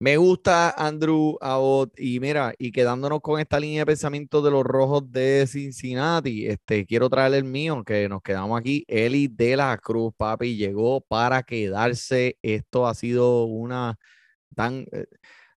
Me 0.00 0.16
gusta 0.16 0.70
Andrew 0.70 1.36
Abbott 1.40 1.92
y 1.98 2.20
mira, 2.20 2.54
y 2.58 2.72
quedándonos 2.72 3.20
con 3.20 3.38
esta 3.38 3.60
línea 3.60 3.82
de 3.82 3.86
pensamiento 3.86 4.40
de 4.42 4.50
los 4.50 4.64
rojos 4.64 5.12
de 5.12 5.46
Cincinnati, 5.46 6.46
este, 6.46 6.86
quiero 6.86 7.10
traer 7.10 7.34
el 7.34 7.44
mío, 7.44 7.84
que 7.84 8.08
nos 8.08 8.22
quedamos 8.22 8.58
aquí. 8.58 8.84
Eli 8.88 9.28
de 9.28 9.56
la 9.56 9.76
Cruz, 9.78 10.12
papi, 10.16 10.56
llegó 10.56 11.02
para 11.02 11.42
quedarse. 11.42 12.38
Esto 12.42 12.86
ha 12.88 12.94
sido 12.94 13.44
una 13.44 13.98
tan, 14.56 14.86
eh, 14.92 15.06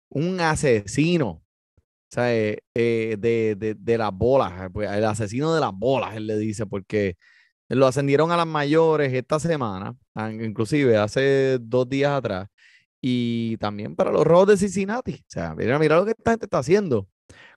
un 0.09 0.39
asesino, 0.41 1.42
sea, 2.13 2.33
eh, 2.33 2.57
de, 2.73 3.55
de, 3.57 3.75
de 3.75 3.97
las 3.97 4.11
bolas, 4.13 4.53
eh, 4.65 4.69
pues, 4.71 4.89
el 4.91 5.05
asesino 5.05 5.53
de 5.53 5.61
las 5.61 5.73
bolas, 5.73 6.15
él 6.15 6.27
le 6.27 6.37
dice, 6.37 6.65
porque 6.65 7.17
lo 7.69 7.87
ascendieron 7.87 8.31
a 8.31 8.37
las 8.37 8.47
mayores 8.47 9.13
esta 9.13 9.39
semana, 9.39 9.95
ah, 10.15 10.31
inclusive 10.31 10.97
hace 10.97 11.57
dos 11.59 11.89
días 11.89 12.11
atrás, 12.11 12.47
y 13.01 13.57
también 13.57 13.95
para 13.95 14.11
los 14.11 14.25
Rojos 14.25 14.47
de 14.49 14.57
Cincinnati. 14.57 15.13
O 15.15 15.25
sea, 15.27 15.55
mira, 15.55 15.79
mira 15.79 15.97
lo 15.97 16.05
que 16.05 16.11
esta 16.11 16.31
gente 16.31 16.45
está 16.45 16.59
haciendo. 16.59 17.07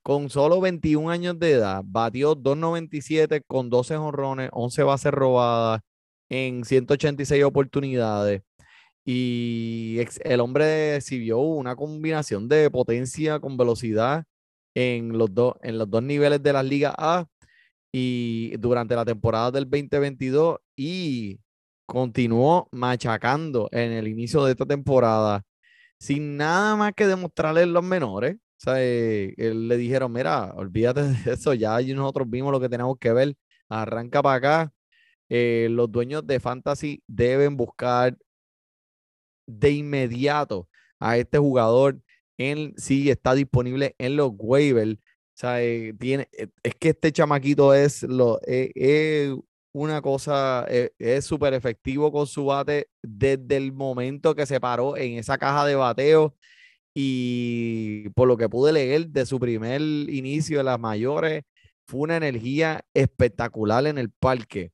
Con 0.03 0.31
solo 0.31 0.61
21 0.61 1.11
años 1.11 1.39
de 1.39 1.53
edad, 1.53 1.83
batió 1.85 2.35
2.97 2.37 3.43
con 3.47 3.71
12 3.71 3.97
jonrones, 3.97 4.51
11 4.53 4.83
bases 4.85 5.13
robadas 5.13 5.81
en 6.29 6.65
186 6.65 7.45
oportunidades. 7.45 8.43
Y 9.05 9.99
el 10.25 10.41
hombre 10.41 10.97
exhibió 10.97 11.39
una 11.39 11.77
combinación 11.77 12.49
de 12.49 12.71
potencia 12.71 13.39
con 13.41 13.57
velocidad 13.57 14.25
en 14.77 15.17
los, 15.17 15.35
dos 15.35 15.55
en 15.63 15.79
los 15.79 15.91
dos 15.91 16.03
niveles 16.03 16.43
de 16.43 16.53
las 16.53 16.65
ligas 16.65 16.95
A 16.99 17.27
y 17.93 18.57
durante 18.59 18.95
la 18.95 19.07
temporada 19.07 19.51
del 19.51 19.65
2022 19.65 20.59
y 20.77 21.41
continuó 21.87 22.69
machacando 22.73 23.69
en 23.73 23.93
el 23.93 24.09
inicio 24.09 24.45
de 24.45 24.53
esta 24.53 24.67
temporada. 24.67 25.45
sin 25.99 26.37
nada 26.37 26.77
más 26.77 26.93
que 26.95 27.07
demostrarle 27.07 27.67
los 27.67 27.85
menores. 27.85 28.37
O 28.37 28.39
sea, 28.59 28.75
eh, 28.83 29.35
él 29.39 29.69
le 29.69 29.77
dijeron, 29.79 30.13
mira, 30.13 30.53
olvídate 30.57 31.03
de 31.05 31.15
eso, 31.33 31.55
ya 31.55 31.81
nosotros 31.81 32.29
vimos 32.31 32.53
lo 32.53 32.61
que 32.61 32.69
tenemos 32.69 32.99
que 32.99 33.13
ver, 33.13 33.37
arranca 33.69 34.23
para 34.23 34.37
acá. 34.37 34.73
Eh, 35.31 35.69
los 35.71 35.91
dueños 35.91 36.27
de 36.27 36.41
Fantasy 36.41 37.03
deben 37.07 37.57
buscar 37.57 38.17
de 39.47 39.71
inmediato 39.73 40.69
a 41.01 41.19
este 41.19 41.39
jugador. 41.39 42.01
En, 42.39 42.75
sí, 42.77 43.11
está 43.11 43.35
disponible 43.35 43.95
en 43.99 44.17
los 44.17 44.33
waivers. 44.37 44.95
O 44.95 45.39
sea, 45.39 45.59
tiene, 45.99 46.29
eh, 46.33 46.49
es 46.63 46.75
que 46.77 46.91
este 46.91 47.13
chamaquito 47.13 47.75
es, 47.75 48.03
lo, 48.03 48.41
eh, 48.47 49.35
una 49.77 50.01
cosa, 50.01 50.67
eh, 50.71 50.93
es 50.99 51.27
súper 51.27 51.53
efectivo 51.53 52.11
con 52.11 52.27
su 52.27 52.47
bate 52.47 52.89
desde 53.03 53.57
el 53.59 53.73
momento 53.73 54.35
que 54.35 54.47
se 54.47 54.59
paró 54.59 54.97
en 54.97 55.19
esa 55.19 55.37
caja 55.37 55.67
de 55.67 55.75
bateo 55.75 56.35
y 56.95 58.09
por 58.11 58.27
lo 58.27 58.39
que 58.39 58.49
pude 58.49 58.73
leer 58.73 59.09
de 59.09 59.27
su 59.27 59.39
primer 59.39 59.83
inicio 59.83 60.59
de 60.59 60.65
las 60.65 60.81
mayores, 60.81 61.43
fue 61.87 62.01
una 62.01 62.17
energía 62.17 62.87
espectacular 62.95 63.87
en 63.87 63.99
el 63.99 64.11
parque. 64.11 64.73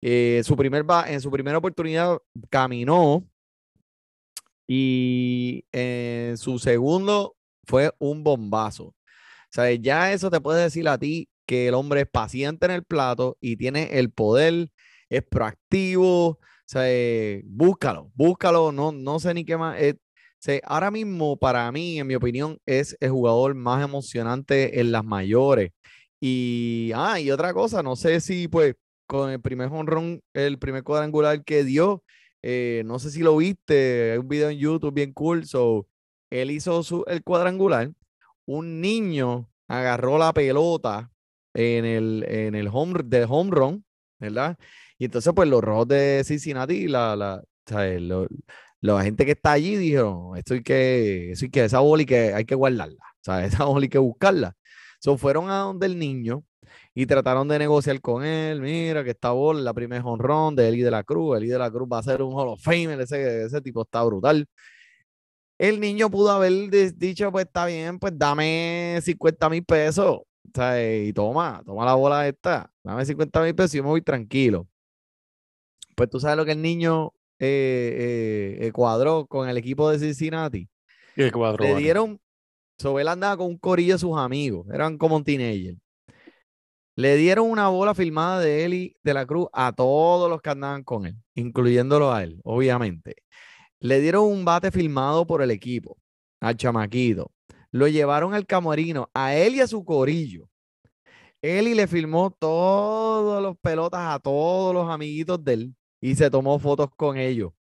Eh, 0.00 0.40
su 0.44 0.56
primer 0.56 0.86
en 1.08 1.20
su 1.20 1.30
primera 1.30 1.58
oportunidad 1.58 2.18
caminó 2.48 3.28
y 4.68 5.64
en 5.72 6.36
su 6.36 6.58
segundo 6.60 7.36
fue 7.66 7.92
un 7.98 8.22
bombazo. 8.22 8.94
O 9.56 9.66
ya 9.80 10.12
eso 10.12 10.30
te 10.30 10.40
puede 10.40 10.62
decir 10.64 10.88
a 10.88 10.98
ti 10.98 11.28
que 11.46 11.68
el 11.68 11.74
hombre 11.74 12.02
es 12.02 12.06
paciente 12.08 12.66
en 12.66 12.72
el 12.72 12.84
plato 12.84 13.38
y 13.40 13.56
tiene 13.56 13.98
el 13.98 14.12
poder, 14.12 14.70
es 15.08 15.22
proactivo. 15.24 16.28
O 16.28 16.38
sea, 16.66 16.82
eh, 16.86 17.42
búscalo, 17.46 18.12
búscalo, 18.14 18.72
no, 18.72 18.92
no 18.92 19.18
sé 19.18 19.32
ni 19.34 19.44
qué 19.44 19.56
más. 19.56 19.80
eh, 19.80 19.96
ahora 20.64 20.90
mismo, 20.90 21.38
para 21.38 21.70
mí, 21.72 21.98
en 21.98 22.06
mi 22.06 22.14
opinión, 22.14 22.58
es 22.66 22.96
el 23.00 23.10
jugador 23.10 23.54
más 23.54 23.82
emocionante 23.82 24.80
en 24.80 24.92
las 24.92 25.04
mayores. 25.04 25.72
Y, 26.20 26.92
ah, 26.94 27.20
y 27.20 27.30
otra 27.30 27.54
cosa, 27.54 27.82
no 27.82 27.96
sé 27.96 28.20
si 28.20 28.48
pues 28.48 28.74
con 29.06 29.30
el 29.30 29.40
primer 29.40 29.68
honrón, 29.72 30.22
el 30.34 30.58
primer 30.58 30.82
cuadrangular 30.84 31.42
que 31.44 31.64
dio, 31.64 32.04
eh, 32.42 32.82
no 32.86 32.98
sé 32.98 33.10
si 33.10 33.20
lo 33.22 33.36
viste, 33.36 34.12
hay 34.12 34.18
un 34.18 34.28
video 34.28 34.50
en 34.50 34.58
YouTube 34.58 34.94
bien 34.94 35.12
cool, 35.12 35.46
so, 35.46 35.86
él 36.30 36.50
hizo 36.50 36.82
su, 36.82 37.04
el 37.06 37.22
cuadrangular, 37.22 37.90
un 38.46 38.80
niño 38.80 39.48
agarró 39.68 40.18
la 40.18 40.32
pelota 40.32 41.10
en 41.54 41.84
el, 41.84 42.24
en 42.28 42.54
el 42.54 42.68
home, 42.72 43.00
de 43.04 43.24
home 43.28 43.50
run, 43.52 43.84
¿verdad? 44.18 44.56
Y 44.98 45.04
entonces 45.06 45.32
pues 45.34 45.48
los 45.48 45.62
rojos 45.62 45.88
de 45.88 46.22
Cincinnati, 46.24 46.88
la, 46.88 47.16
la, 47.16 47.42
¿sabes? 47.66 48.00
Lo- 48.02 48.26
la 48.80 49.02
gente 49.02 49.24
que 49.26 49.32
está 49.32 49.52
allí 49.52 49.76
dijeron, 49.76 50.36
esto 50.36 50.54
hay 50.54 50.62
que, 50.62 51.32
eso 51.32 51.44
hay 51.46 51.50
que, 51.50 51.64
esa 51.64 51.80
bola 51.80 52.00
hay 52.02 52.06
que, 52.06 52.34
hay 52.34 52.44
que 52.44 52.54
guardarla, 52.54 53.02
¿sabes? 53.20 53.52
Esa 53.54 53.64
bola 53.64 53.84
hay 53.84 53.88
que 53.88 53.98
buscarla. 53.98 54.56
So, 55.00 55.16
fueron 55.18 55.50
a 55.50 55.58
donde 55.58 55.86
el 55.86 55.98
niño 55.98 56.44
y 57.00 57.06
trataron 57.06 57.46
de 57.46 57.60
negociar 57.60 58.00
con 58.00 58.24
él. 58.24 58.60
Mira, 58.60 59.04
que 59.04 59.10
esta 59.10 59.30
bola 59.30 59.60
la 59.60 59.72
primera 59.72 60.04
honrón 60.04 60.56
de 60.56 60.66
Eli 60.68 60.82
de 60.82 60.90
la 60.90 61.04
Cruz. 61.04 61.36
Eli 61.36 61.46
de 61.46 61.56
la 61.58 61.70
Cruz 61.70 61.88
va 61.92 61.98
a 61.98 62.02
ser 62.02 62.22
un 62.22 62.32
Hall 62.32 62.48
of 62.48 62.60
Famer. 62.60 63.00
Ese, 63.00 63.44
ese 63.44 63.60
tipo 63.60 63.82
está 63.82 64.02
brutal. 64.02 64.44
El 65.58 65.78
niño 65.78 66.10
pudo 66.10 66.30
haber 66.32 66.52
di- 66.70 66.90
dicho, 66.96 67.30
pues 67.30 67.46
está 67.46 67.66
bien, 67.66 68.00
pues 68.00 68.14
dame 68.16 68.98
50 69.00 69.48
mil 69.48 69.64
pesos. 69.64 70.06
O 70.22 70.26
sea, 70.52 70.82
y 71.04 71.12
toma, 71.12 71.62
toma 71.64 71.84
la 71.84 71.94
bola 71.94 72.26
esta. 72.26 72.68
Dame 72.82 73.04
50 73.04 73.42
mil 73.42 73.54
pesos 73.54 73.74
y 73.74 73.76
yo 73.76 73.84
me 73.84 73.90
voy 73.90 74.02
tranquilo. 74.02 74.66
Pues 75.94 76.10
tú 76.10 76.18
sabes 76.18 76.36
lo 76.36 76.44
que 76.44 76.52
el 76.52 76.62
niño 76.62 77.12
eh, 77.38 78.56
eh, 78.60 78.66
eh, 78.66 78.72
cuadró 78.72 79.26
con 79.26 79.48
el 79.48 79.56
equipo 79.56 79.88
de 79.88 80.00
Cincinnati. 80.00 80.68
Y 81.16 81.30
cuadro, 81.30 81.62
Le 81.64 81.74
dieron, 81.76 82.20
sobre 82.76 83.02
él 83.02 83.08
andaba 83.08 83.36
con 83.36 83.46
un 83.46 83.58
corillo 83.58 83.94
de 83.94 83.98
sus 84.00 84.16
amigos, 84.18 84.66
eran 84.72 84.98
como 84.98 85.14
un 85.16 85.22
teenager. 85.24 85.76
Le 86.98 87.16
dieron 87.16 87.48
una 87.48 87.68
bola 87.68 87.94
firmada 87.94 88.40
de 88.40 88.64
Eli 88.64 88.96
de 89.04 89.14
la 89.14 89.24
Cruz 89.24 89.46
a 89.52 89.70
todos 89.70 90.28
los 90.28 90.42
que 90.42 90.50
andaban 90.50 90.82
con 90.82 91.06
él, 91.06 91.14
incluyéndolo 91.36 92.12
a 92.12 92.24
él, 92.24 92.40
obviamente. 92.42 93.14
Le 93.78 94.00
dieron 94.00 94.24
un 94.24 94.44
bate 94.44 94.72
firmado 94.72 95.24
por 95.24 95.40
el 95.40 95.52
equipo, 95.52 95.96
al 96.40 96.56
chamaquito. 96.56 97.30
Lo 97.70 97.86
llevaron 97.86 98.34
al 98.34 98.46
camarino, 98.46 99.08
a 99.14 99.36
él 99.36 99.54
y 99.54 99.60
a 99.60 99.68
su 99.68 99.84
corillo. 99.84 100.48
Eli 101.40 101.74
le 101.74 101.86
firmó 101.86 102.32
todos 102.32 103.40
los 103.44 103.56
pelotas 103.58 104.16
a 104.16 104.18
todos 104.18 104.74
los 104.74 104.90
amiguitos 104.90 105.44
de 105.44 105.52
él 105.52 105.76
y 106.00 106.16
se 106.16 106.28
tomó 106.28 106.58
fotos 106.58 106.88
con 106.96 107.16
ellos. 107.16 107.52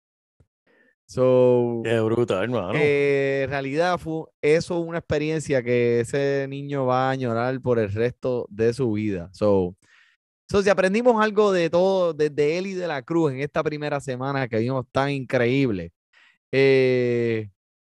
So, 1.08 1.82
Qué 1.84 2.00
brutal, 2.00 2.44
hermano. 2.44 2.72
eh, 2.74 3.42
en 3.44 3.50
realidad 3.50 3.96
fue 3.98 4.24
eso 4.42 4.80
una 4.80 4.98
experiencia 4.98 5.62
que 5.62 6.00
ese 6.00 6.46
niño 6.48 6.84
va 6.86 7.08
a 7.08 7.10
añorar 7.12 7.60
por 7.60 7.78
el 7.78 7.92
resto 7.92 8.46
de 8.50 8.72
su 8.72 8.90
vida. 8.92 9.30
So, 9.32 9.76
so, 10.50 10.62
si 10.62 10.68
aprendimos 10.68 11.22
algo 11.22 11.52
de 11.52 11.70
todo, 11.70 12.12
desde 12.12 12.58
él 12.58 12.66
y 12.66 12.74
de 12.74 12.88
la 12.88 13.02
Cruz 13.02 13.32
en 13.32 13.40
esta 13.40 13.62
primera 13.62 14.00
semana 14.00 14.48
que 14.48 14.58
vimos 14.58 14.84
tan 14.90 15.10
increíble, 15.10 15.92
eh, 16.50 17.50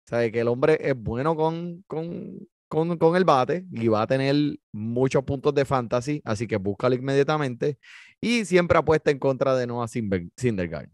sabe 0.07 0.31
que 0.31 0.39
el 0.39 0.47
hombre 0.47 0.77
es 0.79 0.95
bueno 0.95 1.35
con, 1.35 1.83
con, 1.87 2.37
con, 2.69 2.97
con 2.97 3.15
el 3.17 3.25
bate 3.25 3.65
y 3.73 3.89
va 3.89 4.03
a 4.03 4.07
tener 4.07 4.35
muchos 4.71 5.23
puntos 5.23 5.53
de 5.53 5.65
fantasy, 5.65 6.21
así 6.23 6.47
que 6.47 6.55
búscalo 6.55 6.95
inmediatamente 6.95 7.77
y 8.21 8.45
siempre 8.45 8.77
apuesta 8.77 9.11
en 9.11 9.19
contra 9.19 9.53
de 9.55 9.67
Noah 9.67 9.87
Syndergaard. 9.89 10.89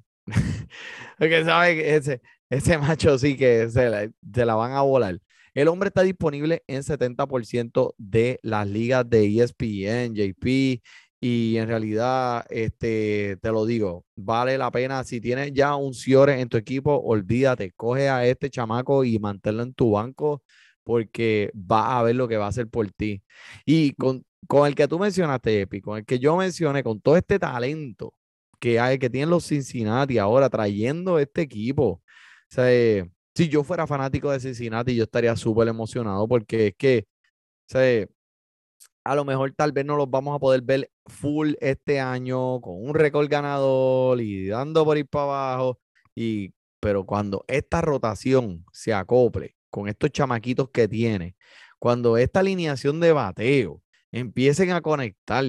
Porque 1.17 1.43
sabe 1.45 1.75
que 1.75 1.95
ese, 1.95 2.21
ese 2.49 2.77
macho 2.77 3.17
sí 3.17 3.35
que 3.37 3.69
se 3.69 3.89
la, 3.89 4.09
se 4.33 4.45
la 4.45 4.55
van 4.55 4.73
a 4.73 4.81
volar. 4.81 5.19
El 5.53 5.67
hombre 5.69 5.87
está 5.87 6.03
disponible 6.03 6.63
en 6.67 6.83
70% 6.83 7.95
de 7.97 8.39
las 8.43 8.67
ligas 8.67 9.09
de 9.09 9.25
ESPN, 9.25 10.13
JP, 10.13 10.81
y 11.19 11.57
en 11.57 11.67
realidad, 11.67 12.45
este, 12.49 13.37
te 13.41 13.51
lo 13.51 13.65
digo, 13.65 14.05
vale 14.15 14.57
la 14.57 14.69
pena. 14.71 15.03
Si 15.03 15.19
tienes 15.19 15.51
ya 15.53 15.75
un 15.75 15.93
Ciore 15.93 16.39
en 16.39 16.49
tu 16.49 16.57
equipo, 16.57 16.95
olvídate, 16.95 17.71
coge 17.75 18.07
a 18.09 18.25
este 18.25 18.49
chamaco 18.51 19.03
y 19.03 19.17
manténlo 19.19 19.63
en 19.63 19.73
tu 19.73 19.91
banco 19.91 20.43
porque 20.83 21.51
va 21.55 21.99
a 21.99 22.03
ver 22.03 22.15
lo 22.15 22.27
que 22.27 22.37
va 22.37 22.45
a 22.45 22.49
hacer 22.49 22.67
por 22.69 22.91
ti. 22.91 23.23
Y 23.65 23.93
con, 23.93 24.23
con 24.47 24.67
el 24.67 24.75
que 24.75 24.87
tú 24.87 24.99
mencionaste, 24.99 25.61
Epi, 25.61 25.81
con 25.81 25.97
el 25.97 26.05
que 26.05 26.19
yo 26.19 26.37
mencioné, 26.37 26.83
con 26.83 27.01
todo 27.01 27.17
este 27.17 27.39
talento 27.39 28.13
que 28.59 28.79
hay, 28.79 28.99
que 28.99 29.09
tienen 29.09 29.29
los 29.29 29.47
Cincinnati 29.47 30.17
ahora 30.17 30.49
trayendo 30.49 31.19
este 31.19 31.41
equipo. 31.41 32.01
Eh, 32.57 33.09
si 33.35 33.49
yo 33.49 33.63
fuera 33.63 33.87
fanático 33.87 34.31
de 34.31 34.39
Cincinnati, 34.39 34.95
yo 34.95 35.03
estaría 35.03 35.35
súper 35.35 35.67
emocionado 35.67 36.27
porque 36.27 36.67
es 36.67 36.75
que, 36.75 37.07
sea, 37.67 38.07
a 39.03 39.15
lo 39.15 39.25
mejor 39.25 39.53
tal 39.55 39.71
vez 39.71 39.85
no 39.85 39.95
los 39.95 40.09
vamos 40.09 40.35
a 40.35 40.39
poder 40.39 40.61
ver 40.61 40.91
full 41.05 41.53
este 41.61 41.99
año 41.99 42.59
con 42.61 42.75
un 42.83 42.93
récord 42.93 43.29
ganador 43.29 44.19
y 44.21 44.47
dando 44.47 44.83
por 44.83 44.97
ir 44.97 45.07
para 45.07 45.23
abajo. 45.23 45.79
Y, 46.15 46.53
pero 46.79 47.05
cuando 47.05 47.45
esta 47.47 47.81
rotación 47.81 48.65
se 48.73 48.93
acople 48.93 49.55
con 49.69 49.87
estos 49.87 50.11
chamaquitos 50.11 50.69
que 50.71 50.87
tiene, 50.87 51.35
cuando 51.79 52.17
esta 52.17 52.41
alineación 52.41 52.99
de 52.99 53.13
bateo 53.13 53.81
empiecen 54.11 54.71
a 54.71 54.81
conectar, 54.81 55.45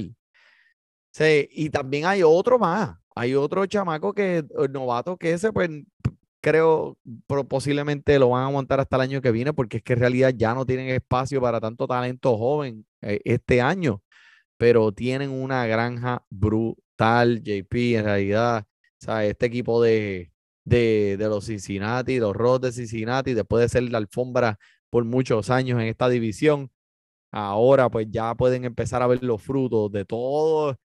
Sí, 1.19 1.49
y 1.51 1.71
también 1.71 2.07
hay 2.07 2.23
otro 2.23 2.61
más. 2.61 2.97
Hay 3.17 3.35
otro 3.35 3.67
chamaco 3.67 4.15
que, 4.15 4.45
novato, 4.71 5.17
que 5.17 5.33
ese, 5.33 5.53
pues, 5.53 5.69
creo, 6.41 6.97
posiblemente 7.49 8.19
lo 8.21 8.31
van 8.31 8.45
a 8.45 8.47
aguantar 8.47 8.79
hasta 8.79 8.97
el 8.97 9.03
año 9.03 9.21
que 9.21 9.33
viene, 9.33 9.53
porque 9.53 9.79
es 9.79 9.83
que 9.83 9.95
en 9.95 9.99
realidad 10.01 10.33
ya 10.37 10.55
no 10.55 10.65
tienen 10.65 10.89
espacio 10.91 11.41
para 11.41 11.61
tanto 11.61 11.89
talento 11.89 12.39
joven 12.39 12.87
eh, 13.03 13.21
este 13.25 13.61
año, 13.61 14.01
pero 14.59 14.93
tienen 14.93 15.31
una 15.31 15.67
granja 15.67 16.25
brutal, 16.31 17.43
JP, 17.43 17.97
en 17.97 18.05
realidad. 18.05 18.65
O 19.01 19.05
sea, 19.05 19.25
este 19.25 19.47
equipo 19.47 19.83
de, 19.83 20.33
de, 20.65 21.17
de 21.19 21.29
los 21.29 21.47
Cincinnati, 21.47 22.21
los 22.21 22.37
Rojos 22.37 22.61
de 22.63 22.73
Cincinnati, 22.73 23.35
después 23.35 23.63
de 23.63 23.69
ser 23.69 23.91
la 23.91 23.99
alfombra 23.99 24.59
por 24.91 25.05
muchos 25.05 25.51
años 25.51 25.81
en 25.81 25.89
esta 25.89 26.09
división, 26.09 26.71
ahora 27.33 27.91
pues 27.91 28.07
ya 28.11 28.35
pueden 28.37 28.65
empezar 28.65 29.03
a 29.03 29.09
ver 29.09 29.23
los 29.25 29.43
frutos 29.43 29.93
de 29.93 30.05
todos 30.05 30.77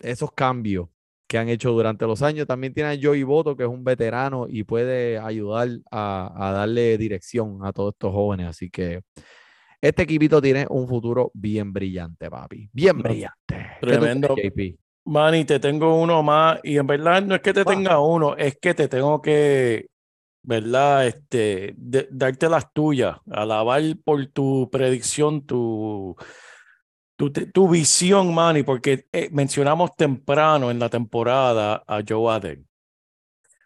esos 0.00 0.32
cambios 0.32 0.88
que 1.26 1.38
han 1.38 1.48
hecho 1.48 1.72
durante 1.72 2.06
los 2.06 2.22
años. 2.22 2.46
También 2.46 2.72
tiene 2.72 2.90
a 2.90 2.98
Joey 3.00 3.22
Boto, 3.22 3.56
que 3.56 3.64
es 3.64 3.68
un 3.68 3.84
veterano 3.84 4.46
y 4.48 4.64
puede 4.64 5.18
ayudar 5.18 5.68
a, 5.90 6.32
a 6.48 6.52
darle 6.52 6.96
dirección 6.96 7.58
a 7.64 7.72
todos 7.72 7.92
estos 7.94 8.12
jóvenes. 8.12 8.46
Así 8.48 8.70
que 8.70 9.02
este 9.80 10.02
equipito 10.02 10.40
tiene 10.40 10.66
un 10.70 10.88
futuro 10.88 11.30
bien 11.34 11.72
brillante, 11.72 12.30
papi. 12.30 12.68
Bien 12.72 13.00
brillante. 13.00 13.36
¿Qué 13.46 13.54
tú 13.54 13.86
crees, 13.86 14.00
tremendo. 14.00 14.36
JP? 14.36 14.76
Manny, 15.04 15.44
te 15.44 15.58
tengo 15.60 16.00
uno 16.00 16.22
más 16.22 16.60
y 16.62 16.76
en 16.76 16.86
verdad 16.86 17.22
no 17.22 17.34
es 17.34 17.40
que 17.40 17.52
te 17.54 17.64
Va. 17.64 17.72
tenga 17.72 18.00
uno, 18.00 18.36
es 18.36 18.58
que 18.60 18.74
te 18.74 18.88
tengo 18.88 19.22
que, 19.22 19.86
¿verdad? 20.42 21.06
Este, 21.06 21.74
de- 21.76 22.08
darte 22.10 22.48
las 22.48 22.72
tuyas, 22.72 23.16
alabar 23.30 23.82
por 24.04 24.26
tu 24.26 24.68
predicción, 24.70 25.46
tu, 25.46 26.16
tu, 27.18 27.32
tu 27.32 27.68
visión, 27.68 28.32
Manny, 28.32 28.62
porque 28.62 29.08
eh, 29.12 29.28
mencionamos 29.32 29.96
temprano 29.96 30.70
en 30.70 30.78
la 30.78 30.88
temporada 30.88 31.82
a 31.84 32.00
Joe 32.08 32.32
Adden. 32.32 32.66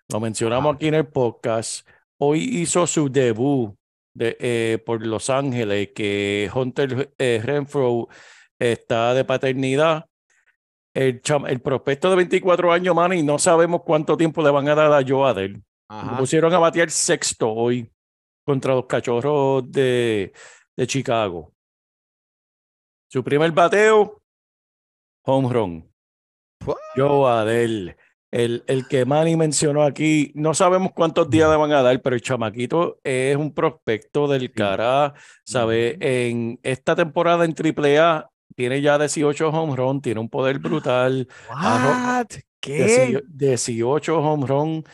Lo 0.09 0.20
mencionamos 0.20 0.76
aquí 0.76 0.88
en 0.88 0.94
el 0.94 1.07
podcast. 1.07 1.86
hoy 2.18 2.40
hizo 2.62 2.86
su 2.86 3.11
debut 3.11 3.74
de, 4.14 4.36
eh, 4.40 4.78
por 4.84 5.07
Los 5.07 5.28
Ángeles, 5.28 5.90
que 5.94 6.50
Hunter 6.53 7.12
eh, 7.18 7.42
Renfro 7.44 8.09
está 8.59 9.12
de 9.12 9.24
paternidad. 9.24 10.07
El, 10.94 11.20
el 11.46 11.61
prospecto 11.61 12.09
de 12.09 12.16
24 12.16 12.72
años, 12.72 12.94
Manny, 12.94 13.22
no 13.22 13.38
sabemos 13.38 13.82
cuánto 13.84 14.16
tiempo 14.16 14.42
le 14.42 14.50
van 14.50 14.68
a 14.68 14.74
dar 14.74 14.92
a 14.92 15.05
Joe 15.07 15.28
Adell. 15.28 15.62
Lo 15.90 16.16
pusieron 16.16 16.55
a 16.55 16.59
batear 16.59 16.90
sexto 16.90 17.53
hoy 17.53 17.90
contra 18.44 18.74
los 18.74 18.86
cachorros 18.86 19.70
de, 19.70 20.32
de 20.74 20.86
Chicago. 20.86 21.51
Su 23.12 23.22
primer 23.22 23.52
bateo, 23.52 24.22
home 25.26 25.52
run. 25.52 25.92
Joe 26.96 27.30
Adell, 27.30 27.94
el, 28.30 28.64
el 28.66 28.88
que 28.88 29.04
Manny 29.04 29.36
mencionó 29.36 29.82
aquí, 29.82 30.32
no 30.34 30.54
sabemos 30.54 30.92
cuántos 30.94 31.28
días 31.28 31.50
le 31.50 31.56
van 31.58 31.72
a 31.72 31.82
dar, 31.82 32.00
pero 32.00 32.16
el 32.16 32.22
chamaquito 32.22 33.00
es 33.04 33.36
un 33.36 33.52
prospecto 33.52 34.26
del 34.28 34.50
cara, 34.50 35.12
¿sabe? 35.44 35.98
En 36.00 36.58
esta 36.62 36.96
temporada 36.96 37.44
en 37.44 37.54
AAA 37.54 38.30
tiene 38.56 38.80
ya 38.80 38.96
18 38.96 39.46
home 39.50 39.76
run, 39.76 40.00
tiene 40.00 40.18
un 40.18 40.30
poder 40.30 40.58
brutal. 40.58 41.28
What? 41.50 42.28
¿Qué? 42.60 42.82
18 42.82 43.26
18 43.28 44.18
home 44.22 44.46
run. 44.46 44.84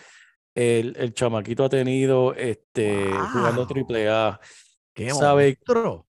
El, 0.57 0.97
el 0.99 1.15
chamaquito 1.15 1.63
ha 1.63 1.69
tenido 1.69 2.35
este, 2.35 3.13
jugando 3.33 3.61
Wow. 3.61 3.67
triple 3.69 4.09
A. 4.09 4.41
¿Qué 4.93 5.11
sabe- 5.11 5.57
monstruo? 5.65 6.08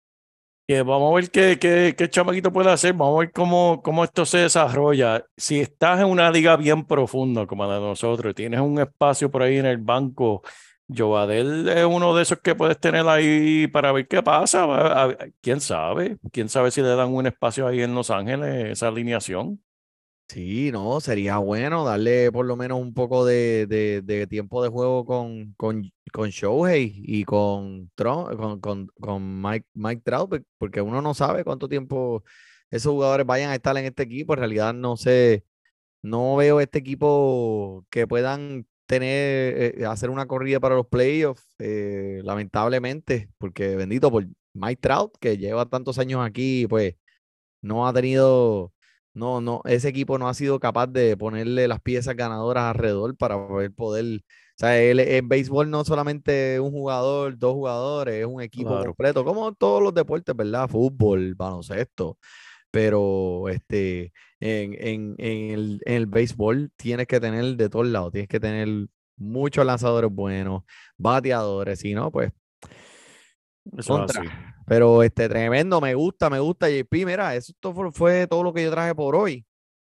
Que 0.66 0.82
vamos 0.82 1.12
a 1.12 1.16
ver 1.16 1.30
qué, 1.30 1.60
qué, 1.60 1.94
qué 1.98 2.10
chamaquito 2.10 2.52
puede 2.52 2.72
hacer. 2.72 2.94
Vamos 2.94 3.18
a 3.18 3.20
ver 3.22 3.32
cómo, 3.34 3.82
cómo 3.84 4.04
esto 4.04 4.26
se 4.26 4.40
desarrolla. 4.40 5.26
Si 5.36 5.60
estás 5.60 6.00
en 6.00 6.08
una 6.08 6.32
liga 6.32 6.56
bien 6.56 6.86
profunda 6.86 7.46
como 7.46 7.66
la 7.66 7.76
de 7.76 7.82
nosotros, 7.82 8.34
tienes 8.34 8.62
un 8.62 8.80
espacio 8.80 9.30
por 9.30 9.44
ahí 9.44 9.58
en 9.58 9.66
el 9.66 9.78
banco, 9.78 10.42
Joadel 10.88 11.70
es 11.70 11.86
uno 11.86 12.16
de 12.16 12.24
esos 12.24 12.40
que 12.40 12.56
puedes 12.56 12.80
tener 12.80 13.08
ahí 13.08 13.68
para 13.68 13.92
ver 13.92 14.08
qué 14.08 14.22
pasa. 14.22 15.18
¿Quién 15.42 15.62
sabe? 15.62 16.18
¿Quién 16.32 16.50
sabe 16.50 16.72
si 16.72 16.82
le 16.82 16.90
dan 16.90 17.14
un 17.14 17.28
espacio 17.28 17.68
ahí 17.68 17.82
en 17.82 17.96
Los 17.96 18.10
Ángeles, 18.10 18.72
esa 18.72 18.88
alineación? 18.90 19.62
Sí, 20.30 20.72
no, 20.72 21.00
sería 21.00 21.38
bueno 21.38 21.84
darle 21.86 22.32
por 22.32 22.46
lo 22.48 22.56
menos 22.56 22.80
un 22.80 22.94
poco 22.96 23.24
de, 23.24 23.68
de- 23.68 24.02
tiempo 24.26 24.64
de 24.64 24.70
juego 24.70 25.06
con, 25.06 25.54
con, 25.58 25.92
con 26.12 26.32
y 26.96 27.24
con, 27.24 27.92
Tron- 27.96 28.36
con, 28.38 28.60
con, 28.60 28.88
con 29.00 29.42
Mike, 29.42 29.68
Mike 29.76 30.02
Trout, 30.04 30.42
porque 30.58 30.82
uno 30.82 31.02
no 31.04 31.14
sabe 31.14 31.44
cuánto 31.44 31.70
tiempo 31.70 32.24
esos 32.72 32.92
jugadores 32.94 33.28
vayan 33.28 33.52
a 33.52 33.56
estar 33.56 33.78
en 33.78 33.86
este 33.86 34.04
equipo. 34.04 34.34
En 34.34 34.40
realidad 34.40 34.74
no 34.74 34.98
sé, 34.98 35.46
no 36.04 36.36
veo 36.38 36.60
este 36.62 36.80
equipo 36.80 37.86
que 37.92 38.08
puedan 38.08 38.68
tener, 38.88 39.80
eh, 39.82 39.86
hacer 39.88 40.10
una 40.12 40.28
corrida 40.28 40.60
para 40.60 40.76
los 40.76 40.88
playoffs, 40.88 41.46
eh, 41.60 42.22
lamentablemente, 42.24 43.30
porque 43.40 43.76
bendito 43.78 44.12
por 44.12 44.28
Mike 44.54 44.82
Trout, 44.82 45.14
que 45.20 45.38
lleva 45.38 45.68
tantos 45.68 46.00
años 46.00 46.26
aquí, 46.26 46.68
pues 46.68 46.96
no 47.62 47.88
ha 47.88 47.94
tenido, 47.94 48.73
no, 49.14 49.42
no, 49.42 49.62
ese 49.66 49.90
equipo 49.90 50.18
no 50.18 50.28
ha 50.30 50.34
sido 50.34 50.60
capaz 50.60 50.88
de 50.88 51.16
ponerle 51.18 51.68
las 51.68 51.82
piezas 51.82 52.16
ganadoras 52.16 52.66
alrededor 52.66 53.16
para 53.18 53.48
poder 53.48 53.74
poder, 53.74 54.06
o 54.18 54.22
sea, 54.58 54.82
él 54.82 55.00
en 55.00 55.30
béisbol 55.30 55.70
no 55.70 55.86
solamente 55.86 56.60
un 56.60 56.72
jugador, 56.72 57.38
dos 57.38 57.54
jugadores, 57.54 58.16
es 58.22 58.26
un 58.26 58.42
equipo 58.42 58.70
Claro. 58.70 58.86
completo, 58.86 59.24
como 59.26 59.54
todos 59.54 59.82
los 59.84 59.94
deportes, 59.94 60.36
¿verdad? 60.36 60.68
Fútbol, 60.70 61.36
baloncesto, 61.36 62.18
pero 62.72 63.50
este, 63.50 64.14
en, 64.40 64.74
en, 64.80 65.16
en 65.20 65.52
el, 65.52 65.82
en 65.86 65.94
el 65.96 66.06
béisbol 66.08 66.72
tienes 66.78 67.08
que 67.08 67.20
tener 67.20 67.56
de 67.58 67.70
todos 67.70 67.88
lados, 67.88 68.12
tienes 68.12 68.30
que 68.30 68.40
tener 68.40 68.88
muchos 69.18 69.66
lanzadores 69.66 70.12
buenos, 70.12 70.64
bateadores, 70.98 71.80
si 71.80 71.94
no, 71.94 72.12
pues 72.12 72.32
Eso 73.78 73.80
es 73.80 73.88
Contra. 73.90 74.53
Pero 74.66 75.04
este 75.04 75.28
tremendo, 75.28 75.82
me 75.82 75.94
gusta, 75.94 76.30
me 76.30 76.40
gusta, 76.40 76.70
JP. 76.70 77.06
Mira, 77.06 77.36
eso 77.36 77.54
fue, 77.92 78.28
todo 78.28 78.44
lo 78.44 78.54
que 78.54 78.64
yo 78.64 78.72
traje 78.72 78.96
por 78.96 79.16
hoy. 79.16 79.46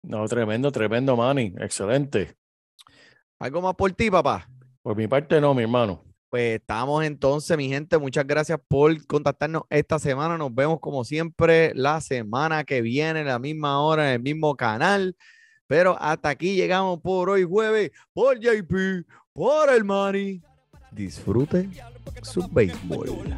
No, 0.03 0.25
tremendo, 0.27 0.71
tremendo, 0.71 1.15
Manny. 1.15 1.53
Excelente. 1.59 2.35
¿Algo 3.39 3.61
más 3.61 3.75
por 3.75 3.91
ti, 3.91 4.09
papá? 4.09 4.49
Por 4.81 4.95
mi 4.95 5.07
parte, 5.07 5.41
no, 5.41 5.53
mi 5.53 5.63
hermano. 5.63 6.03
Pues 6.29 6.59
estamos 6.59 7.03
entonces, 7.03 7.57
mi 7.57 7.67
gente. 7.67 7.97
Muchas 7.97 8.25
gracias 8.25 8.59
por 8.67 9.05
contactarnos 9.07 9.63
esta 9.69 9.97
semana. 9.97 10.37
Nos 10.37 10.53
vemos 10.53 10.79
como 10.79 11.03
siempre 11.03 11.73
la 11.73 11.99
semana 12.01 12.63
que 12.63 12.81
viene, 12.81 13.21
a 13.21 13.23
la 13.23 13.39
misma 13.39 13.81
hora, 13.81 14.09
en 14.09 14.13
el 14.15 14.21
mismo 14.21 14.55
canal. 14.55 15.15
Pero 15.67 15.97
hasta 15.99 16.29
aquí 16.29 16.55
llegamos 16.55 16.99
por 17.01 17.29
hoy 17.29 17.43
jueves, 17.43 17.91
por 18.13 18.39
JP, 18.39 19.05
por 19.33 19.69
el 19.71 19.83
Mani. 19.83 20.41
Disfrute 20.91 21.69
su 22.21 22.47
béisbol. 22.49 23.35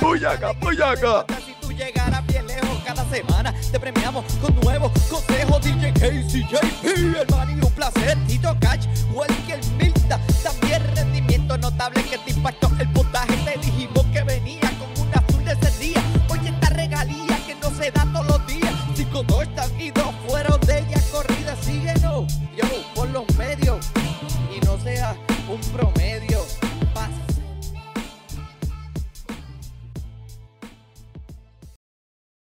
Puyaca, 0.00 0.52
puyaca. 0.54 1.24
Si 1.44 1.54
tú 1.60 1.72
llegaras 1.72 2.26
bien 2.26 2.46
lejos 2.46 2.78
cada 2.84 3.04
semana, 3.10 3.54
te 3.70 3.78
premiamos 3.78 4.24
con 4.40 4.54
nuevos 4.60 4.92
consejos. 5.08 5.62
DJ 5.62 5.92
Casey, 5.92 6.42
JP, 6.44 6.84
el 6.84 7.26
man 7.30 7.50
un 7.62 7.72
placer. 7.72 8.16
Tito 8.26 8.56
Cash, 8.60 8.86
Welker 9.12 9.60
Milta, 9.78 10.20
también 10.42 10.82
rendimiento 10.94 11.58
notable 11.58 12.02
que 12.04 12.18
te 12.18 12.30
impactó 12.30 12.70
el 12.78 12.88
puntaje. 12.92 13.36
Te 13.44 13.58
dijimos 13.58 14.04
que 14.12 14.22
venía 14.22 14.70
con 14.78 15.06
una 15.06 15.18
azul 15.18 15.44
de 15.44 15.52
ese 15.52 15.78
día. 15.78 16.02
Oye, 16.28 16.48
esta 16.48 16.70
regalía 16.70 17.36
que 17.46 17.54
no 17.56 17.70
se 17.70 17.90
da 17.90 18.06
todos 18.12 18.26
los 18.26 18.46
días. 18.46 18.72
Cinco 18.94 19.24
no 19.28 19.42
están 19.42 19.80
y 19.80 19.90
dos 19.90 20.14
fueron 20.26 20.60
de 20.60 20.78
ella 20.80 21.00
corrida. 21.10 21.56
Síguenos, 21.62 22.32
yo, 22.56 22.64
por 22.94 23.08
los 23.10 23.24
medios. 23.36 23.84
Y 24.54 24.64
no 24.64 24.78
seas 24.78 25.16
un 25.48 25.60
pro 25.72 25.92